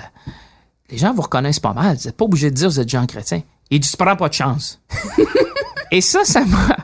les 0.90 0.98
gens 0.98 1.12
vous 1.12 1.22
reconnaissent 1.22 1.60
pas 1.60 1.74
mal. 1.74 1.96
Vous 1.96 2.06
n'êtes 2.06 2.16
pas 2.16 2.24
obligé 2.24 2.50
de 2.50 2.56
dire 2.56 2.68
que 2.68 2.72
vous 2.74 2.80
êtes 2.80 2.88
Jean 2.88 3.06
Chrétien. 3.06 3.42
Il 3.70 3.80
dit, 3.80 3.88
tu 3.88 3.96
prends 3.96 4.16
pas 4.16 4.28
de 4.28 4.34
chance. 4.34 4.80
Et 5.92 6.00
ça, 6.00 6.24
ça 6.24 6.44
m'a, 6.44 6.76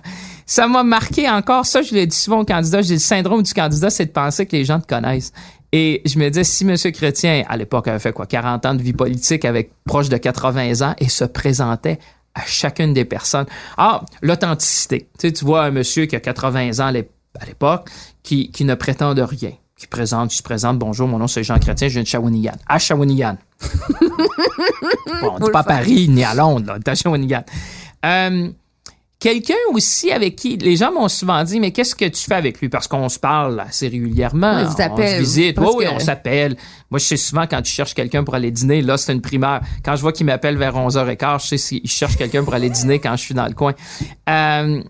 ça 0.46 0.68
m'a 0.68 0.84
marqué 0.84 1.28
encore. 1.28 1.66
Ça, 1.66 1.82
je 1.82 1.92
l'ai 1.92 2.06
dit 2.06 2.16
souvent 2.16 2.40
aux 2.40 2.44
candidats. 2.44 2.82
J'ai 2.82 2.94
le 2.94 3.00
syndrome 3.00 3.42
du 3.42 3.52
candidat, 3.52 3.90
c'est 3.90 4.06
de 4.06 4.12
penser 4.12 4.46
que 4.46 4.56
les 4.56 4.64
gens 4.64 4.80
te 4.80 4.86
connaissent. 4.86 5.32
Et 5.72 6.00
je 6.06 6.18
me 6.18 6.28
disais, 6.28 6.44
si 6.44 6.64
M. 6.64 6.76
Chrétien, 6.92 7.42
à 7.48 7.56
l'époque, 7.56 7.88
avait 7.88 7.98
fait 7.98 8.12
quoi, 8.12 8.26
40 8.26 8.64
ans 8.64 8.74
de 8.74 8.82
vie 8.82 8.92
politique 8.92 9.44
avec 9.44 9.72
proche 9.84 10.08
de 10.08 10.16
80 10.16 10.86
ans 10.86 10.94
et 10.98 11.08
se 11.08 11.24
présentait 11.24 11.98
à 12.34 12.42
chacune 12.46 12.94
des 12.94 13.04
personnes. 13.04 13.46
Ah, 13.76 14.02
l'authenticité. 14.22 15.08
Tu 15.18 15.28
sais, 15.28 15.32
tu 15.32 15.44
vois 15.44 15.64
un 15.64 15.70
monsieur 15.72 16.06
qui 16.06 16.14
a 16.14 16.20
80 16.20 16.78
ans 16.78 16.86
à 16.86 17.44
l'époque 17.44 17.90
qui, 18.22 18.50
qui 18.50 18.64
ne 18.64 18.74
prétend 18.74 19.14
de 19.14 19.22
rien 19.22 19.52
qui 19.76 19.86
présente, 19.86 20.30
qui 20.30 20.36
se 20.38 20.42
présente. 20.42 20.78
Bonjour, 20.78 21.06
mon 21.06 21.18
nom 21.18 21.26
c'est 21.26 21.44
Jean 21.44 21.58
Chrétien, 21.58 21.88
je 21.88 21.94
viens 21.94 22.02
de 22.02 22.08
Shawinigan. 22.08 22.54
À 22.66 22.78
Shawinigan. 22.78 23.36
bon, 25.20 25.32
on 25.34 25.38
dit 25.38 25.50
pas 25.50 25.60
à 25.60 25.64
Paris 25.64 26.08
ni 26.08 26.24
à 26.24 26.34
Londres, 26.34 26.66
là, 26.66 26.78
à 26.84 26.94
Shawinigan. 26.94 27.44
Euh, 28.04 28.48
Quelqu'un 29.18 29.54
aussi 29.72 30.12
avec 30.12 30.36
qui 30.36 30.58
les 30.58 30.76
gens 30.76 30.92
m'ont 30.92 31.08
souvent 31.08 31.42
dit 31.42 31.58
mais 31.58 31.70
qu'est-ce 31.70 31.94
que 31.94 32.04
tu 32.04 32.22
fais 32.22 32.34
avec 32.34 32.60
lui? 32.60 32.68
Parce 32.68 32.86
qu'on 32.86 33.08
se 33.08 33.18
parle 33.18 33.60
assez 33.60 33.88
régulièrement, 33.88 34.58
oui, 34.58 34.64
on 34.66 34.96
se 34.96 35.18
visite, 35.18 35.58
oui, 35.58 35.86
on 35.90 35.98
s'appelle. 35.98 36.56
Moi 36.90 36.98
je 36.98 37.04
sais 37.06 37.16
souvent 37.16 37.46
quand 37.46 37.62
tu 37.62 37.72
cherches 37.72 37.94
quelqu'un 37.94 38.24
pour 38.24 38.34
aller 38.34 38.50
dîner, 38.50 38.82
là 38.82 38.98
c'est 38.98 39.12
une 39.12 39.22
primaire. 39.22 39.62
Quand 39.82 39.96
je 39.96 40.02
vois 40.02 40.12
qu'il 40.12 40.26
m'appelle 40.26 40.58
vers 40.58 40.74
11h15, 40.74 41.42
je 41.42 41.46
sais 41.46 41.56
s'il 41.56 41.88
cherche 41.88 42.16
quelqu'un 42.16 42.44
pour 42.44 42.52
aller 42.52 42.68
dîner 42.68 42.98
quand 42.98 43.16
je 43.16 43.22
suis 43.22 43.34
dans 43.34 43.46
le 43.46 43.54
coin. 43.54 43.72
Euh, 44.28 44.82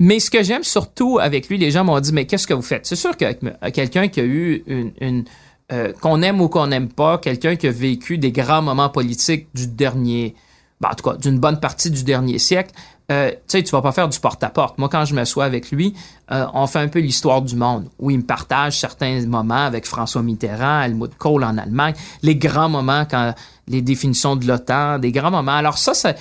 mais 0.00 0.18
ce 0.18 0.30
que 0.30 0.42
j'aime 0.42 0.64
surtout 0.64 1.18
avec 1.20 1.48
lui, 1.48 1.56
les 1.56 1.70
gens 1.70 1.84
m'ont 1.84 2.00
dit 2.00 2.12
mais 2.12 2.26
qu'est-ce 2.26 2.48
que 2.48 2.54
vous 2.54 2.62
faites? 2.62 2.84
C'est 2.84 2.96
sûr 2.96 3.16
qu'avec 3.16 3.40
quelqu'un 3.72 4.08
qui 4.08 4.20
a 4.20 4.24
eu 4.24 4.64
une, 4.66 4.92
une 5.00 5.24
euh, 5.70 5.92
qu'on 6.00 6.22
aime 6.22 6.40
ou 6.40 6.48
qu'on 6.48 6.68
n'aime 6.68 6.88
pas, 6.88 7.18
quelqu'un 7.18 7.54
qui 7.54 7.66
a 7.66 7.70
vécu 7.70 8.16
des 8.16 8.32
grands 8.32 8.62
moments 8.62 8.88
politiques 8.88 9.48
du 9.54 9.66
dernier, 9.66 10.34
ben, 10.80 10.88
en 10.90 10.94
tout 10.94 11.10
cas 11.10 11.16
d'une 11.16 11.38
bonne 11.38 11.60
partie 11.60 11.90
du 11.90 12.04
dernier 12.04 12.38
siècle, 12.38 12.72
euh, 13.10 13.30
tu 13.30 13.36
sais, 13.46 13.62
tu 13.62 13.70
vas 13.70 13.80
pas 13.80 13.92
faire 13.92 14.08
du 14.08 14.20
porte-à-porte. 14.20 14.76
Moi, 14.78 14.90
quand 14.90 15.06
je 15.06 15.14
m'assois 15.14 15.46
avec 15.46 15.70
lui, 15.70 15.94
euh, 16.30 16.46
on 16.52 16.66
fait 16.66 16.80
un 16.80 16.88
peu 16.88 16.98
l'histoire 16.98 17.40
du 17.40 17.56
monde, 17.56 17.88
où 17.98 18.10
il 18.10 18.18
me 18.18 18.22
partage 18.22 18.78
certains 18.78 19.24
moments 19.26 19.64
avec 19.64 19.86
François 19.86 20.22
Mitterrand, 20.22 20.82
Helmut 20.82 21.16
Kohl 21.16 21.42
en 21.42 21.56
Allemagne, 21.56 21.94
les 22.22 22.36
grands 22.36 22.68
moments 22.68 23.06
quand 23.10 23.34
les 23.66 23.80
définitions 23.80 24.36
de 24.36 24.46
l'OTAN, 24.46 24.98
des 24.98 25.12
grands 25.12 25.30
moments. 25.30 25.52
Alors 25.52 25.78
ça, 25.78 25.94
ça 25.94 26.14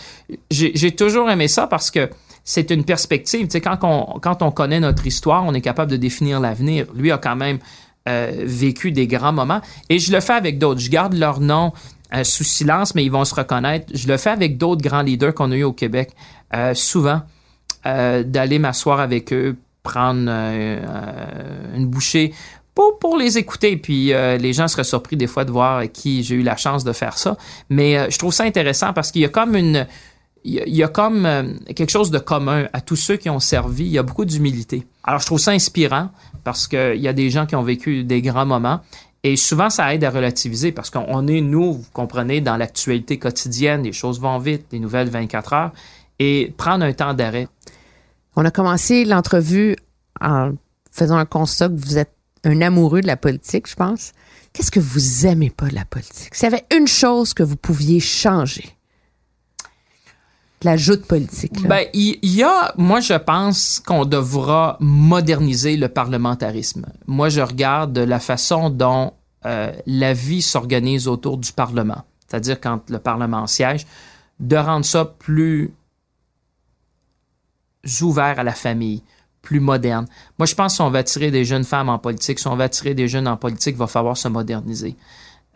j'ai 0.49 0.95
toujours 0.95 1.29
aimé 1.29 1.47
ça 1.47 1.67
parce 1.67 1.91
que 1.91 2.09
c'est 2.43 2.71
une 2.71 2.85
perspective. 2.85 3.47
Tu 3.47 3.51
sais, 3.51 3.61
quand 3.61 3.83
on, 3.83 4.51
connaît 4.51 4.79
notre 4.79 5.05
histoire, 5.05 5.43
on 5.45 5.53
est 5.53 5.61
capable 5.61 5.91
de 5.91 5.97
définir 5.97 6.39
l'avenir. 6.39 6.85
Lui 6.95 7.11
a 7.11 7.17
quand 7.17 7.35
même 7.35 7.59
euh, 8.07 8.31
vécu 8.45 8.93
des 8.93 9.05
grands 9.05 9.33
moments. 9.33 9.59
Et 9.89 9.99
je 9.99 10.13
le 10.13 10.21
fais 10.21 10.33
avec 10.33 10.57
d'autres. 10.57 10.79
Je 10.79 10.89
garde 10.89 11.13
leur 11.13 11.41
nom 11.41 11.73
euh, 12.13 12.23
sous 12.23 12.43
silence, 12.43 12.95
mais 12.95 13.03
ils 13.03 13.11
vont 13.11 13.25
se 13.25 13.35
reconnaître. 13.35 13.87
Je 13.93 14.07
le 14.07 14.17
fais 14.17 14.29
avec 14.29 14.57
d'autres 14.57 14.81
grands 14.81 15.01
leaders 15.01 15.33
qu'on 15.33 15.51
a 15.51 15.55
eu 15.55 15.63
au 15.63 15.73
Québec. 15.73 16.11
Euh, 16.55 16.73
souvent, 16.73 17.21
euh, 17.85 18.23
d'aller 18.23 18.59
m'asseoir 18.59 18.99
avec 19.01 19.33
eux, 19.33 19.57
prendre 19.83 20.29
une 20.29 21.85
bouchée 21.87 22.33
pour, 22.73 22.97
pour 22.99 23.17
les 23.17 23.37
écouter. 23.37 23.77
Puis 23.77 24.07
les 24.07 24.53
gens 24.53 24.67
seraient 24.67 24.83
surpris 24.83 25.15
des 25.15 25.27
fois 25.27 25.45
de 25.45 25.51
voir 25.51 25.83
qui 25.91 26.23
j'ai 26.23 26.35
eu 26.35 26.43
la 26.43 26.57
chance 26.57 26.83
de 26.83 26.91
faire 26.91 27.17
ça. 27.17 27.37
Mais 27.69 28.11
je 28.11 28.17
trouve 28.17 28.33
ça 28.33 28.43
intéressant 28.43 28.91
parce 28.91 29.11
qu'il 29.11 29.21
y 29.21 29.25
a 29.25 29.29
comme 29.29 29.55
une 29.55 29.87
il 30.43 30.75
y 30.75 30.83
a 30.83 30.87
comme 30.87 31.57
quelque 31.73 31.89
chose 31.89 32.11
de 32.11 32.19
commun 32.19 32.67
à 32.71 32.81
tous 32.81 32.95
ceux 32.97 33.15
qui 33.15 33.29
ont 33.29 33.39
servi. 33.39 33.85
Il 33.85 33.91
y 33.91 33.97
a 33.97 34.03
beaucoup 34.03 34.25
d'humilité. 34.25 34.85
Alors, 35.03 35.21
je 35.21 35.25
trouve 35.25 35.39
ça 35.39 35.51
inspirant 35.51 36.09
parce 36.43 36.67
qu'il 36.67 37.01
y 37.01 37.07
a 37.07 37.13
des 37.13 37.29
gens 37.29 37.45
qui 37.45 37.55
ont 37.55 37.63
vécu 37.63 38.03
des 38.03 38.21
grands 38.21 38.45
moments. 38.45 38.81
Et 39.29 39.35
souvent, 39.35 39.69
ça 39.69 39.93
aide 39.93 40.05
à 40.05 40.09
relativiser 40.09 40.71
parce 40.71 40.89
qu'on 40.89 41.27
est, 41.27 41.41
nous, 41.41 41.73
vous 41.73 41.85
comprenez, 41.91 42.39
dans 42.39 42.55
l'actualité 42.55 43.19
quotidienne, 43.19 43.83
les 43.83 43.91
choses 43.91 44.21
vont 44.21 44.37
vite, 44.37 44.67
les 44.71 44.79
nouvelles 44.79 45.09
24 45.09 45.53
heures, 45.53 45.71
et 46.17 46.53
prendre 46.55 46.85
un 46.85 46.93
temps 46.93 47.13
d'arrêt. 47.13 47.49
On 48.37 48.45
a 48.45 48.51
commencé 48.51 49.03
l'entrevue 49.03 49.75
en 50.21 50.53
faisant 50.93 51.17
un 51.17 51.25
constat 51.25 51.67
que 51.67 51.75
vous 51.75 51.97
êtes 51.97 52.13
un 52.45 52.61
amoureux 52.61 53.01
de 53.01 53.07
la 53.07 53.17
politique, 53.17 53.69
je 53.69 53.75
pense. 53.75 54.13
Qu'est-ce 54.53 54.71
que 54.71 54.79
vous 54.79 55.25
aimez 55.25 55.49
pas 55.49 55.67
de 55.67 55.75
la 55.75 55.83
politique? 55.83 56.33
S'il 56.33 56.49
y 56.49 56.53
avait 56.53 56.65
une 56.73 56.87
chose 56.87 57.33
que 57.33 57.43
vous 57.43 57.57
pouviez 57.57 57.99
changer, 57.99 58.77
la 60.63 60.77
joute 60.77 61.05
politique. 61.05 61.61
Là. 61.63 61.67
Ben, 61.67 61.85
il 61.93 62.17
y, 62.23 62.43
a, 62.43 62.73
moi, 62.77 63.01
je 63.01 63.13
pense 63.13 63.81
qu'on 63.85 64.05
devra 64.05 64.77
moderniser 64.79 65.75
le 65.75 65.89
parlementarisme. 65.89 66.85
Moi, 67.07 67.27
je 67.27 67.41
regarde 67.41 67.97
la 67.97 68.19
façon 68.19 68.69
dont 68.69 69.11
euh, 69.45 69.71
la 69.85 70.13
vie 70.13 70.41
s'organise 70.41 71.07
autour 71.07 71.37
du 71.37 71.51
Parlement, 71.51 72.03
c'est-à-dire 72.27 72.59
quand 72.59 72.89
le 72.89 72.99
Parlement 72.99 73.47
siège, 73.47 73.85
de 74.39 74.55
rendre 74.55 74.85
ça 74.85 75.05
plus 75.05 75.71
ouvert 78.01 78.39
à 78.39 78.43
la 78.43 78.53
famille, 78.53 79.03
plus 79.41 79.59
moderne. 79.59 80.07
Moi, 80.37 80.45
je 80.45 80.55
pense 80.55 80.73
que 80.73 80.75
si 80.75 80.81
on 80.81 80.89
va 80.89 80.99
attirer 80.99 81.31
des 81.31 81.45
jeunes 81.45 81.63
femmes 81.63 81.89
en 81.89 81.99
politique, 81.99 82.39
si 82.39 82.47
on 82.47 82.55
va 82.55 82.65
attirer 82.65 82.93
des 82.93 83.07
jeunes 83.07 83.27
en 83.27 83.37
politique, 83.37 83.75
il 83.75 83.79
va 83.79 83.87
falloir 83.87 84.17
se 84.17 84.27
moderniser. 84.27 84.95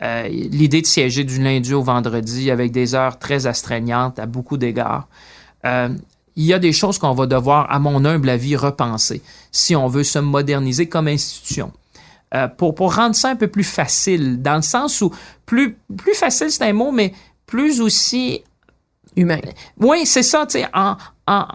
Euh, 0.02 0.26
l'idée 0.28 0.80
de 0.80 0.86
siéger 0.86 1.24
du 1.24 1.40
lundi 1.40 1.74
au 1.74 1.82
vendredi 1.82 2.50
avec 2.50 2.72
des 2.72 2.94
heures 2.94 3.18
très 3.18 3.46
astreignantes 3.46 4.18
à 4.18 4.26
beaucoup 4.26 4.56
d'égards. 4.56 5.06
Euh, 5.64 5.90
il 6.34 6.44
y 6.44 6.52
a 6.52 6.58
des 6.58 6.72
choses 6.72 6.98
qu'on 6.98 7.12
va 7.12 7.26
devoir, 7.26 7.70
à 7.70 7.78
mon 7.78 8.04
humble 8.04 8.30
avis, 8.30 8.56
repenser 8.56 9.22
si 9.52 9.76
on 9.76 9.86
veut 9.86 10.02
se 10.02 10.18
moderniser 10.18 10.88
comme 10.88 11.08
institution. 11.08 11.70
Euh, 12.34 12.48
pour, 12.48 12.74
pour 12.74 12.94
rendre 12.94 13.14
ça 13.14 13.28
un 13.28 13.36
peu 13.36 13.48
plus 13.48 13.64
facile, 13.64 14.40
dans 14.40 14.56
le 14.56 14.62
sens 14.62 15.02
où 15.02 15.12
plus, 15.44 15.76
plus 15.96 16.14
facile, 16.14 16.50
c'est 16.50 16.64
un 16.64 16.72
mot, 16.72 16.90
mais 16.90 17.12
plus 17.44 17.80
aussi 17.82 18.42
humain. 19.16 19.40
Oui, 19.78 20.06
c'est 20.06 20.22
ça, 20.22 20.46
tu 20.46 20.58
sais, 20.58 20.66
en, 20.72 20.96
en, 21.26 21.46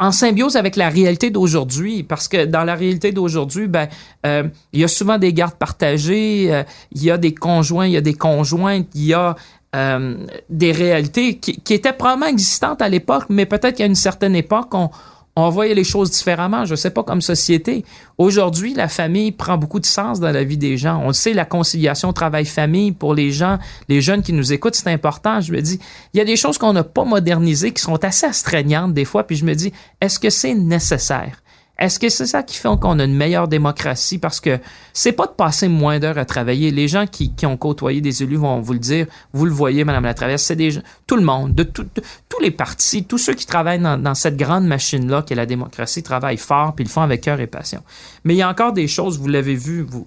en 0.00 0.12
symbiose 0.12 0.56
avec 0.56 0.76
la 0.76 0.88
réalité 0.88 1.30
d'aujourd'hui, 1.30 2.02
parce 2.02 2.28
que 2.28 2.44
dans 2.44 2.64
la 2.64 2.74
réalité 2.74 3.12
d'aujourd'hui, 3.12 3.68
ben, 3.68 3.88
euh, 4.26 4.44
il 4.72 4.80
y 4.80 4.84
a 4.84 4.88
souvent 4.88 5.18
des 5.18 5.32
gardes 5.32 5.54
partagées, 5.54 6.52
euh, 6.52 6.62
il 6.92 7.04
y 7.04 7.10
a 7.10 7.18
des 7.18 7.34
conjoints, 7.34 7.86
il 7.86 7.92
y 7.92 7.96
a 7.96 8.00
des 8.00 8.14
conjointes, 8.14 8.88
il 8.94 9.04
y 9.04 9.14
a 9.14 9.36
euh, 9.76 10.16
des 10.50 10.72
réalités 10.72 11.38
qui, 11.38 11.60
qui, 11.60 11.74
étaient 11.74 11.92
probablement 11.92 12.26
existantes 12.26 12.82
à 12.82 12.88
l'époque, 12.88 13.24
mais 13.28 13.46
peut-être 13.46 13.76
qu'à 13.76 13.86
une 13.86 13.94
certaine 13.94 14.34
époque, 14.34 14.74
on, 14.74 14.90
on 15.36 15.48
voyait 15.50 15.74
les 15.74 15.84
choses 15.84 16.10
différemment, 16.10 16.64
je 16.64 16.74
sais 16.74 16.90
pas, 16.90 17.02
comme 17.02 17.20
société. 17.20 17.84
Aujourd'hui, 18.18 18.72
la 18.74 18.88
famille 18.88 19.32
prend 19.32 19.58
beaucoup 19.58 19.80
de 19.80 19.86
sens 19.86 20.20
dans 20.20 20.30
la 20.30 20.44
vie 20.44 20.56
des 20.56 20.76
gens. 20.76 21.02
On 21.04 21.12
sait, 21.12 21.32
la 21.32 21.44
conciliation 21.44 22.12
travail-famille 22.12 22.92
pour 22.92 23.14
les 23.14 23.32
gens, 23.32 23.58
les 23.88 24.00
jeunes 24.00 24.22
qui 24.22 24.32
nous 24.32 24.52
écoutent, 24.52 24.76
c'est 24.76 24.90
important. 24.90 25.40
Je 25.40 25.52
me 25.52 25.60
dis, 25.60 25.80
il 26.12 26.18
y 26.18 26.20
a 26.20 26.24
des 26.24 26.36
choses 26.36 26.56
qu'on 26.56 26.72
n'a 26.72 26.84
pas 26.84 27.04
modernisées, 27.04 27.72
qui 27.72 27.82
sont 27.82 28.02
assez 28.04 28.26
astreignantes 28.26 28.94
des 28.94 29.04
fois, 29.04 29.26
puis 29.26 29.36
je 29.36 29.44
me 29.44 29.54
dis, 29.54 29.72
est-ce 30.00 30.18
que 30.18 30.30
c'est 30.30 30.54
nécessaire? 30.54 31.42
Est-ce 31.78 31.98
que 31.98 32.08
c'est 32.08 32.26
ça 32.26 32.42
qui 32.44 32.56
fait 32.56 32.68
qu'on 32.80 32.98
a 33.00 33.04
une 33.04 33.16
meilleure 33.16 33.48
démocratie? 33.48 34.18
Parce 34.18 34.40
que 34.40 34.60
c'est 34.92 35.12
pas 35.12 35.26
de 35.26 35.32
passer 35.32 35.66
moins 35.68 35.98
d'heures 35.98 36.18
à 36.18 36.24
travailler. 36.24 36.70
Les 36.70 36.86
gens 36.86 37.06
qui, 37.06 37.32
ont 37.44 37.56
côtoyé 37.56 38.00
des 38.00 38.22
élus 38.22 38.36
vont 38.36 38.60
vous 38.60 38.74
le 38.74 38.78
dire. 38.78 39.06
Vous 39.32 39.44
le 39.44 39.50
voyez, 39.50 39.82
Madame 39.84 40.04
la 40.04 40.14
Traverse, 40.14 40.42
c'est 40.42 40.56
des 40.56 40.70
gens, 40.70 40.82
tout 41.06 41.16
le 41.16 41.24
monde, 41.24 41.54
de, 41.54 41.64
tous 41.64 42.40
les 42.40 42.52
partis, 42.52 43.04
tous 43.04 43.18
ceux 43.18 43.34
qui 43.34 43.46
travaillent 43.46 43.80
dans, 43.80 44.14
cette 44.14 44.36
grande 44.36 44.66
machine-là 44.66 45.22
qui 45.22 45.32
est 45.32 45.36
la 45.36 45.46
démocratie, 45.46 46.02
travaillent 46.02 46.36
fort 46.36 46.74
puis 46.74 46.84
ils 46.84 46.88
le 46.88 46.92
font 46.92 47.02
avec 47.02 47.22
cœur 47.22 47.40
et 47.40 47.48
passion. 47.48 47.82
Mais 48.22 48.34
il 48.34 48.38
y 48.38 48.42
a 48.42 48.48
encore 48.48 48.72
des 48.72 48.86
choses, 48.86 49.18
vous 49.18 49.28
l'avez 49.28 49.56
vu, 49.56 49.82
vous, 49.82 50.06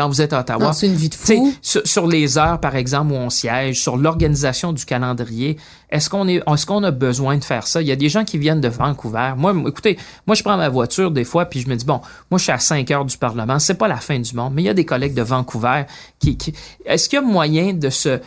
quand 0.00 0.08
vous 0.08 0.22
êtes 0.22 0.32
à 0.32 0.40
Ottawa. 0.40 0.72
C'est 0.72 0.86
une 0.86 0.94
vie 0.94 1.10
de 1.10 1.14
fou. 1.14 1.54
Sur, 1.60 2.06
les 2.06 2.38
heures, 2.38 2.58
par 2.58 2.74
exemple, 2.74 3.12
où 3.12 3.16
on 3.16 3.28
siège, 3.28 3.82
sur 3.82 3.98
l'organisation 3.98 4.72
du 4.72 4.86
calendrier, 4.86 5.58
est-ce 5.90 6.08
qu'on 6.08 6.26
est, 6.26 6.42
est-ce 6.46 6.64
qu'on 6.64 6.82
a 6.84 6.90
besoin 6.90 7.36
de 7.36 7.44
faire 7.44 7.66
ça? 7.66 7.82
Il 7.82 7.88
y 7.88 7.92
a 7.92 7.96
des 7.96 8.08
gens 8.08 8.24
qui 8.24 8.38
viennent 8.38 8.62
de 8.62 8.68
Vancouver. 8.68 9.34
Moi, 9.36 9.54
écoutez, 9.66 9.98
moi, 10.26 10.34
je 10.34 10.42
prends 10.42 10.56
ma 10.56 10.70
voiture 10.70 11.10
des 11.10 11.24
fois, 11.24 11.44
puis 11.44 11.60
je 11.60 11.68
me 11.68 11.76
dis, 11.76 11.84
bon, 11.84 12.00
moi, 12.30 12.38
je 12.38 12.44
suis 12.44 12.52
à 12.52 12.58
5 12.58 12.90
heures 12.92 13.04
du 13.04 13.18
Parlement. 13.18 13.58
C'est 13.58 13.74
pas 13.74 13.88
la 13.88 13.98
fin 13.98 14.18
du 14.18 14.34
monde, 14.34 14.54
mais 14.54 14.62
il 14.62 14.66
y 14.66 14.70
a 14.70 14.74
des 14.74 14.86
collègues 14.86 15.14
de 15.14 15.22
Vancouver 15.22 15.82
qui, 16.18 16.38
est-ce 16.86 17.10
qu'il 17.10 17.18
y 17.18 17.22
a 17.22 17.26
moyen 17.26 17.74
de 17.74 17.90
se, 17.90 18.20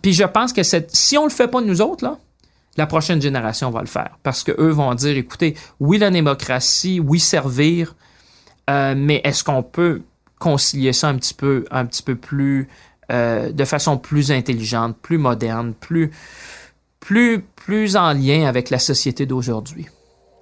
puis 0.00 0.14
je 0.14 0.24
pense 0.24 0.54
que 0.54 0.62
cette, 0.62 0.94
si 0.96 1.18
on 1.18 1.24
le 1.24 1.30
fait 1.30 1.48
pas 1.48 1.60
nous 1.60 1.82
autres, 1.82 2.04
là, 2.04 2.16
la 2.78 2.86
prochaine 2.86 3.20
génération 3.20 3.70
va 3.70 3.80
le 3.80 3.86
faire. 3.86 4.16
Parce 4.22 4.44
que 4.44 4.52
eux 4.58 4.70
vont 4.70 4.94
dire, 4.94 5.16
écoutez, 5.16 5.56
oui, 5.78 5.98
la 5.98 6.10
démocratie, 6.10 7.00
oui, 7.00 7.20
servir, 7.20 7.96
euh, 8.70 8.94
mais 8.96 9.20
est-ce 9.24 9.44
qu'on 9.44 9.62
peut 9.62 10.02
concilier 10.38 10.92
ça 10.92 11.08
un 11.08 11.16
petit 11.16 11.34
peu, 11.34 11.64
un 11.70 11.86
petit 11.86 12.02
peu 12.02 12.14
plus, 12.14 12.68
euh, 13.10 13.52
de 13.52 13.64
façon 13.64 13.98
plus 13.98 14.30
intelligente, 14.30 14.96
plus 15.00 15.18
moderne, 15.18 15.74
plus, 15.74 16.10
plus, 17.00 17.40
plus 17.40 17.96
en 17.96 18.12
lien 18.12 18.46
avec 18.46 18.70
la 18.70 18.78
société 18.78 19.26
d'aujourd'hui. 19.26 19.86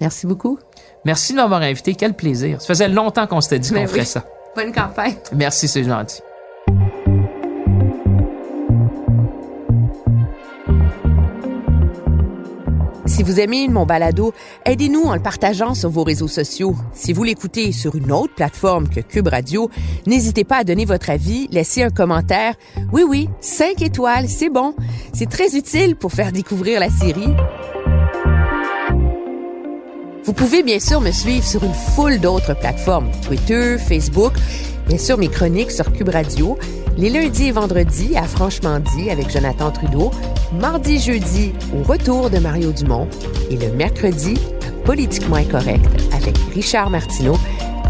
Merci 0.00 0.26
beaucoup. 0.26 0.58
Merci 1.04 1.32
de 1.32 1.38
m'avoir 1.38 1.62
invité. 1.62 1.94
Quel 1.94 2.14
plaisir. 2.14 2.60
Ça 2.60 2.68
faisait 2.68 2.88
longtemps 2.88 3.26
qu'on 3.26 3.40
s'était 3.40 3.58
dit 3.58 3.72
qu'on 3.72 3.86
ferait 3.86 4.04
ça. 4.04 4.24
Bonne 4.54 4.72
campagne. 4.72 5.16
Merci, 5.32 5.68
c'est 5.68 5.84
gentil. 5.84 6.20
Si 13.16 13.22
vous 13.22 13.40
aimez 13.40 13.66
mon 13.68 13.86
balado, 13.86 14.34
aidez-nous 14.66 15.04
en 15.04 15.14
le 15.14 15.22
partageant 15.22 15.72
sur 15.72 15.88
vos 15.88 16.04
réseaux 16.04 16.28
sociaux. 16.28 16.76
Si 16.92 17.14
vous 17.14 17.24
l'écoutez 17.24 17.72
sur 17.72 17.94
une 17.94 18.12
autre 18.12 18.34
plateforme 18.34 18.90
que 18.90 19.00
Cube 19.00 19.28
Radio, 19.28 19.70
n'hésitez 20.06 20.44
pas 20.44 20.58
à 20.58 20.64
donner 20.64 20.84
votre 20.84 21.08
avis, 21.08 21.48
laisser 21.50 21.82
un 21.82 21.88
commentaire. 21.88 22.56
Oui, 22.92 23.04
oui, 23.08 23.30
cinq 23.40 23.80
étoiles, 23.80 24.28
c'est 24.28 24.50
bon. 24.50 24.74
C'est 25.14 25.30
très 25.30 25.56
utile 25.56 25.96
pour 25.96 26.12
faire 26.12 26.30
découvrir 26.30 26.78
la 26.78 26.90
série. 26.90 27.34
Vous 30.26 30.32
pouvez 30.32 30.64
bien 30.64 30.80
sûr 30.80 31.00
me 31.00 31.12
suivre 31.12 31.46
sur 31.46 31.62
une 31.62 31.72
foule 31.72 32.18
d'autres 32.18 32.54
plateformes, 32.54 33.08
Twitter, 33.24 33.78
Facebook, 33.78 34.32
bien 34.88 34.98
sûr 34.98 35.18
mes 35.18 35.28
chroniques 35.28 35.70
sur 35.70 35.92
Cube 35.92 36.08
Radio, 36.08 36.58
les 36.96 37.10
lundis 37.10 37.46
et 37.46 37.52
vendredis 37.52 38.16
à 38.16 38.24
Franchement 38.24 38.80
dit 38.80 39.08
avec 39.08 39.30
Jonathan 39.30 39.70
Trudeau, 39.70 40.10
mardi, 40.60 40.98
jeudi 40.98 41.52
au 41.72 41.84
retour 41.84 42.28
de 42.28 42.40
Mario 42.40 42.72
Dumont 42.72 43.06
et 43.52 43.56
le 43.56 43.72
mercredi 43.74 44.34
à 44.66 44.84
Politiquement 44.84 45.36
Incorrect 45.36 45.86
avec 46.12 46.36
Richard 46.52 46.90
Martineau. 46.90 47.36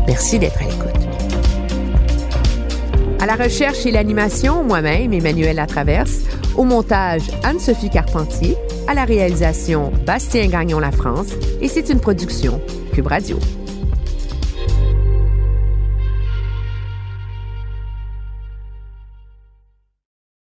Merci 0.06 0.38
d'être 0.38 0.60
à 0.60 0.64
l'écoute. 0.64 0.92
À 3.18 3.24
la 3.24 3.36
recherche 3.36 3.86
et 3.86 3.90
l'animation, 3.90 4.62
moi-même, 4.62 5.14
Emmanuel 5.14 5.56
Latraverse. 5.56 6.18
Au 6.54 6.64
montage, 6.64 7.22
Anne-Sophie 7.44 7.88
Carpentier. 7.88 8.58
À 8.88 8.94
la 8.94 9.04
réalisation, 9.04 9.90
Bastien 10.06 10.46
Gagnon 10.46 10.78
La 10.78 10.92
France. 10.92 11.32
Et 11.60 11.66
c'est 11.66 11.90
une 11.90 11.98
production 11.98 12.60
Cube 12.92 13.08
Radio. 13.08 13.36